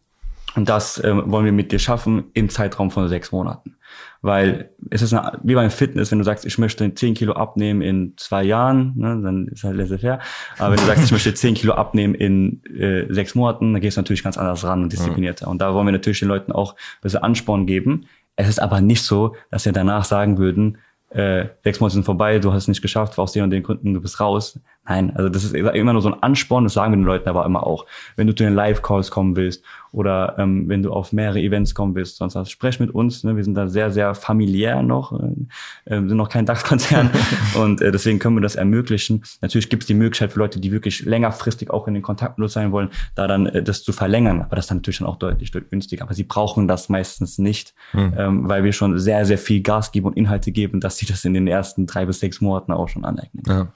und 0.55 0.67
das 0.67 1.01
ähm, 1.03 1.23
wollen 1.27 1.45
wir 1.45 1.51
mit 1.51 1.71
dir 1.71 1.79
schaffen 1.79 2.25
im 2.33 2.49
Zeitraum 2.49 2.91
von 2.91 3.07
sechs 3.07 3.31
Monaten. 3.31 3.75
Weil 4.21 4.71
es 4.89 5.01
ist 5.01 5.13
eine, 5.13 5.39
wie 5.43 5.55
beim 5.55 5.71
Fitness, 5.71 6.11
wenn 6.11 6.19
du 6.19 6.25
sagst, 6.25 6.45
ich 6.45 6.57
möchte 6.57 6.93
10 6.93 7.13
Kilo 7.13 7.33
abnehmen 7.33 7.81
in 7.81 8.13
zwei 8.17 8.43
Jahren, 8.43 8.93
ne, 8.97 9.19
dann 9.23 9.47
ist 9.47 9.63
halt 9.63 9.77
laissez-faire. 9.77 10.19
Aber 10.57 10.71
wenn 10.71 10.79
du 10.79 10.85
sagst, 10.85 11.05
ich 11.05 11.11
möchte 11.11 11.33
10 11.33 11.53
Kilo 11.53 11.73
abnehmen 11.73 12.15
in 12.15 12.63
äh, 12.65 13.05
sechs 13.13 13.35
Monaten, 13.35 13.73
dann 13.73 13.81
gehst 13.81 13.97
du 13.97 14.01
natürlich 14.01 14.23
ganz 14.23 14.37
anders 14.37 14.63
ran 14.63 14.83
und 14.83 14.91
disziplinierter. 14.91 15.47
Und 15.47 15.61
da 15.61 15.73
wollen 15.73 15.87
wir 15.87 15.91
natürlich 15.91 16.19
den 16.19 16.27
Leuten 16.27 16.51
auch 16.51 16.73
ein 16.73 17.01
bisschen 17.01 17.23
Ansporn 17.23 17.65
geben. 17.65 18.05
Es 18.35 18.47
ist 18.47 18.59
aber 18.59 18.81
nicht 18.81 19.03
so, 19.03 19.35
dass 19.51 19.65
wir 19.65 19.71
danach 19.71 20.05
sagen 20.05 20.37
würden, 20.37 20.77
äh, 21.09 21.47
sechs 21.63 21.79
Monate 21.79 21.95
sind 21.95 22.03
vorbei, 22.03 22.39
du 22.39 22.53
hast 22.53 22.63
es 22.63 22.67
nicht 22.67 22.81
geschafft, 22.81 23.17
aus 23.17 23.31
den 23.31 23.43
und 23.43 23.49
den 23.49 23.63
Gründen, 23.63 23.93
du 23.93 24.01
bist 24.01 24.19
raus. 24.19 24.59
Nein, 24.89 25.15
also 25.15 25.29
das 25.29 25.43
ist 25.43 25.53
immer 25.53 25.93
nur 25.93 26.01
so 26.01 26.11
ein 26.11 26.23
Ansporn, 26.23 26.63
das 26.63 26.73
sagen 26.73 26.91
wir 26.93 26.97
den 26.97 27.05
Leuten 27.05 27.29
aber 27.29 27.45
immer 27.45 27.65
auch. 27.65 27.85
Wenn 28.15 28.25
du 28.25 28.33
zu 28.33 28.43
den 28.43 28.55
Live-Calls 28.55 29.11
kommen 29.11 29.35
willst 29.35 29.63
oder 29.91 30.35
ähm, 30.39 30.67
wenn 30.67 30.81
du 30.81 30.91
auf 30.91 31.13
mehrere 31.13 31.39
Events 31.39 31.75
kommen 31.75 31.93
willst, 31.93 32.17
sonst 32.17 32.33
was, 32.33 32.49
sprech 32.49 32.79
mit 32.79 32.89
uns. 32.89 33.23
Ne? 33.23 33.35
Wir 33.35 33.43
sind 33.43 33.53
da 33.53 33.67
sehr, 33.67 33.91
sehr 33.91 34.15
familiär 34.15 34.81
noch, 34.81 35.19
äh, 35.19 35.93
äh, 35.93 36.07
sind 36.07 36.17
noch 36.17 36.29
kein 36.29 36.47
DAX-Konzern 36.47 37.11
und 37.61 37.81
äh, 37.81 37.91
deswegen 37.91 38.17
können 38.17 38.35
wir 38.37 38.41
das 38.41 38.55
ermöglichen. 38.55 39.23
Natürlich 39.41 39.69
gibt 39.69 39.83
es 39.83 39.87
die 39.87 39.93
Möglichkeit 39.93 40.31
für 40.31 40.39
Leute, 40.39 40.59
die 40.59 40.71
wirklich 40.71 41.05
längerfristig 41.05 41.69
auch 41.69 41.87
in 41.87 41.93
den 41.93 42.03
Kontakt 42.03 42.39
mit 42.39 42.49
sein 42.49 42.71
wollen, 42.71 42.89
da 43.13 43.27
dann 43.27 43.45
äh, 43.45 43.61
das 43.61 43.83
zu 43.83 43.93
verlängern. 43.93 44.41
Aber 44.41 44.55
das 44.55 44.65
ist 44.65 44.71
dann 44.71 44.77
natürlich 44.77 44.99
dann 44.99 45.07
auch 45.07 45.17
deutlich, 45.17 45.51
deutlich 45.51 45.69
günstiger. 45.69 46.03
Aber 46.03 46.15
sie 46.15 46.23
brauchen 46.23 46.67
das 46.67 46.89
meistens 46.89 47.37
nicht, 47.37 47.75
ähm, 47.93 48.49
weil 48.49 48.63
wir 48.63 48.73
schon 48.73 48.97
sehr, 48.97 49.25
sehr 49.25 49.37
viel 49.37 49.61
Gas 49.61 49.91
geben 49.91 50.07
und 50.07 50.17
Inhalte 50.17 50.51
geben, 50.51 50.79
dass 50.79 50.97
sie 50.99 51.05
das 51.07 51.25
in 51.25 51.33
den 51.33 51.47
ersten 51.47 51.87
drei 51.87 52.05
bis 52.05 52.19
sechs 52.19 52.39
Monaten 52.41 52.71
auch 52.71 52.87
schon 52.89 53.03
aneignen. 53.05 53.43
Ja. 53.47 53.67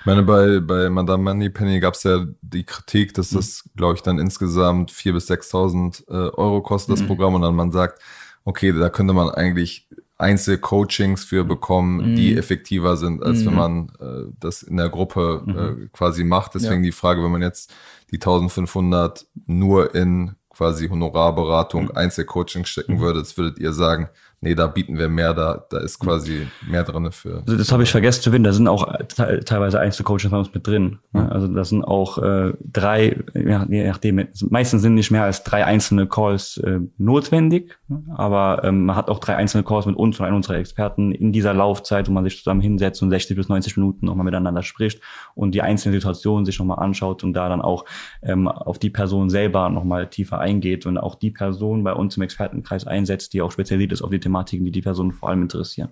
Ich 0.00 0.06
meine, 0.06 0.22
bei, 0.22 0.60
bei 0.60 0.90
Madame 0.90 1.22
Moneypenny 1.22 1.80
gab 1.80 1.94
es 1.94 2.02
ja 2.02 2.26
die 2.42 2.64
Kritik, 2.64 3.14
dass 3.14 3.30
das, 3.30 3.64
glaube 3.76 3.94
ich, 3.94 4.02
dann 4.02 4.18
insgesamt 4.18 4.90
4.000 4.92 5.12
bis 5.12 5.30
6.000 5.30 6.08
äh, 6.08 6.12
Euro 6.36 6.60
kostet, 6.62 6.92
das 6.98 7.06
Programm. 7.06 7.34
Und 7.34 7.42
dann 7.42 7.54
man 7.56 7.72
sagt, 7.72 8.00
okay, 8.44 8.72
da 8.72 8.88
könnte 8.90 9.14
man 9.14 9.30
eigentlich 9.30 9.88
Einzelcoachings 10.18 11.24
für 11.24 11.44
bekommen, 11.44 12.16
die 12.16 12.32
Mhm. 12.32 12.38
effektiver 12.38 12.96
sind, 12.96 13.22
als 13.22 13.40
Mhm. 13.40 13.46
wenn 13.46 13.54
man 13.54 13.88
äh, 14.00 14.32
das 14.40 14.62
in 14.62 14.76
der 14.76 14.88
Gruppe 14.88 15.42
äh, 15.82 15.88
quasi 15.92 16.24
macht. 16.24 16.54
Deswegen 16.54 16.84
Ja. 16.84 16.90
die 16.90 16.92
Frage, 16.92 17.22
wenn 17.22 17.30
man 17.32 17.42
jetzt 17.42 17.72
die 18.10 18.18
1500 18.20 19.26
nur 19.46 19.94
in 19.94 20.34
quasi 20.50 20.88
Honorarberatung, 20.88 21.90
Einzelcoaching 21.92 22.64
stecken 22.66 23.00
würde, 23.00 23.20
das 23.20 23.36
würdet 23.36 23.58
ihr 23.58 23.72
sagen, 23.72 24.08
nee, 24.42 24.54
da 24.54 24.66
bieten 24.66 24.98
wir 24.98 25.08
mehr, 25.08 25.32
da, 25.32 25.64
da 25.70 25.78
ist 25.78 25.98
quasi 25.98 26.46
mehr 26.68 26.82
drin 26.82 27.10
für. 27.12 27.42
Also 27.46 27.56
das 27.56 27.72
habe 27.72 27.84
ich 27.84 27.90
vergessen 27.90 28.22
zu 28.22 28.30
erwähnen, 28.30 28.44
da 28.44 28.52
sind 28.52 28.68
auch 28.68 28.86
te 29.08 29.40
teilweise 29.44 29.80
Einzelcoaches 29.80 30.30
bei 30.30 30.36
uns 30.36 30.52
mit 30.52 30.66
drin. 30.66 30.98
ne? 31.12 31.30
Also 31.30 31.46
da 31.46 31.64
sind 31.64 31.84
auch 31.84 32.18
äh, 32.18 32.52
drei, 32.60 33.16
ja, 33.34 33.64
je 33.68 33.86
nachdem, 33.86 34.26
meistens 34.50 34.82
sind 34.82 34.94
nicht 34.94 35.10
mehr 35.10 35.22
als 35.22 35.44
drei 35.44 35.64
einzelne 35.64 36.06
Calls 36.06 36.58
äh, 36.58 36.80
notwendig, 36.98 37.78
ne? 37.88 38.02
aber 38.16 38.62
ähm, 38.64 38.84
man 38.86 38.96
hat 38.96 39.08
auch 39.08 39.20
drei 39.20 39.36
einzelne 39.36 39.62
Calls 39.62 39.86
mit 39.86 39.96
uns 39.96 40.18
und 40.18 40.26
einem 40.26 40.36
unserer 40.36 40.56
Experten 40.56 41.12
in 41.12 41.32
dieser 41.32 41.54
Laufzeit, 41.54 42.08
wo 42.08 42.12
man 42.12 42.24
sich 42.24 42.38
zusammen 42.38 42.60
hinsetzt 42.60 43.00
und 43.02 43.10
60 43.10 43.36
bis 43.36 43.48
90 43.48 43.76
Minuten 43.76 44.06
nochmal 44.06 44.24
miteinander 44.24 44.62
spricht 44.62 45.00
und 45.34 45.54
die 45.54 45.62
einzelnen 45.62 45.94
Situationen 45.94 46.44
sich 46.44 46.58
nochmal 46.58 46.80
anschaut 46.80 47.22
und 47.22 47.32
da 47.32 47.48
dann 47.48 47.62
auch 47.62 47.84
ähm, 48.22 48.48
auf 48.48 48.80
die 48.80 48.90
Person 48.90 49.30
selber 49.30 49.68
nochmal 49.68 50.10
tiefer 50.10 50.40
eingeht 50.40 50.84
und 50.84 50.98
auch 50.98 51.14
die 51.14 51.30
Person 51.30 51.84
bei 51.84 51.92
uns 51.92 52.16
im 52.16 52.24
Expertenkreis 52.24 52.88
einsetzt, 52.88 53.34
die 53.34 53.40
auch 53.40 53.52
spezialisiert 53.52 53.92
ist 53.92 54.02
auf 54.02 54.10
die 54.10 54.31
Thematiken, 54.32 54.64
die 54.64 54.72
die 54.72 54.82
Person 54.82 55.12
vor 55.12 55.28
allem 55.28 55.42
interessieren. 55.42 55.90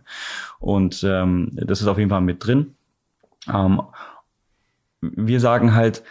Und 0.59 1.05
ähm, 1.05 1.51
das 1.53 1.81
ist 1.81 1.87
auf 1.87 1.99
jeden 1.99 2.11
Fall 2.11 2.21
mit 2.21 2.45
drin. 2.45 2.75
Ähm, 3.53 3.83
wir 5.01 5.41
sagen 5.41 5.75
halt, 5.75 6.03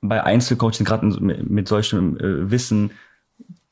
bei 0.00 0.22
Einzelcoaching, 0.22 0.84
gerade 0.84 1.06
mit, 1.06 1.66
solchem 1.66 2.18
äh, 2.18 2.50
Wissen, 2.50 2.90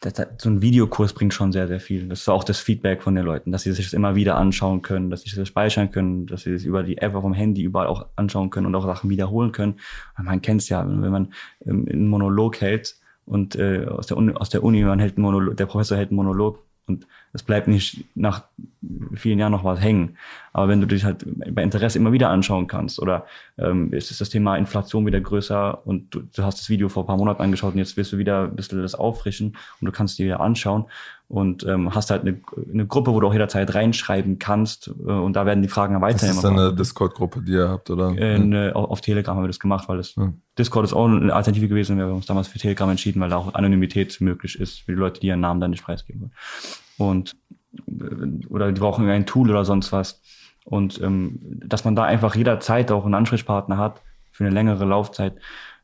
das, 0.00 0.14
das, 0.14 0.28
so 0.38 0.48
ein 0.48 0.62
Videokurs 0.62 1.12
bringt 1.12 1.34
schon 1.34 1.52
sehr, 1.52 1.68
sehr 1.68 1.78
viel. 1.78 2.08
Das 2.08 2.22
ist 2.22 2.28
auch 2.28 2.42
das 2.42 2.58
Feedback 2.58 3.02
von 3.02 3.14
den 3.14 3.24
Leuten, 3.24 3.52
dass 3.52 3.62
sie 3.62 3.72
sich 3.72 3.86
das 3.86 3.92
immer 3.92 4.14
wieder 4.14 4.36
anschauen 4.36 4.82
können, 4.82 5.10
dass 5.10 5.22
sie 5.22 5.36
das 5.36 5.46
speichern 5.46 5.90
können, 5.90 6.26
dass 6.26 6.42
sie 6.42 6.52
das 6.52 6.64
über 6.64 6.82
die 6.82 6.98
App 6.98 7.14
auf 7.14 7.22
dem 7.22 7.34
Handy 7.34 7.62
überall 7.62 7.86
auch 7.86 8.06
anschauen 8.16 8.50
können 8.50 8.66
und 8.66 8.74
auch 8.74 8.84
Sachen 8.84 9.10
wiederholen 9.10 9.52
können. 9.52 9.76
Man 10.20 10.42
kennt 10.42 10.62
es 10.62 10.68
ja, 10.70 10.86
wenn 10.86 11.12
man 11.12 11.32
ähm, 11.66 11.86
einen 11.88 12.08
Monolog 12.08 12.60
hält 12.60 12.96
und 13.26 13.54
äh, 13.56 13.86
aus, 13.86 14.06
der 14.06 14.16
Uni, 14.16 14.32
aus 14.32 14.48
der 14.48 14.64
Uni, 14.64 14.82
man 14.82 14.98
hält 14.98 15.16
einen 15.16 15.22
Monolog, 15.22 15.56
der 15.56 15.66
Professor 15.66 15.96
hält 15.96 16.10
einen 16.10 16.16
Monolog 16.16 16.58
und 16.86 17.06
es 17.34 17.42
bleibt 17.42 17.66
nicht 17.66 18.04
nach 18.14 18.44
vielen 19.14 19.38
Jahren 19.38 19.52
noch 19.52 19.64
was 19.64 19.80
hängen. 19.80 20.16
Aber 20.52 20.68
wenn 20.68 20.80
du 20.80 20.86
dich 20.86 21.04
halt 21.04 21.24
bei 21.54 21.62
Interesse 21.62 21.98
immer 21.98 22.12
wieder 22.12 22.28
anschauen 22.28 22.66
kannst 22.66 23.00
oder 23.00 23.24
ähm, 23.56 23.92
ist 23.92 24.20
das 24.20 24.28
Thema 24.28 24.56
Inflation 24.56 25.06
wieder 25.06 25.20
größer 25.20 25.86
und 25.86 26.14
du, 26.14 26.20
du 26.20 26.42
hast 26.42 26.58
das 26.58 26.68
Video 26.68 26.90
vor 26.90 27.04
ein 27.04 27.06
paar 27.06 27.16
Monaten 27.16 27.42
angeschaut 27.42 27.72
und 27.72 27.78
jetzt 27.78 27.96
willst 27.96 28.12
du 28.12 28.18
wieder 28.18 28.44
ein 28.44 28.56
bisschen 28.56 28.82
das 28.82 28.94
auffrischen 28.94 29.56
und 29.80 29.86
du 29.86 29.92
kannst 29.92 30.18
dir 30.18 30.26
wieder 30.26 30.40
anschauen 30.40 30.84
und 31.28 31.64
ähm, 31.66 31.94
hast 31.94 32.10
halt 32.10 32.22
eine, 32.22 32.38
eine 32.70 32.86
Gruppe, 32.86 33.14
wo 33.14 33.20
du 33.20 33.28
auch 33.28 33.32
jederzeit 33.32 33.74
reinschreiben 33.74 34.38
kannst 34.38 34.88
äh, 34.88 35.10
und 35.10 35.34
da 35.34 35.46
werden 35.46 35.62
die 35.62 35.68
Fragen 35.68 35.94
Das 35.94 36.02
weiterhin 36.02 36.36
ist 36.36 36.44
dann 36.44 36.58
eine 36.58 36.74
Discord-Gruppe, 36.74 37.40
die 37.40 37.52
ihr 37.52 37.68
habt, 37.70 37.88
oder? 37.88 38.10
in, 38.10 38.52
äh, 38.52 38.72
auf 38.74 39.00
Telegram 39.00 39.36
haben 39.36 39.44
wir 39.44 39.48
das 39.48 39.60
gemacht, 39.60 39.88
weil 39.88 39.96
das 39.96 40.14
Ja. 40.16 40.30
Discord 40.58 40.84
ist 40.84 40.92
auch 40.92 41.06
eine 41.06 41.32
Alternative 41.34 41.68
gewesen. 41.68 41.96
Wir 41.96 42.04
haben 42.04 42.16
uns 42.16 42.26
damals 42.26 42.48
für 42.48 42.58
Telegram 42.58 42.90
entschieden, 42.90 43.22
weil 43.22 43.30
da 43.30 43.38
auch 43.38 43.54
Anonymität 43.54 44.20
möglich 44.20 44.60
ist 44.60 44.80
für 44.80 44.92
die 44.92 44.98
Leute, 44.98 45.20
die 45.20 45.28
ihren 45.28 45.40
Namen 45.40 45.62
dann 45.62 45.70
nicht 45.70 45.82
preisgeben 45.82 46.20
wollen. 46.20 46.32
Und 47.08 47.36
oder 48.48 48.70
die 48.70 48.80
brauchen 48.80 49.08
ein 49.08 49.26
Tool 49.26 49.50
oder 49.50 49.64
sonst 49.64 49.92
was. 49.92 50.20
Und 50.64 51.00
ähm, 51.00 51.38
dass 51.66 51.84
man 51.84 51.96
da 51.96 52.04
einfach 52.04 52.34
jederzeit 52.34 52.92
auch 52.92 53.04
einen 53.04 53.14
Ansprechpartner 53.14 53.78
hat 53.78 54.02
für 54.30 54.44
eine 54.44 54.54
längere 54.54 54.84
Laufzeit 54.84 55.34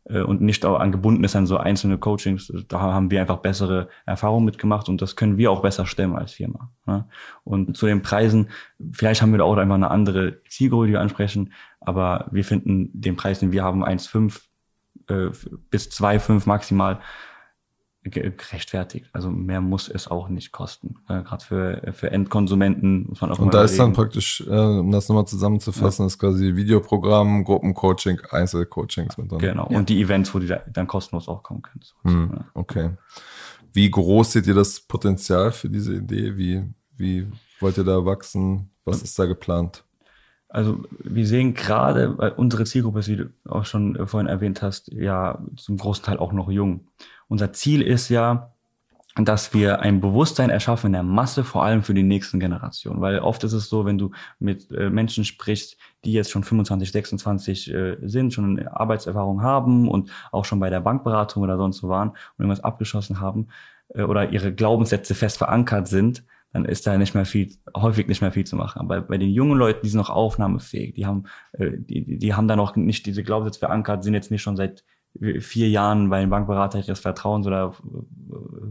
äh, 0.05 0.21
und 0.21 0.41
nicht 0.41 0.64
auch 0.64 0.79
angebunden 0.79 1.25
ist 1.25 1.37
an 1.37 1.47
so 1.47 1.57
einzelne 1.57 1.99
Coachings, 1.99 2.53
da 2.69 2.81
haben 2.81 3.11
wir 3.11 3.21
einfach 3.21 3.39
bessere 3.39 3.89
Erfahrungen 4.07 4.45
mitgemacht 4.45 4.89
und 4.89 5.03
das 5.03 5.16
können 5.16 5.37
wir 5.37 5.51
auch 5.51 5.62
besser 5.62 5.87
stemmen 5.87 6.16
als 6.16 6.33
Firma. 6.33 6.71
Ne? 6.87 7.07
Und 7.45 7.77
zu 7.77 7.87
den 7.87 8.03
Preisen, 8.03 8.51
vielleicht 8.93 9.23
haben 9.23 9.33
wir 9.33 9.39
da 9.39 9.45
auch 9.45 9.57
einfach 9.57 9.75
eine 9.75 9.91
andere 9.91 10.43
Zielgruppe, 10.45 10.87
die 10.87 10.93
wir 10.93 11.01
ansprechen, 11.01 11.53
aber 11.81 12.29
wir 12.31 12.45
finden 12.45 12.91
den 12.93 13.16
Preis, 13.16 13.41
den 13.41 13.53
wir 13.53 13.64
haben, 13.64 13.85
1,5 13.85 14.41
äh, 15.09 15.31
bis 15.71 15.89
2,5 15.89 16.47
maximal 16.47 17.01
gerechtfertigt. 18.05 19.07
Also 19.13 19.31
mehr 19.31 19.61
muss 19.61 19.89
es 19.89 20.09
auch 20.09 20.29
nicht 20.29 20.53
kosten. 20.53 20.97
Äh, 21.09 21.23
Gerade 21.23 21.45
für, 21.45 21.93
für 21.93 22.11
Endkonsumenten 22.11 23.07
muss 23.09 23.21
man 23.21 23.31
auch 23.33 23.39
Und 23.39 23.47
mal 23.47 23.51
da 23.53 23.65
ist 23.65 23.79
dann 23.79 23.91
überlegen. 23.91 23.95
praktisch, 23.97 24.45
äh, 24.47 24.51
um 24.51 24.91
das 24.91 25.09
nochmal 25.09 25.27
zusammenzufassen, 25.27 26.07
ist 26.07 26.19
quasi 26.19 26.57
Videoprogramm, 26.57 27.45
Gruppencoaching, 27.45 28.21
Einzelcoachings 28.31 29.19
mit 29.19 29.31
drin. 29.31 29.39
Genau. 29.41 29.67
Und 29.67 29.89
die 29.89 30.01
Events, 30.01 30.35
wo 30.35 30.39
die 30.39 30.47
da, 30.47 30.61
dann 30.73 30.87
kostenlos 30.87 31.29
auch 31.29 31.43
kommen 31.43 31.63
können. 31.63 31.83
Hm, 32.05 32.31
Ja. 32.35 32.45
okay. 32.55 32.91
Wie 33.75 33.91
groß 33.91 34.33
seht 34.33 34.47
ihr 34.47 34.55
das 34.55 34.81
Potenzial 34.81 35.53
für 35.53 35.69
diese 35.69 35.95
Idee? 35.97 36.37
Wie, 36.37 36.65
wie 36.97 37.27
wollt 37.61 37.77
ihr 37.79 37.85
da 37.85 38.05
wachsen? 38.05 38.71
Was 38.85 39.03
ist 39.03 39.19
da 39.19 39.27
geplant? 39.27 39.85
Also 40.51 40.83
wir 41.05 41.27
sehen 41.27 41.53
gerade, 41.53 42.17
weil 42.17 42.33
unsere 42.33 42.65
Zielgruppe 42.65 43.01
ist, 43.01 43.09
wie 43.09 43.17
du 43.17 43.31
auch 43.47 43.67
schon 43.67 43.97
äh, 43.97 44.07
vorhin 44.07 44.29
erwähnt 44.29 44.63
hast, 44.63 44.91
ja 44.91 45.39
zum 45.57 45.77
großen 45.77 46.03
Teil 46.07 46.17
auch 46.17 46.33
noch 46.33 46.51
jung. 46.51 46.87
Unser 47.29 47.53
Ziel 47.53 47.83
ist 47.83 48.09
ja, 48.09 48.53
dass 49.24 49.53
wir 49.53 49.81
ein 49.81 50.01
Bewusstsein 50.01 50.51
erschaffen 50.51 50.89
in 50.89 50.93
der 50.93 51.03
Masse, 51.03 51.45
vor 51.45 51.64
allem 51.64 51.83
für 51.83 51.95
die 51.95 52.03
nächsten 52.03 52.41
Generationen. 52.41 53.01
Weil 53.01 53.18
oft 53.18 53.43
ist 53.45 53.53
es 53.53 53.68
so, 53.68 53.85
wenn 53.85 53.99
du 53.99 54.11
mit 54.39 54.70
äh, 54.70 54.91
Menschen 54.91 55.24
sprichst, 55.24 55.76
die 56.05 56.12
jetzt 56.12 56.31
schon 56.31 56.45
25, 56.45 56.93
26 56.93 57.74
äh, 57.74 57.97
sind, 58.03 58.33
schon 58.33 58.66
Arbeitserfahrung 58.68 59.43
haben 59.43 59.89
und 59.89 60.11
auch 60.31 60.45
schon 60.45 60.61
bei 60.61 60.70
der 60.70 60.81
Bankberatung 60.81 61.43
oder 61.43 61.57
sonst 61.57 61.83
wo 61.83 61.89
waren 61.89 62.11
und 62.11 62.16
irgendwas 62.39 62.62
abgeschlossen 62.62 63.20
haben 63.20 63.49
äh, 63.95 64.03
oder 64.03 64.31
ihre 64.31 64.55
Glaubenssätze 64.55 65.14
fest 65.14 65.39
verankert 65.39 65.89
sind, 65.89 66.24
dann 66.53 66.64
ist 66.64 66.87
da 66.87 66.97
nicht 66.97 67.14
mehr 67.14 67.26
viel, 67.26 67.53
häufig 67.76 68.07
nicht 68.07 68.22
mehr 68.22 68.33
viel 68.33 68.47
zu 68.47 68.57
machen. 68.57 68.81
Aber 68.81 69.03
bei 69.03 69.18
den 69.18 69.31
jungen 69.31 69.59
Leuten, 69.59 69.81
die 69.83 69.91
sind 69.91 69.99
noch 69.99 70.11
aufnahmefähig, 70.11 70.95
die 70.95 71.05
haben, 71.05 71.24
die, 71.59 72.16
die 72.18 72.35
haben 72.35 72.49
da 72.49 72.57
noch 72.57 72.74
nicht 72.74 73.05
diese 73.05 73.22
Glaubenssätze 73.22 73.59
verankert, 73.59 74.03
sind 74.03 74.14
jetzt 74.14 74.31
nicht 74.31 74.41
schon 74.41 74.57
seit 74.57 74.83
vier 75.41 75.69
Jahren 75.69 76.11
bei 76.11 76.19
einem 76.19 76.31
Bankberater 76.31 76.79
ihres 76.79 77.01
Vertrauens 77.01 77.47
oder 77.47 77.75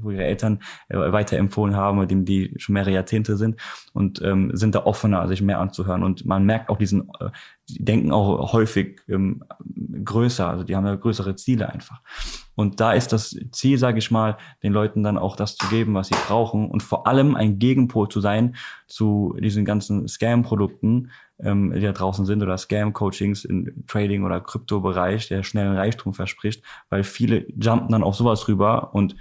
wo 0.02 0.12
ihre 0.12 0.24
Eltern 0.24 0.60
äh, 0.90 0.98
weiterempfohlen 0.98 1.76
haben, 1.76 2.00
mit 2.00 2.12
dem 2.12 2.26
die 2.26 2.54
schon 2.58 2.74
mehrere 2.74 2.92
Jahrzehnte 2.92 3.38
sind 3.38 3.60
und 3.94 4.22
ähm, 4.22 4.52
sind 4.54 4.76
da 4.76 4.86
offener, 4.86 5.28
sich 5.28 5.42
mehr 5.42 5.60
anzuhören. 5.60 6.04
Und 6.04 6.26
man 6.26 6.46
merkt 6.46 6.70
auch 6.70 6.78
diesen, 6.78 7.10
äh, 7.20 7.30
die 7.70 7.84
denken 7.84 8.12
auch 8.12 8.54
häufig 8.54 9.02
ähm, 9.08 9.44
größer, 10.04 10.48
also 10.48 10.64
die 10.64 10.76
haben 10.76 10.86
ja 10.86 10.96
größere 10.96 11.36
Ziele 11.36 11.70
einfach. 11.70 12.02
Und 12.56 12.80
da 12.80 12.94
ist 12.94 13.14
das 13.14 13.38
Ziel, 13.52 13.78
sage 13.78 14.00
ich 14.00 14.10
mal, 14.10 14.38
den 14.64 14.74
Leuten 14.74 15.04
dann 15.04 15.20
auch 15.20 15.36
das 15.36 15.58
zu 15.58 15.68
geben, 15.68 15.94
was 15.94 16.08
sie 16.08 16.16
brauchen 16.28 16.70
und 16.70 16.82
vor 16.82 17.06
allem 17.06 17.36
ein 17.36 17.60
Gegenpol 17.60 18.10
zu 18.10 18.20
sein 18.20 18.56
zu 18.88 19.38
diesen 19.40 19.64
ganzen 19.64 20.08
Scam-Produkten, 20.08 21.12
ähm, 21.40 21.74
die 21.74 21.82
da 21.82 21.92
draußen 21.92 22.26
sind 22.26 22.42
oder 22.44 22.58
Scam-Coachings 22.58 23.46
im 23.46 23.86
Trading- 23.88 24.24
oder 24.24 24.42
Kryptobereich, 24.42 25.28
der 25.28 25.44
schnellen 25.44 25.76
Reichtum 25.76 26.14
verspricht, 26.14 26.64
weil 26.90 27.04
viele 27.04 27.46
jumpen 27.56 27.90
dann 27.90 28.04
auf 28.04 28.16
sowas 28.16 28.48
rüber 28.48 28.94
und 28.94 29.16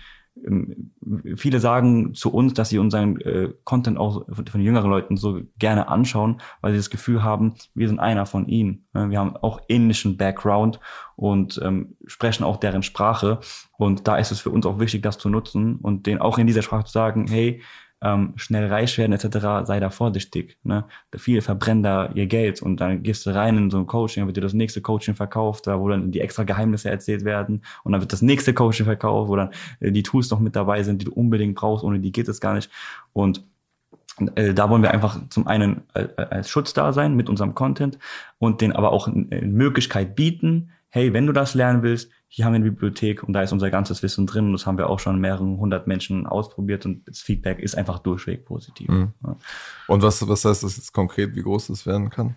ähm, 0.44 0.90
viele 1.36 1.60
sagen 1.60 2.14
zu 2.14 2.32
uns, 2.32 2.54
dass 2.54 2.68
sie 2.68 2.78
unseren 2.78 3.20
äh, 3.20 3.52
Content 3.64 3.98
auch 3.98 4.26
von, 4.30 4.46
von 4.46 4.60
jüngeren 4.60 4.90
Leuten 4.90 5.16
so 5.16 5.40
gerne 5.58 5.88
anschauen, 5.88 6.40
weil 6.60 6.72
sie 6.72 6.78
das 6.78 6.90
Gefühl 6.90 7.22
haben, 7.22 7.54
wir 7.74 7.88
sind 7.88 8.00
einer 8.00 8.26
von 8.26 8.46
ihnen. 8.46 8.86
Ne? 8.92 9.10
Wir 9.10 9.18
haben 9.18 9.36
auch 9.36 9.60
ähnlichen 9.68 10.16
Background 10.16 10.78
und 11.16 11.60
ähm, 11.62 11.96
sprechen 12.06 12.44
auch 12.44 12.58
deren 12.58 12.82
Sprache. 12.82 13.40
Und 13.78 14.08
da 14.08 14.18
ist 14.18 14.30
es 14.30 14.40
für 14.40 14.50
uns 14.50 14.66
auch 14.66 14.78
wichtig, 14.78 15.02
das 15.02 15.18
zu 15.18 15.30
nutzen 15.30 15.76
und 15.76 16.06
denen 16.06 16.20
auch 16.20 16.38
in 16.38 16.46
dieser 16.46 16.62
Sprache 16.62 16.84
zu 16.84 16.92
sagen, 16.92 17.26
hey, 17.28 17.62
ähm, 18.02 18.34
schnell 18.36 18.66
reich 18.66 18.98
werden 18.98 19.12
etc., 19.12 19.66
sei 19.66 19.80
da 19.80 19.90
vorsichtig. 19.90 20.58
Ne? 20.62 20.84
Viele 21.14 21.40
verbrennen 21.40 21.82
da 21.82 22.10
ihr 22.14 22.26
Geld 22.26 22.60
und 22.60 22.80
dann 22.80 23.02
gehst 23.02 23.24
du 23.26 23.34
rein 23.34 23.56
in 23.56 23.70
so 23.70 23.78
ein 23.78 23.86
Coaching, 23.86 24.22
dann 24.22 24.28
wird 24.28 24.36
dir 24.36 24.42
das 24.42 24.52
nächste 24.52 24.82
Coaching 24.82 25.14
verkauft, 25.14 25.66
da 25.66 25.80
wo 25.80 25.88
dann 25.88 26.12
die 26.12 26.20
extra 26.20 26.44
Geheimnisse 26.44 26.90
erzählt 26.90 27.24
werden 27.24 27.62
und 27.84 27.92
dann 27.92 28.00
wird 28.00 28.12
das 28.12 28.22
nächste 28.22 28.52
Coaching 28.52 28.84
verkauft, 28.84 29.30
wo 29.30 29.36
dann 29.36 29.50
äh, 29.80 29.92
die 29.92 30.02
Tools 30.02 30.30
noch 30.30 30.40
mit 30.40 30.56
dabei 30.56 30.82
sind, 30.82 31.00
die 31.00 31.06
du 31.06 31.12
unbedingt 31.12 31.54
brauchst, 31.54 31.84
ohne 31.84 32.00
die 32.00 32.12
geht 32.12 32.28
es 32.28 32.40
gar 32.40 32.54
nicht. 32.54 32.70
Und 33.12 33.44
äh, 34.34 34.54
da 34.54 34.70
wollen 34.70 34.82
wir 34.82 34.92
einfach 34.92 35.18
zum 35.30 35.46
einen 35.46 35.82
äh, 35.94 36.06
als 36.16 36.50
Schutz 36.50 36.74
da 36.74 36.92
sein 36.92 37.16
mit 37.16 37.28
unserem 37.28 37.54
Content 37.54 37.98
und 38.38 38.60
den 38.60 38.72
aber 38.72 38.92
auch 38.92 39.08
eine 39.08 39.42
Möglichkeit 39.42 40.16
bieten, 40.16 40.70
hey, 40.90 41.12
wenn 41.12 41.26
du 41.26 41.32
das 41.32 41.54
lernen 41.54 41.82
willst, 41.82 42.10
hier 42.28 42.44
haben 42.44 42.52
wir 42.52 42.56
eine 42.56 42.70
Bibliothek 42.70 43.22
und 43.22 43.32
da 43.32 43.42
ist 43.42 43.52
unser 43.52 43.70
ganzes 43.70 44.02
Wissen 44.02 44.26
drin 44.26 44.46
und 44.46 44.52
das 44.52 44.66
haben 44.66 44.78
wir 44.78 44.90
auch 44.90 44.98
schon 44.98 45.20
mehreren 45.20 45.58
hundert 45.58 45.86
Menschen 45.86 46.26
ausprobiert 46.26 46.84
und 46.84 47.06
das 47.08 47.20
Feedback 47.20 47.60
ist 47.60 47.76
einfach 47.76 47.98
durchweg 48.00 48.44
positiv. 48.44 48.88
Mhm. 48.88 49.12
Ja. 49.24 49.36
Und 49.86 50.02
was, 50.02 50.26
was 50.26 50.44
heißt 50.44 50.62
das 50.62 50.76
jetzt 50.76 50.92
konkret, 50.92 51.34
wie 51.34 51.42
groß 51.42 51.68
das 51.68 51.86
werden 51.86 52.10
kann? 52.10 52.36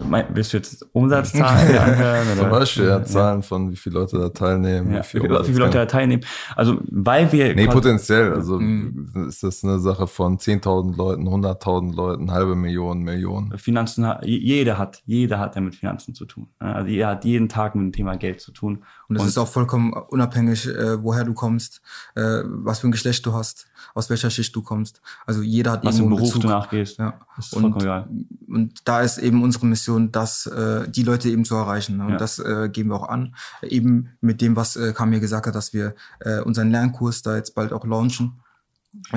Mein, 0.00 0.24
willst 0.32 0.52
du 0.52 0.56
jetzt 0.56 0.86
Umsatzzahlen 0.92 1.78
anhören? 1.78 2.26
Zum 2.36 2.40
oder? 2.46 2.50
Beispiel 2.50 2.84
ja, 2.86 3.04
Zahlen 3.04 3.42
von 3.42 3.70
wie 3.70 3.76
viele 3.76 3.98
Leute 4.00 4.18
da 4.18 4.28
teilnehmen, 4.30 4.92
Ja, 4.92 5.00
wie 5.00 5.04
viel 5.04 5.20
viele, 5.20 5.40
wie 5.40 5.44
viele 5.46 5.58
Leute 5.58 5.78
da 5.78 5.86
teilnehmen. 5.86 6.24
Also, 6.56 6.78
weil 6.90 7.30
wir. 7.32 7.54
Nee, 7.54 7.66
potenziell. 7.66 8.32
Also 8.32 8.58
Mhm. 8.58 9.26
ist 9.28 9.42
das 9.42 9.62
eine 9.64 9.78
Sache 9.80 10.06
von 10.06 10.38
10.000 10.38 10.96
Leuten, 10.96 11.28
100.000 11.28 11.94
Leuten, 11.94 12.30
halbe 12.32 12.54
Million, 12.56 13.00
Millionen. 13.02 13.56
Finanzen, 13.58 14.06
jeder 14.22 14.78
hat, 14.78 15.02
jeder 15.04 15.38
hat 15.38 15.54
ja 15.56 15.60
mit 15.60 15.74
Finanzen 15.74 16.14
zu 16.14 16.24
tun. 16.24 16.48
Ja, 16.60 16.72
Also 16.72 16.88
jeder 16.90 17.08
hat 17.08 17.24
jeden 17.24 17.48
Tag 17.48 17.74
mit 17.74 17.84
dem 17.84 17.92
Thema 17.92 18.16
Geld 18.16 18.40
zu 18.40 18.52
tun. 18.52 18.84
Und 19.08 19.16
es 19.16 19.26
ist 19.26 19.36
auch 19.38 19.48
vollkommen 19.48 19.92
unabhängig, 19.92 20.66
äh, 20.68 21.02
woher 21.02 21.24
du 21.24 21.34
kommst, 21.34 21.82
äh, 22.14 22.40
was 22.44 22.78
für 22.80 22.88
ein 22.88 22.92
Geschlecht 22.92 23.26
du 23.26 23.34
hast, 23.34 23.66
aus 23.94 24.08
welcher 24.08 24.30
Schicht 24.30 24.56
du 24.56 24.62
kommst. 24.62 25.02
Also 25.26 25.42
jeder 25.42 25.72
hat 25.72 25.84
was 25.84 25.96
irgendwo 25.98 26.14
einen 26.14 26.16
Beruf 26.16 26.28
Bezug. 26.34 26.42
du 26.42 26.48
nachgehst. 26.48 26.98
Ja. 26.98 27.20
Das 27.36 27.46
ist 27.46 27.52
Und, 27.54 27.62
vollkommen 27.62 27.84
egal. 27.84 28.08
und 28.48 28.80
da 28.88 29.00
ist 29.02 29.18
eben 29.18 29.42
unsere 29.42 29.66
Mission, 29.66 29.81
das, 30.12 30.46
äh, 30.46 30.88
die 30.88 31.02
Leute 31.02 31.28
eben 31.28 31.44
zu 31.44 31.54
erreichen. 31.56 31.96
Ne? 31.98 32.04
Und 32.06 32.12
Ja. 32.12 32.16
das 32.18 32.38
äh, 32.38 32.68
geben 32.70 32.90
wir 32.90 32.96
auch 32.96 33.08
an. 33.08 33.34
Eben 33.62 34.10
mit 34.20 34.40
dem, 34.40 34.56
was 34.56 34.76
äh, 34.76 34.92
Kamir 34.92 35.20
gesagt 35.20 35.46
hat, 35.46 35.54
dass 35.54 35.72
wir 35.72 35.94
äh, 36.20 36.40
unseren 36.40 36.70
Lernkurs 36.70 37.22
da 37.22 37.36
jetzt 37.36 37.54
bald 37.54 37.72
auch 37.72 37.84
launchen, 37.86 38.40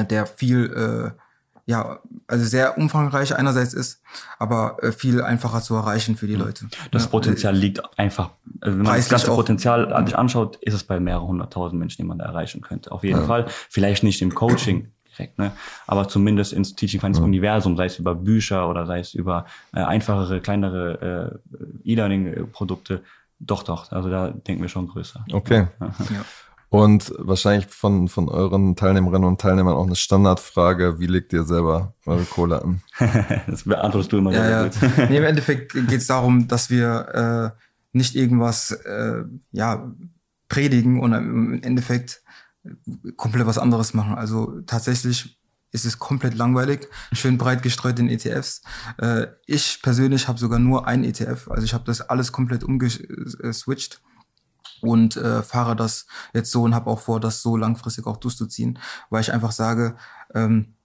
der 0.10 0.26
viel, 0.26 1.14
äh, 1.16 1.20
ja, 1.68 2.00
also 2.28 2.46
sehr 2.46 2.78
umfangreich 2.78 3.36
einerseits 3.36 3.74
ist, 3.74 4.02
aber 4.40 4.78
äh, 4.84 4.92
viel 4.92 5.22
einfacher 5.22 5.62
zu 5.62 5.76
erreichen 5.76 6.16
für 6.16 6.28
die 6.28 6.36
Leute. 6.36 6.68
Das 6.92 7.04
Ja, 7.06 7.10
Potenzial 7.10 7.56
liegt 7.56 7.82
einfach, 8.00 8.32
also 8.62 8.78
wenn 8.78 8.86
man 8.86 8.96
das 8.96 9.10
ganze 9.10 9.32
auch. 9.32 9.36
Potenzial 9.36 10.06
sich 10.06 10.18
anschaut, 10.18 10.58
ist 10.62 10.74
es 10.76 10.84
bei 10.84 11.00
mehreren 11.00 11.28
hunderttausend 11.28 11.80
Menschen, 11.80 12.04
die 12.04 12.08
man 12.08 12.20
da 12.20 12.26
erreichen 12.26 12.62
könnte. 12.62 12.92
Auf 12.92 13.04
jeden 13.04 13.26
Fall. 13.26 13.48
Vielleicht 13.70 14.04
nicht 14.04 14.22
im 14.22 14.34
Coaching 14.36 14.92
direkt, 15.18 15.38
ne? 15.38 15.52
aber 15.88 16.08
zumindest 16.08 16.54
ins 16.54 16.76
Teaching 16.76 17.00
Finance 17.00 17.22
Universum, 17.22 17.78
sei 17.78 17.86
es 17.86 18.00
über 18.00 18.16
Bücher 18.16 18.70
oder 18.70 18.86
sei 18.86 19.00
es 19.00 19.14
über 19.14 19.46
äh, 19.74 19.80
einfachere, 19.80 20.42
kleinere 20.42 21.40
äh, 21.84 21.92
E-Learning-Produkte. 21.92 23.02
Doch, 23.40 23.64
doch. 23.64 23.92
Also 23.92 24.10
da 24.10 24.30
denken 24.30 24.62
wir 24.62 24.70
schon 24.70 24.88
größer. 24.88 25.26
Okay. 25.32 25.68
Ja. 25.80 26.26
Und 26.70 27.14
wahrscheinlich 27.18 27.68
von, 27.68 28.08
von 28.08 28.28
euren 28.28 28.76
Teilnehmerinnen 28.76 29.28
und 29.28 29.40
Teilnehmern 29.40 29.76
auch 29.76 29.86
eine 29.86 29.96
Standardfrage, 29.96 31.00
wie 31.00 31.06
legt 31.06 31.32
ihr 31.32 31.44
selber 31.44 31.94
eure 32.06 32.26
Kohle 32.26 32.62
an? 32.62 32.82
das 33.48 33.64
beantwortest 33.64 34.12
du 34.12 34.18
immer 34.18 34.34
Ja, 34.34 34.44
sehr 34.44 34.50
ja. 34.50 34.64
gut. 34.64 35.10
Nee, 35.10 35.18
Im 35.18 35.24
Endeffekt 35.26 35.74
geht 35.74 35.92
es 35.92 36.08
darum, 36.08 36.48
dass 36.48 36.70
wir 36.70 37.54
äh, 37.56 37.62
nicht 37.94 38.16
irgendwas 38.16 38.72
äh, 38.72 39.24
ja, 39.52 39.90
predigen 40.50 41.00
und 41.00 41.14
im 41.14 41.64
Endeffekt 41.64 42.22
komplett 43.16 43.46
was 43.46 43.58
anderes 43.58 43.94
machen. 43.94 44.16
Also 44.16 44.62
tatsächlich 44.62 45.40
ist 45.72 45.86
es 45.86 46.00
komplett 46.00 46.36
langweilig, 46.36 46.88
schön 47.12 47.38
breit 47.38 47.62
gestreut 47.62 48.00
in 48.00 48.10
ETFs. 48.10 48.62
Äh, 48.98 49.28
ich 49.46 49.82
persönlich 49.82 50.28
habe 50.28 50.40
sogar 50.40 50.60
nur 50.60 50.88
ein 50.88 51.04
ETF, 51.04 51.50
also 51.50 51.64
ich 51.64 51.74
habe 51.74 51.84
das 51.84 52.02
alles 52.02 52.32
komplett 52.32 52.64
umgeswitcht 52.64 54.02
und 54.82 55.18
äh, 55.18 55.44
fahre 55.44 55.76
das 55.76 56.08
jetzt 56.34 56.52
so 56.52 56.64
und 56.64 56.74
habe 56.74 56.90
auch 56.90 57.00
vor, 57.00 57.20
das 57.20 57.42
so 57.42 57.58
langfristig 57.58 58.08
auch 58.08 58.18
durchzuziehen, 58.18 58.80
weil 59.10 59.22
ich 59.22 59.34
einfach 59.34 59.52
sage, 59.52 59.98
ähm, 60.34 60.76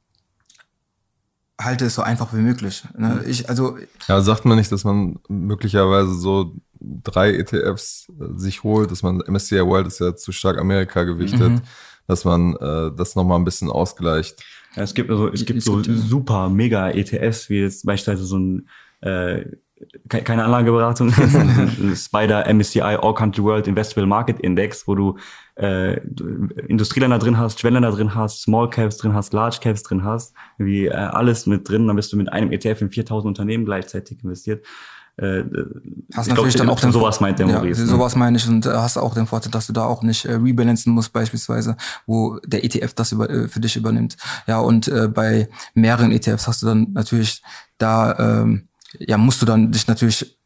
halte 1.61 1.87
es 1.87 1.95
so 1.95 2.03
einfach 2.03 2.33
wie 2.33 2.41
möglich. 2.41 2.85
Ne? 2.97 3.23
Ich, 3.27 3.49
also 3.49 3.79
Ja, 4.09 4.21
sagt 4.23 4.45
man 4.45 4.57
nicht, 4.57 4.73
dass 4.73 4.85
man 4.85 5.19
möglicherweise 5.29 6.15
so 6.15 6.57
drei 6.81 7.33
ETFs 7.35 8.09
äh, 8.21 8.39
sich 8.39 8.63
holt, 8.63 8.91
dass 8.91 9.03
man 9.03 9.23
MSCI 9.27 9.61
World 9.67 9.87
ist 9.87 10.01
ja 10.01 10.15
zu 10.17 10.33
stark 10.33 10.59
Amerika 10.59 11.05
gewichtet, 11.05 11.41
Mhm. 11.53 11.61
dass 12.07 12.25
man 12.25 12.57
äh, 12.57 12.91
das 12.97 13.15
nochmal 13.17 13.39
ein 13.39 13.45
bisschen 13.45 13.71
ausgleicht. 13.71 14.43
Ja, 14.77 14.83
es 14.85 14.95
gibt 14.95 15.11
also, 15.11 15.29
es 15.29 15.45
gibt 15.45 15.59
Es 15.59 15.65
so 15.65 15.77
gibt, 15.77 15.99
super 15.99 16.49
mega 16.49 16.91
ETFs, 16.91 17.51
wie 17.51 17.61
jetzt 17.61 17.85
beispielsweise 17.85 18.25
so 18.25 18.39
ein 18.39 18.69
äh, 19.01 19.45
ke- 20.09 20.23
keine 20.23 20.45
Anlageberatung, 20.45 21.11
Spider 21.97 22.47
MSCI 22.53 22.81
All 22.83 23.15
Country 23.15 23.43
World 23.43 23.67
Investable 23.67 24.07
Market 24.07 24.39
Index, 24.41 24.87
wo 24.87 24.95
du 24.95 25.17
äh, 25.57 26.01
du 26.05 26.49
Industrieländer 26.69 27.19
drin 27.19 27.37
hast, 27.39 27.61
Schwellenländer 27.61 27.91
drin 27.97 28.15
hast, 28.15 28.43
Small 28.43 28.71
Caps 28.71 28.97
drin 28.99 29.13
hast, 29.15 29.33
Large 29.33 29.59
Caps 29.61 29.83
drin 29.83 30.05
hast, 30.05 30.35
wie 30.59 30.87
äh, 30.87 30.93
alles 30.93 31.47
mit 31.47 31.69
drin, 31.69 31.87
dann 31.87 31.97
bist 31.97 32.13
du 32.13 32.17
mit 32.17 32.33
einem 32.33 32.53
ETF 32.53 32.81
in 32.83 32.91
4000 32.91 33.27
Unternehmen 33.29 33.65
gleichzeitig 33.65 34.23
investiert. 34.23 34.65
Äh, 35.17 35.43
hast 36.15 36.29
ich 36.29 36.35
natürlich 36.35 36.55
glaub, 36.55 36.67
dann 36.67 36.71
auch 36.71 36.81
den 36.81 36.93
sowas 36.93 37.21
meint 37.21 37.39
der 37.39 37.47
ja, 37.47 37.55
Maurice. 37.55 37.83
ne? 37.83 37.87
sowas 37.87 38.17
meine 38.17 38.37
ich 38.37 38.49
und 38.49 38.65
äh, 38.65 38.71
hast 38.71 38.97
auch 38.97 39.15
den 39.15 39.27
Vorteil, 39.27 39.51
dass 39.51 39.67
du 39.67 39.73
da 39.73 39.85
auch 39.85 40.03
nicht 40.03 40.25
äh, 40.25 40.33
rebalancen 40.33 40.93
musst 40.93 41.13
beispielsweise, 41.13 41.77
wo 42.07 42.39
der 42.47 42.65
ETF 42.65 42.95
das 42.95 43.13
über, 43.13 43.29
äh, 43.29 43.49
für 43.49 43.61
dich 43.61 43.77
übernimmt. 43.77 44.17
Ja 44.47 44.61
und 44.61 44.89
äh, 44.89 45.09
bei 45.09 45.49
mehreren 45.75 46.13
ETFs 46.13 46.47
hast 46.47 46.63
du 46.63 46.67
dann 46.67 46.93
natürlich 46.93 47.43
da 47.79 48.43
ähm, 48.43 48.69
ja 48.99 49.19
musst 49.19 49.43
du 49.43 49.47
dann 49.47 49.71
dich 49.73 49.87
natürlich 49.87 50.37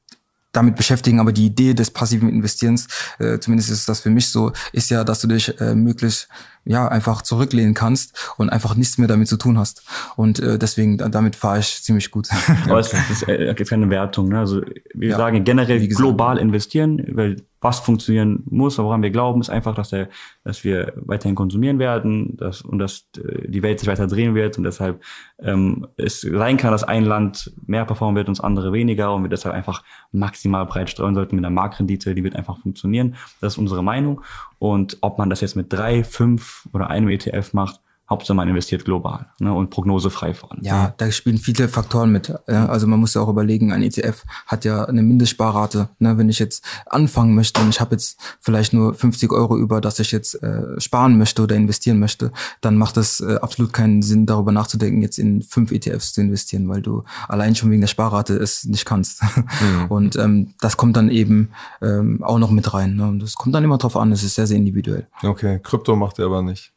damit 0.55 0.77
beschäftigen, 0.77 1.21
aber 1.21 1.33
die 1.33 1.47
Idee 1.47 1.75
des 1.75 1.91
passiven 1.91 2.29
Investierens, 2.29 2.87
äh, 3.19 3.39
zumindest 3.39 3.71
ist 3.71 3.89
das 3.89 4.01
für 4.01 4.11
mich 4.11 4.29
so, 4.29 4.53
ist 4.73 4.91
ja, 4.91 5.05
dass 5.05 5.21
du 5.21 5.27
dich 5.27 5.61
äh, 5.61 5.75
möglichst 5.75 6.29
ja 6.65 6.89
einfach 6.89 7.23
zurücklehnen 7.23 7.75
kannst 7.75 8.33
und 8.39 8.51
einfach 8.51 8.75
nichts 8.75 8.99
mehr 8.99 9.09
damit 9.09 9.29
zu 9.29 9.37
tun 9.37 9.59
hast. 9.59 9.83
Und 10.17 10.41
äh, 10.41 10.59
deswegen 10.59 10.99
da- 10.99 11.09
damit 11.09 11.37
fahre 11.37 11.59
ich 11.59 11.83
ziemlich 11.83 12.11
gut. 12.11 12.29
Aber 12.69 12.79
es 12.81 12.93
ist 12.93 13.29
äh, 13.29 13.47
jetzt 13.47 13.69
keine 13.69 13.91
Wertung. 13.91 14.29
Ne? 14.29 14.39
Also 14.39 14.63
wir 14.95 15.11
Ja, 15.11 15.17
sagen 15.17 15.45
generell 15.45 15.87
global 15.89 16.39
investieren, 16.39 17.05
weil 17.13 17.37
was 17.61 17.79
funktionieren 17.81 18.43
muss, 18.51 18.77
woran 18.77 19.03
wir 19.03 19.11
glauben, 19.11 19.41
ist 19.41 19.49
einfach, 19.49 19.75
dass, 19.75 19.89
der, 19.89 20.11
dass 20.45 20.65
wir 20.65 20.93
weiterhin 20.97 21.35
konsumieren 21.35 21.79
werden 21.79 22.37
dass, 22.37 22.61
und 22.61 22.79
dass 22.79 23.07
äh, 23.17 23.49
die 23.49 23.63
Welt 23.63 23.81
sich 23.81 23.89
weiter 23.89 24.07
drehen 24.07 24.35
wird 24.35 24.59
und 24.59 24.65
deshalb 24.65 25.03
ähm, 25.39 25.87
es 25.97 26.21
sein 26.21 26.59
kann, 26.59 26.73
dass 26.73 26.85
ein 26.85 27.05
Land 27.07 27.53
mehr 27.67 27.87
performen 27.87 28.17
wird 28.17 28.29
und 28.29 28.37
das 28.37 28.45
andere 28.45 28.75
weniger 28.75 29.15
und 29.15 29.23
wir 29.23 29.31
deshalb 29.31 29.55
einfach 29.55 29.83
maximal 30.13 30.67
breit 30.67 30.91
streuen 30.91 31.15
sollten 31.15 31.37
mit 31.37 31.45
einer 31.45 31.55
Marktrendite, 31.55 32.15
die 32.15 32.23
wird 32.23 32.37
einfach 32.37 32.59
funktionieren. 32.59 33.15
Das 33.41 33.55
ist 33.55 33.59
unsere 33.59 33.83
Meinung. 33.83 34.21
Und 34.65 34.97
ob 35.03 35.19
man 35.19 35.29
das 35.29 35.43
jetzt 35.43 35.57
mit 35.57 35.71
drei, 35.71 36.03
fünf 36.03 36.67
oder 36.73 36.89
einem 36.89 37.11
ETF 37.11 37.53
macht, 37.53 37.81
Hauptsache 38.09 38.37
man 38.37 38.49
investiert 38.49 38.85
global 38.85 39.27
ne, 39.39 39.53
und 39.53 39.71
prognosefrei 39.71 40.35
vor 40.35 40.53
allem. 40.53 40.63
Ja, 40.63 40.93
da 40.99 41.11
spielen 41.11 41.39
viele 41.39 41.69
Faktoren 41.69 42.13
mit. 42.13 42.33
Ja, 42.47 42.67
also 42.67 42.87
man 42.87 43.01
muss 43.01 43.15
ja 43.15 43.23
auch 43.23 43.29
überlegen, 43.29 43.73
ein 43.73 43.83
ETF 43.83 44.25
hat 44.47 44.67
ja 44.67 44.85
eine 44.85 45.03
Mindestsparrate. 45.03 45.89
Ne, 45.99 46.19
wenn 46.19 46.29
ich 46.29 46.39
jetzt 46.39 46.65
anfangen 46.87 47.35
möchte 47.35 47.63
und 47.63 47.71
ich 47.71 47.81
habe 47.81 47.95
jetzt 47.95 48.21
vielleicht 48.41 48.75
nur 48.75 48.95
50 48.95 49.33
Euro 49.33 49.57
über, 49.57 49.81
dass 49.81 49.99
ich 50.01 50.13
jetzt 50.13 50.43
äh, 50.43 50.79
sparen 50.81 51.17
möchte 51.17 51.43
oder 51.43 51.57
investieren 51.57 51.99
möchte, 51.99 52.31
dann 52.61 52.77
macht 52.77 52.99
es 52.99 53.21
äh, 53.21 53.37
absolut 53.37 53.73
keinen 53.73 54.03
Sinn, 54.03 54.27
darüber 54.27 54.53
nachzudenken, 54.53 55.01
jetzt 55.01 55.19
in 55.19 55.43
fünf 55.43 55.73
ETFs 55.73 56.13
zu 56.13 56.21
investieren, 56.21 56.69
weil 56.69 56.83
du 56.83 57.05
allein 57.27 57.55
schon 57.55 57.71
wegen 57.71 57.81
der 57.81 57.89
Sparrate 57.89 58.35
es 58.35 58.65
nicht 58.65 58.85
kannst. 58.85 59.23
Und 59.89 60.17
ähm, 60.17 60.55
das 60.61 60.77
kommt 60.77 60.97
dann 60.97 61.09
eben 61.09 61.51
ähm, 61.81 62.23
auch 62.23 62.39
noch 62.39 62.51
mit 62.51 62.75
rein. 62.75 62.97
Ne? 62.97 63.07
Und 63.07 63.21
das 63.21 63.35
kommt 63.35 63.55
dann 63.55 63.65
immer 63.65 63.79
drauf 63.79 63.97
an. 63.97 64.13
Es 64.13 64.23
ist 64.23 64.35
sehr, 64.35 64.47
sehr 64.47 64.59
individuell. 64.59 65.07
Okay, 65.23 65.59
Krypto 65.63 65.97
macht 65.97 66.19
ihr 66.19 66.27
aber 66.27 66.43
nicht. 66.43 66.75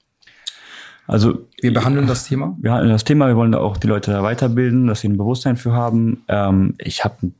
Also 1.08 1.48
Wir 1.62 1.74
behandeln 1.74 2.06
das 2.06 2.26
Thema. 2.26 2.56
wir 2.60 2.74
hatten 2.74 2.90
das 2.90 3.06
Thema, 3.06 3.28
wir 3.28 3.38
wollen 3.38 3.54
da 3.54 3.60
auch 3.60 3.78
die 3.78 3.88
Leute 3.88 4.12
da 4.12 4.24
weiterbilden, 4.24 4.88
dass 4.88 5.02
sie 5.02 5.08
ein 5.08 5.18
Bewusstsein 5.18 5.56
für 5.56 5.72
haben. 5.72 6.24
Ähm, 6.28 6.76
ich 6.80 7.04
habe 7.04 7.32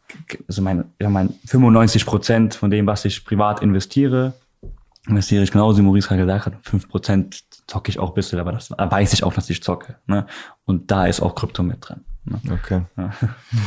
also 0.48 0.62
mein, 0.62 0.86
ja, 1.02 1.10
mein 1.10 1.34
95 1.46 2.06
Prozent 2.06 2.56
von 2.56 2.72
dem, 2.72 2.88
was 2.88 3.04
ich 3.04 3.26
privat 3.26 3.62
investiere, 3.62 4.34
investiere 5.08 5.44
ich 5.44 5.52
genauso, 5.52 5.80
wie 5.80 5.84
Maurice 5.84 6.08
gerade 6.08 6.22
gesagt 6.22 6.46
hat. 6.46 6.54
5 6.64 6.90
Prozent 6.90 7.44
zocke 7.68 7.90
ich 7.90 8.00
auch 8.00 8.10
ein 8.10 8.16
bisschen, 8.16 8.40
aber 8.40 8.54
das 8.54 8.70
da 8.70 8.90
weiß 8.90 9.14
ich 9.14 9.24
auch, 9.24 9.34
dass 9.34 9.50
ich 9.50 9.62
zocke. 9.62 9.98
Ne? 10.08 10.26
Und 10.66 10.90
da 10.90 11.06
ist 11.06 11.22
auch 11.22 11.36
Krypto 11.36 11.62
mit 11.64 11.78
drin. 11.82 12.02
Ne? 12.24 12.40
Okay. 12.52 12.84
Ja. 12.98 13.12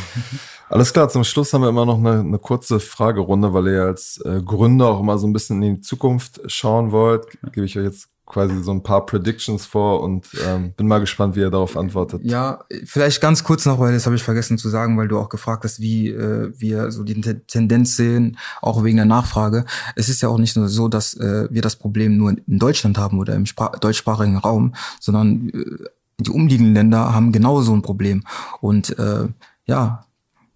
Alles 0.71 0.93
klar, 0.93 1.09
zum 1.09 1.25
Schluss 1.25 1.53
haben 1.53 1.63
wir 1.63 1.69
immer 1.69 1.87
noch 1.87 1.99
eine, 1.99 2.21
eine 2.21 2.39
kurze 2.39 2.81
Fragerunde, 2.81 3.53
weil 3.53 3.69
ihr 3.69 3.83
als 3.83 4.21
äh, 4.25 4.41
Gründer 4.41 4.89
auch 4.89 5.01
immer 5.01 5.19
so 5.19 5.27
ein 5.27 5.33
bisschen 5.33 5.63
in 5.63 5.77
die 5.77 5.81
Zukunft 5.81 6.41
schauen 6.47 6.93
wollt. 6.93 7.27
Gebe 7.53 7.67
ich 7.67 7.79
euch 7.79 7.85
jetzt 7.85 8.09
quasi 8.31 8.63
so 8.63 8.71
ein 8.71 8.83
paar 8.83 9.05
Predictions 9.05 9.67
vor 9.67 10.03
und 10.03 10.29
ähm, 10.47 10.73
bin 10.77 10.87
mal 10.87 11.01
gespannt, 11.01 11.37
wie 11.37 11.41
ihr 11.41 11.51
darauf 11.51 11.77
antwortet. 11.77 12.23
Ja, 12.25 12.61
vielleicht 12.85 13.21
ganz 13.21 13.45
kurz 13.45 13.67
noch, 13.67 13.79
weil 13.79 13.93
das 13.93 14.07
habe 14.07 14.17
ich 14.17 14.23
vergessen 14.23 14.57
zu 14.57 14.69
sagen, 14.69 14.97
weil 14.97 15.09
du 15.09 15.19
auch 15.19 15.29
gefragt 15.29 15.65
hast, 15.65 15.81
wie 15.81 16.09
äh, 16.09 16.53
wir 16.57 16.91
so 16.91 17.03
die 17.05 17.21
Te- 17.21 17.45
Tendenz 17.47 17.97
sehen, 17.97 18.39
auch 18.63 18.83
wegen 18.85 18.97
der 18.97 19.07
Nachfrage. 19.07 19.65
Es 19.97 20.09
ist 20.09 20.23
ja 20.23 20.29
auch 20.29 20.39
nicht 20.39 20.57
nur 20.57 20.69
so, 20.69 20.89
dass 20.89 21.15
äh, 21.15 21.49
wir 21.51 21.61
das 21.61 21.77
Problem 21.77 22.17
nur 22.17 22.31
in 22.31 22.59
Deutschland 22.59 22.97
haben 22.97 23.19
oder 23.19 23.35
im 23.35 23.47
Spra 23.47 23.71
deutschsprachigen 23.81 24.37
Raum, 24.37 24.75
sondern 25.01 25.49
äh, 25.51 25.85
die 26.19 26.31
umliegenden 26.31 26.75
Länder 26.75 27.13
haben 27.15 27.33
genauso 27.33 27.75
ein 27.75 27.83
Problem. 27.83 28.23
Und 28.61 28.99
äh, 28.99 29.29
ja, 29.67 30.05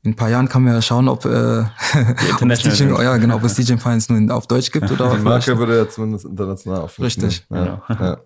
in 0.04 0.12
ein 0.12 0.16
paar 0.16 0.28
Jahren 0.28 0.48
kann 0.48 0.62
man 0.62 0.74
ja 0.74 0.82
schauen, 0.82 1.08
ob, 1.08 1.24
äh, 1.24 1.28
ob 2.40 2.50
es 2.50 2.60
Teaching, 2.60 2.94
sind. 2.94 2.98
ja, 3.02 3.16
genau, 3.16 3.36
ob 3.36 3.44
es 3.44 3.54
Teaching 3.54 3.78
Finance 3.78 4.12
nur 4.12 4.34
auf 4.36 4.46
Deutsch 4.46 4.70
gibt 4.70 4.90
oder 4.90 5.10
Die 5.16 5.22
Marke 5.22 5.58
würde 5.58 5.76
ja 5.78 5.88
zumindest 5.88 6.26
international 6.26 6.82
aufrufen. 6.82 7.04
Richtig. 7.04 7.46
Ja, 7.50 7.82
ja. 7.88 8.18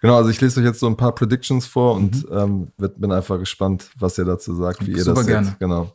genau, 0.00 0.16
also 0.16 0.30
ich 0.30 0.40
lese 0.40 0.60
euch 0.60 0.66
jetzt 0.66 0.80
so 0.80 0.86
ein 0.86 0.96
paar 0.96 1.14
Predictions 1.14 1.66
vor 1.66 1.94
und 1.96 2.28
Mhm. 2.30 2.68
ähm, 2.78 2.92
bin 2.96 3.12
einfach 3.12 3.38
gespannt, 3.38 3.90
was 3.98 4.16
ihr 4.18 4.24
dazu 4.24 4.54
sagt, 4.54 4.86
wie 4.86 4.92
ihr 4.92 5.02
Super 5.04 5.16
das 5.16 5.24
seht. 5.26 5.34
gerne. 5.34 5.56
Genau. 5.58 5.92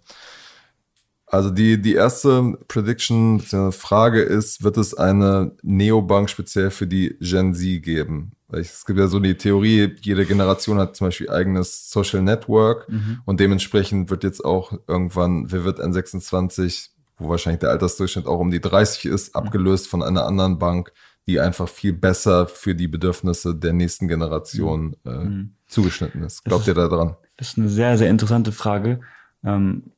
Also 1.27 1.49
die, 1.49 1.81
die 1.81 1.93
erste 1.95 2.57
Prediction, 2.67 3.37
beziehungsweise 3.39 3.77
Frage 3.81 4.21
ist, 4.21 4.63
wird 4.63 4.77
es 4.77 4.93
eine 4.93 5.53
Neobank 5.63 6.29
speziell 6.29 6.69
für 6.71 6.87
die 6.87 7.15
Gen 7.19 7.53
Z 7.53 7.81
geben? 7.83 8.33
Es 8.51 8.85
gibt 8.85 8.99
ja 8.99 9.07
so 9.07 9.19
die 9.19 9.35
Theorie, 9.35 9.95
jede 10.01 10.25
Generation 10.25 10.77
hat 10.77 10.95
zum 10.95 11.07
Beispiel 11.07 11.29
eigenes 11.29 11.89
Social 11.89 12.21
Network 12.21 12.87
Mhm. 12.89 13.21
und 13.25 13.39
dementsprechend 13.39 14.09
wird 14.11 14.23
jetzt 14.23 14.45
auch 14.45 14.71
irgendwann, 14.87 15.51
wer 15.51 15.63
wird 15.63 15.79
N26, 15.79 16.89
wo 17.17 17.29
wahrscheinlich 17.29 17.59
der 17.61 17.71
Altersdurchschnitt 17.71 18.27
auch 18.27 18.39
um 18.39 18.51
die 18.51 18.61
30 18.61 19.05
ist, 19.05 19.35
abgelöst 19.35 19.87
von 19.87 20.03
einer 20.03 20.25
anderen 20.25 20.59
Bank, 20.59 20.91
die 21.27 21.39
einfach 21.39 21.67
viel 21.67 21.93
besser 21.93 22.45
für 22.45 22.75
die 22.75 22.87
Bedürfnisse 22.87 23.55
der 23.55 23.73
nächsten 23.73 24.07
Generation 24.07 24.95
äh, 25.05 25.09
Mhm. 25.09 25.53
zugeschnitten 25.67 26.21
ist. 26.23 26.43
Glaubt 26.45 26.61
ist- 26.63 26.67
ihr 26.67 26.73
da 26.75 26.87
dran? 26.87 27.15
Das 27.37 27.49
ist 27.49 27.57
eine 27.57 27.69
sehr, 27.69 27.97
sehr 27.97 28.09
interessante 28.09 28.51
Frage. 28.51 28.99
Ähm, 29.43 29.91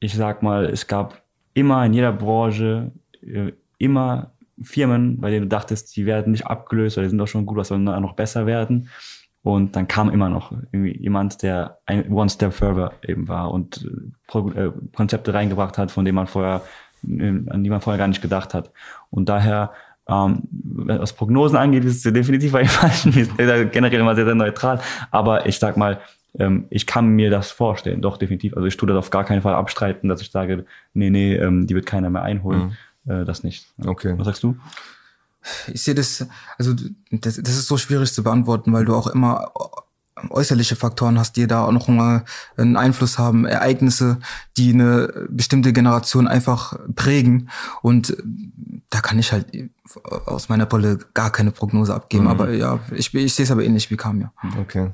ich 0.00 0.14
sag 0.14 0.42
mal, 0.42 0.66
es 0.66 0.86
gab 0.88 1.22
immer 1.54 1.84
in 1.86 1.92
jeder 1.94 2.12
Branche 2.12 2.90
äh, 3.22 3.52
immer 3.78 4.32
Firmen, 4.62 5.20
bei 5.20 5.30
denen 5.30 5.42
du 5.42 5.48
dachtest, 5.48 5.96
die 5.96 6.06
werden 6.06 6.32
nicht 6.32 6.46
abgelöst 6.46 6.96
oder 6.96 7.04
die 7.04 7.10
sind 7.10 7.18
doch 7.18 7.28
schon 7.28 7.46
gut, 7.46 7.56
was 7.56 7.68
sollen 7.68 7.84
noch 7.84 8.14
besser 8.14 8.46
werden. 8.46 8.88
Und 9.42 9.76
dann 9.76 9.88
kam 9.88 10.10
immer 10.10 10.28
noch 10.28 10.52
irgendwie 10.72 10.98
jemand, 10.98 11.42
der 11.42 11.78
ein 11.86 12.12
One 12.12 12.28
Step 12.28 12.52
Further 12.52 12.92
eben 13.06 13.28
war 13.28 13.50
und 13.50 13.84
äh, 13.84 14.10
Pro, 14.26 14.50
äh, 14.50 14.72
Konzepte 14.94 15.32
reingebracht 15.32 15.78
hat, 15.78 15.90
von 15.90 16.04
denen 16.04 16.16
man 16.16 16.26
vorher, 16.26 16.62
äh, 17.06 17.28
an 17.28 17.64
die 17.64 17.70
man 17.70 17.80
vorher 17.80 17.98
gar 17.98 18.08
nicht 18.08 18.20
gedacht 18.20 18.52
hat. 18.52 18.72
Und 19.10 19.28
daher, 19.28 19.72
ähm, 20.08 20.42
was 20.50 21.12
Prognosen 21.12 21.56
angeht, 21.56 21.84
ist 21.84 22.04
es 22.04 22.12
definitiv 22.12 22.52
bei 22.52 22.64
Falschen, 22.66 23.12
ist 23.12 23.36
generell 23.36 24.00
immer 24.00 24.16
sehr, 24.16 24.26
sehr 24.26 24.34
neutral. 24.34 24.80
Aber 25.12 25.46
ich 25.46 25.58
sag 25.58 25.76
mal, 25.76 26.00
ähm, 26.38 26.66
ich 26.70 26.86
kann 26.86 27.08
mir 27.08 27.30
das 27.30 27.50
vorstellen, 27.50 28.02
doch 28.02 28.16
definitiv. 28.16 28.54
Also 28.54 28.66
ich 28.66 28.76
tue 28.76 28.88
das 28.88 28.98
auf 28.98 29.10
gar 29.10 29.24
keinen 29.24 29.42
Fall 29.42 29.54
abstreiten, 29.54 30.08
dass 30.08 30.20
ich 30.20 30.30
sage, 30.30 30.66
nee, 30.94 31.10
nee, 31.10 31.34
ähm, 31.36 31.66
die 31.66 31.74
wird 31.74 31.86
keiner 31.86 32.10
mehr 32.10 32.22
einholen. 32.22 32.76
Äh, 33.08 33.24
das 33.24 33.42
nicht. 33.42 33.66
Okay. 33.84 34.14
Was 34.16 34.26
sagst 34.26 34.42
du? 34.42 34.56
Ich 35.68 35.82
sehe 35.82 35.94
das, 35.94 36.26
also 36.58 36.74
das, 37.10 37.36
das 37.36 37.54
ist 37.54 37.68
so 37.68 37.78
schwierig 37.78 38.12
zu 38.12 38.22
beantworten, 38.22 38.72
weil 38.72 38.84
du 38.84 38.94
auch 38.94 39.06
immer 39.06 39.52
äußerliche 40.30 40.76
Faktoren 40.76 41.18
hast, 41.18 41.36
die 41.36 41.46
da 41.46 41.64
auch 41.64 41.72
noch 41.72 41.88
mal 41.88 42.24
einen 42.56 42.76
Einfluss 42.76 43.18
haben, 43.18 43.46
Ereignisse, 43.46 44.18
die 44.56 44.72
eine 44.72 45.28
bestimmte 45.30 45.72
Generation 45.72 46.26
einfach 46.28 46.78
prägen. 46.94 47.50
Und 47.82 48.16
da 48.90 49.00
kann 49.00 49.18
ich 49.18 49.32
halt 49.32 49.46
aus 50.26 50.48
meiner 50.48 50.66
Brille 50.66 50.98
gar 51.14 51.30
keine 51.30 51.52
Prognose 51.52 51.94
abgeben. 51.94 52.24
Mhm. 52.24 52.30
Aber 52.30 52.50
ja, 52.50 52.80
ich, 52.92 53.14
ich 53.14 53.34
sehe 53.34 53.44
es 53.44 53.50
aber 53.50 53.64
ähnlich 53.64 53.90
wie 53.90 53.96
Kamia. 53.96 54.32
Okay. 54.60 54.90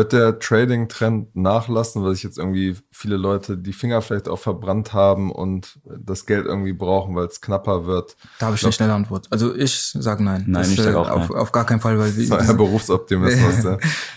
Wird 0.00 0.14
der 0.14 0.38
Trading-Trend 0.38 1.36
nachlassen, 1.36 2.02
weil 2.02 2.14
sich 2.14 2.22
jetzt 2.22 2.38
irgendwie 2.38 2.74
viele 2.90 3.18
Leute 3.18 3.58
die 3.58 3.74
Finger 3.74 4.00
vielleicht 4.00 4.30
auch 4.30 4.38
verbrannt 4.38 4.94
haben 4.94 5.30
und 5.30 5.78
das 5.84 6.24
Geld 6.24 6.46
irgendwie 6.46 6.72
brauchen, 6.72 7.14
weil 7.16 7.26
es 7.26 7.42
knapper 7.42 7.84
wird? 7.84 8.16
Da 8.38 8.46
habe 8.46 8.56
ich 8.56 8.64
eine 8.64 8.72
schnelle 8.72 8.94
Antwort. 8.94 9.26
Also 9.28 9.54
ich 9.54 9.74
sage 9.74 10.24
nein. 10.24 10.44
Nein, 10.46 10.62
das, 10.62 10.72
ich 10.72 10.80
sag 10.80 10.94
äh, 10.94 10.96
auch 10.96 11.10
auf, 11.10 11.28
nein. 11.28 11.38
auf 11.38 11.52
gar 11.52 11.66
keinen 11.66 11.80
Fall, 11.80 11.98
weil 11.98 12.06
Das 12.12 12.18
ist 12.18 12.32
ein 12.32 12.56
Berufsoptimismus. 12.56 13.62
ja. 13.64 13.76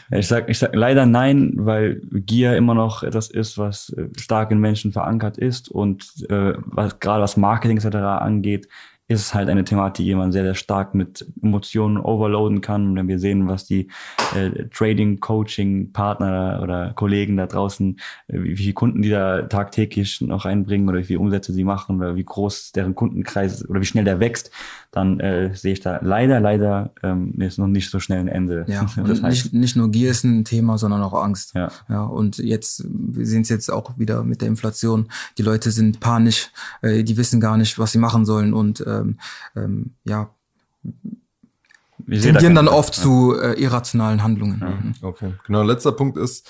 Ja, 0.09 0.17
Ich 0.19 0.29
sag, 0.29 0.47
ich 0.47 0.57
sag 0.57 0.73
leider 0.73 1.05
nein, 1.05 1.51
weil 1.57 1.99
Gier 2.13 2.55
immer 2.55 2.75
noch 2.75 3.03
etwas 3.03 3.29
ist, 3.29 3.57
was 3.57 3.89
äh, 3.89 4.07
stark 4.17 4.51
in 4.51 4.59
Menschen 4.59 4.93
verankert 4.93 5.37
ist 5.37 5.67
und 5.67 6.05
äh, 6.29 6.53
was 6.63 7.01
gerade 7.01 7.21
was 7.21 7.35
Marketing 7.35 7.75
etc. 7.75 7.97
angeht, 7.97 8.69
ist 9.07 9.33
halt 9.33 9.49
eine 9.49 9.63
Thematik, 9.63 10.05
die 10.05 10.15
man 10.15 10.31
sehr, 10.31 10.43
sehr 10.43 10.55
stark 10.55 10.95
mit 10.95 11.25
Emotionen 11.41 11.97
overloaden 11.97 12.61
kann. 12.61 12.87
Und 12.87 12.95
wenn 12.95 13.07
wir 13.07 13.19
sehen, 13.19 13.47
was 13.47 13.65
die 13.65 13.89
äh, 14.33 14.67
Trading, 14.69 15.19
Coaching, 15.19 15.91
Partner 15.91 16.61
oder 16.63 16.93
Kollegen 16.95 17.35
da 17.35 17.45
draußen, 17.45 17.99
äh, 18.27 18.43
wie 18.43 18.55
viele 18.55 18.73
Kunden 18.73 19.01
die 19.01 19.09
da 19.09 19.43
tagtäglich 19.43 20.21
noch 20.21 20.45
einbringen 20.45 20.87
oder 20.87 20.99
wie 20.99 21.03
viele 21.03 21.19
Umsätze 21.19 21.53
sie 21.53 21.65
machen 21.65 21.97
oder 21.97 22.15
wie 22.15 22.23
groß 22.23 22.71
deren 22.71 22.95
Kundenkreis 22.95 23.67
oder 23.69 23.81
wie 23.81 23.85
schnell 23.85 24.05
der 24.05 24.19
wächst, 24.19 24.51
dann 24.93 25.19
äh, 25.19 25.53
sehe 25.55 25.73
ich 25.73 25.79
da 25.81 25.99
leider, 26.01 26.39
leider 26.39 26.91
ähm, 27.01 27.33
ist 27.41 27.57
noch 27.57 27.67
nicht 27.67 27.89
so 27.89 27.99
schnell 27.99 28.19
ein 28.19 28.27
Ende. 28.27 28.63
Ja, 28.67 28.85
Das 28.95 29.19
und 29.19 29.25
heißt- 29.25 29.29
nicht, 29.29 29.53
nicht 29.53 29.75
nur 29.75 29.89
Gier 29.89 30.11
ist 30.11 30.23
ein 30.23 30.45
Thema, 30.45 30.77
sondern 30.77 31.01
auch 31.01 31.13
Angst. 31.13 31.53
Ja. 31.55 31.69
Ja, 31.89 32.03
und 32.03 32.37
jetzt, 32.37 32.85
wir 32.87 33.25
sehen 33.25 33.41
es 33.41 33.49
jetzt 33.49 33.69
auch 33.71 33.97
wieder 33.97 34.23
mit 34.23 34.41
der 34.41 34.47
Inflation. 34.49 35.07
Die 35.37 35.41
Leute 35.41 35.71
sind 35.71 35.99
panisch, 35.99 36.51
äh, 36.83 37.03
die 37.03 37.17
wissen 37.17 37.41
gar 37.41 37.57
nicht, 37.57 37.79
was 37.79 37.91
sie 37.91 37.97
machen 37.97 38.25
sollen 38.25 38.53
und 38.53 38.83
ähm, 38.87 39.17
ähm, 39.55 39.91
ja, 40.05 40.29
Ich 40.83 42.19
da 42.21 42.25
tendieren 42.31 42.35
keinen- 42.35 42.55
dann 42.55 42.67
oft 42.67 42.93
zu 42.93 43.35
äh, 43.39 43.53
irrationalen 43.61 44.21
Handlungen. 44.23 44.59
Mhm. 44.59 44.93
Okay, 45.01 45.33
genau. 45.47 45.63
Letzter 45.63 45.91
Punkt 45.93 46.17
ist, 46.17 46.47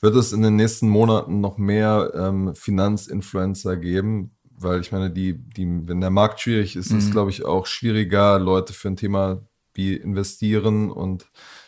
wird 0.00 0.14
es 0.14 0.32
in 0.32 0.42
den 0.42 0.56
nächsten 0.56 0.88
Monaten 0.88 1.40
noch 1.40 1.58
mehr 1.58 2.12
ähm, 2.14 2.52
Finanzinfluencer 2.54 3.76
geben? 3.76 4.32
Weil 4.60 4.80
ich 4.80 4.92
meine, 4.92 5.10
die, 5.10 5.34
die, 5.34 5.66
wenn 5.88 6.00
der 6.00 6.10
Markt 6.10 6.40
schwierig 6.40 6.76
ist, 6.76 6.90
ist, 6.90 7.08
Mhm. 7.08 7.12
glaube 7.12 7.30
ich, 7.30 7.44
auch 7.44 7.66
schwieriger, 7.66 8.38
Leute 8.38 8.72
für 8.72 8.88
ein 8.88 8.96
Thema 8.96 9.42
wie 9.74 9.94
investieren 9.94 10.90
und 10.90 11.26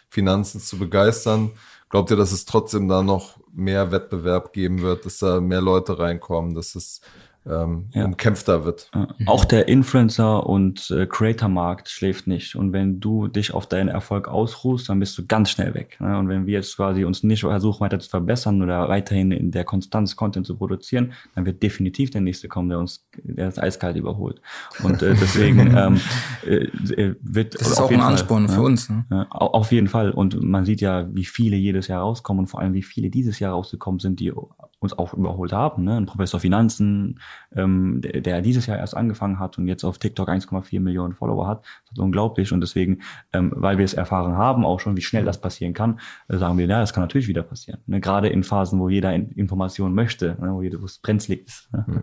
Finanzen 0.09 0.61
zu 0.61 0.79
begeistern. 0.79 1.53
Glaubt 1.89 2.11
ihr, 2.11 2.17
dass 2.17 2.33
es 2.33 2.45
trotzdem 2.45 2.89
da 2.89 3.03
noch 3.03 3.39
mehr 3.53 3.93
Wettbewerb 3.93 4.53
geben 4.53 4.81
wird, 4.83 5.05
dass 5.07 5.19
da 5.19 5.41
mehr 5.41 5.61
Leute 5.61 5.99
reinkommen, 5.99 6.55
dass 6.55 6.75
es 6.75 7.01
ähm, 7.47 7.87
Ja. 7.95 8.05
umkämpfter 8.05 8.65
wird? 8.65 8.91
Auch 9.27 9.45
der 9.45 9.69
Influencer- 9.69 10.47
und 10.47 10.91
äh, 10.91 11.07
Creator-Markt 11.07 11.89
schläft 11.89 12.27
nicht. 12.27 12.55
Und 12.57 12.73
wenn 12.73 13.01
du 13.01 13.29
dich 13.29 13.55
auf 13.55 13.67
deinen 13.67 13.89
Erfolg 13.89 14.29
ausruhst, 14.29 14.89
dann 14.89 15.01
bist 15.01 15.17
du 15.19 15.27
ganz 15.27 15.51
schnell 15.51 15.75
weg. 15.75 15.97
Ne? 16.01 16.19
Und 16.19 16.29
wenn 16.29 16.47
wir 16.47 16.55
jetzt 16.55 16.77
quasi 16.77 17.05
uns 17.05 17.23
nicht 17.23 17.41
versuchen, 17.41 17.81
weiter 17.81 17.99
zu 17.99 18.11
verbessern 18.11 18.63
oder 18.63 18.89
weiterhin 18.89 19.33
in 19.33 19.51
der 19.51 19.65
Konstanz 19.65 20.17
Content 20.17 20.47
zu 20.47 20.57
produzieren, 20.57 21.13
dann 21.35 21.47
wird 21.47 21.63
definitiv 21.63 22.11
der 22.11 22.21
nächste 22.21 22.49
kommen, 22.49 22.69
der 22.69 22.79
uns 22.79 23.07
der 23.23 23.47
das 23.47 23.59
eiskalt 23.59 23.97
überholt. 23.97 24.41
Und 24.83 25.03
äh, 25.03 25.15
deswegen 25.21 25.75
ähm, 25.77 26.01
äh, 26.47 26.55
äh, 26.95 27.15
wird 27.23 27.55
Das 27.61 27.69
ist 27.71 27.79
auf 27.79 27.85
auch 27.87 27.89
ein 27.89 27.91
jeden 27.93 28.03
Fall, 28.03 28.11
Ansporn 28.13 28.47
ja. 28.47 28.53
für 28.55 28.63
uns. 28.63 28.89
Ne? 28.91 29.05
Ja, 29.11 29.27
au- 29.31 29.53
auf 29.55 29.73
jeden 29.73 29.89
Fall. 29.89 30.11
Und 30.11 30.43
man 30.43 30.65
sieht 30.65 30.81
ja, 30.81 31.09
wie 31.15 31.25
viele 31.25 31.57
jedes 31.57 31.89
Jahr 31.89 32.03
rauskommen 32.03 32.41
und 32.41 32.47
vor 32.49 32.61
allem, 32.61 32.75
wie 32.75 32.83
viele 32.83 33.11
dieses 33.11 33.39
Jahr 33.39 33.53
rausgekommen 33.53 33.99
sind, 33.99 34.21
die 34.21 34.33
uns 34.81 34.99
auch 34.99 35.15
überholt 35.15 35.53
haben. 35.53 35.85
Ne? 35.85 35.97
Ein 35.97 36.07
Professor 36.07 36.41
Finanzen, 36.41 37.21
ähm, 37.55 38.01
der, 38.01 38.21
der 38.23 38.41
dieses 38.41 38.67
Jahr 38.67 38.79
erst 38.79 38.97
angefangen 38.97 39.39
hat 39.39 39.59
und 39.59 39.69
jetzt 39.69 39.85
auf 39.85 39.99
TikTok 39.99 40.29
1,4 40.29 40.81
Millionen 40.81 41.15
Follower 41.15 41.47
hat. 41.47 41.63
Das 41.85 41.93
ist 41.93 41.99
unglaublich. 41.99 42.53
Und 42.53 42.61
deswegen, 42.61 43.03
ähm, 43.33 43.53
weil 43.55 43.79
wir 43.79 43.85
es 43.85 43.95
erfahren 43.95 44.37
haben, 44.37 44.65
auch 44.65 44.81
schon, 44.81 44.97
wie 44.97 45.03
schnell 45.03 45.25
das 45.25 45.41
passieren 45.41 45.75
kann, 45.75 46.01
äh, 46.29 46.39
sagen 46.39 46.57
wir, 46.59 46.67
ja, 46.67 46.81
das 46.81 46.95
kann 46.95 47.03
natürlich 47.03 47.29
wieder 47.29 47.43
passieren. 47.43 47.81
Ne? 47.87 48.01
Gerade 48.01 48.29
in 48.29 48.43
Phasen, 48.43 48.81
wo 48.81 48.89
jeder 48.89 49.15
in 49.15 49.31
Informationen 49.33 49.95
möchte, 49.95 50.37
ne? 50.41 50.53
wo 50.53 50.63
jeder 50.63 50.81
wo 50.81 50.87
es 50.87 50.99
brenzlig 50.99 51.47
ist. 51.47 51.69
Ne? 51.73 52.03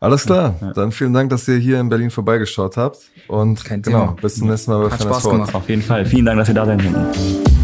Alles 0.00 0.26
klar. 0.26 0.54
Dann 0.74 0.92
vielen 0.92 1.14
Dank, 1.14 1.30
dass 1.30 1.48
ihr 1.48 1.56
hier 1.56 1.80
in 1.80 1.88
Berlin 1.88 2.10
vorbeigeschaut 2.10 2.76
habt. 2.76 2.98
Und 3.26 3.64
Kein 3.64 3.80
genau, 3.80 4.00
Thema. 4.00 4.16
bis 4.20 4.34
zum 4.34 4.48
nächsten 4.48 4.70
Mal 4.72 4.84
bei 4.84 4.90
Hat 4.90 5.00
Finance 5.00 5.20
Spaß 5.20 5.32
gemacht. 5.32 5.54
Auf 5.54 5.68
jeden 5.68 5.82
Fall. 5.82 6.04
Vielen 6.04 6.26
Dank, 6.26 6.38
dass 6.38 6.48
ihr 6.48 6.54
da 6.54 6.66
seid. 6.66 7.63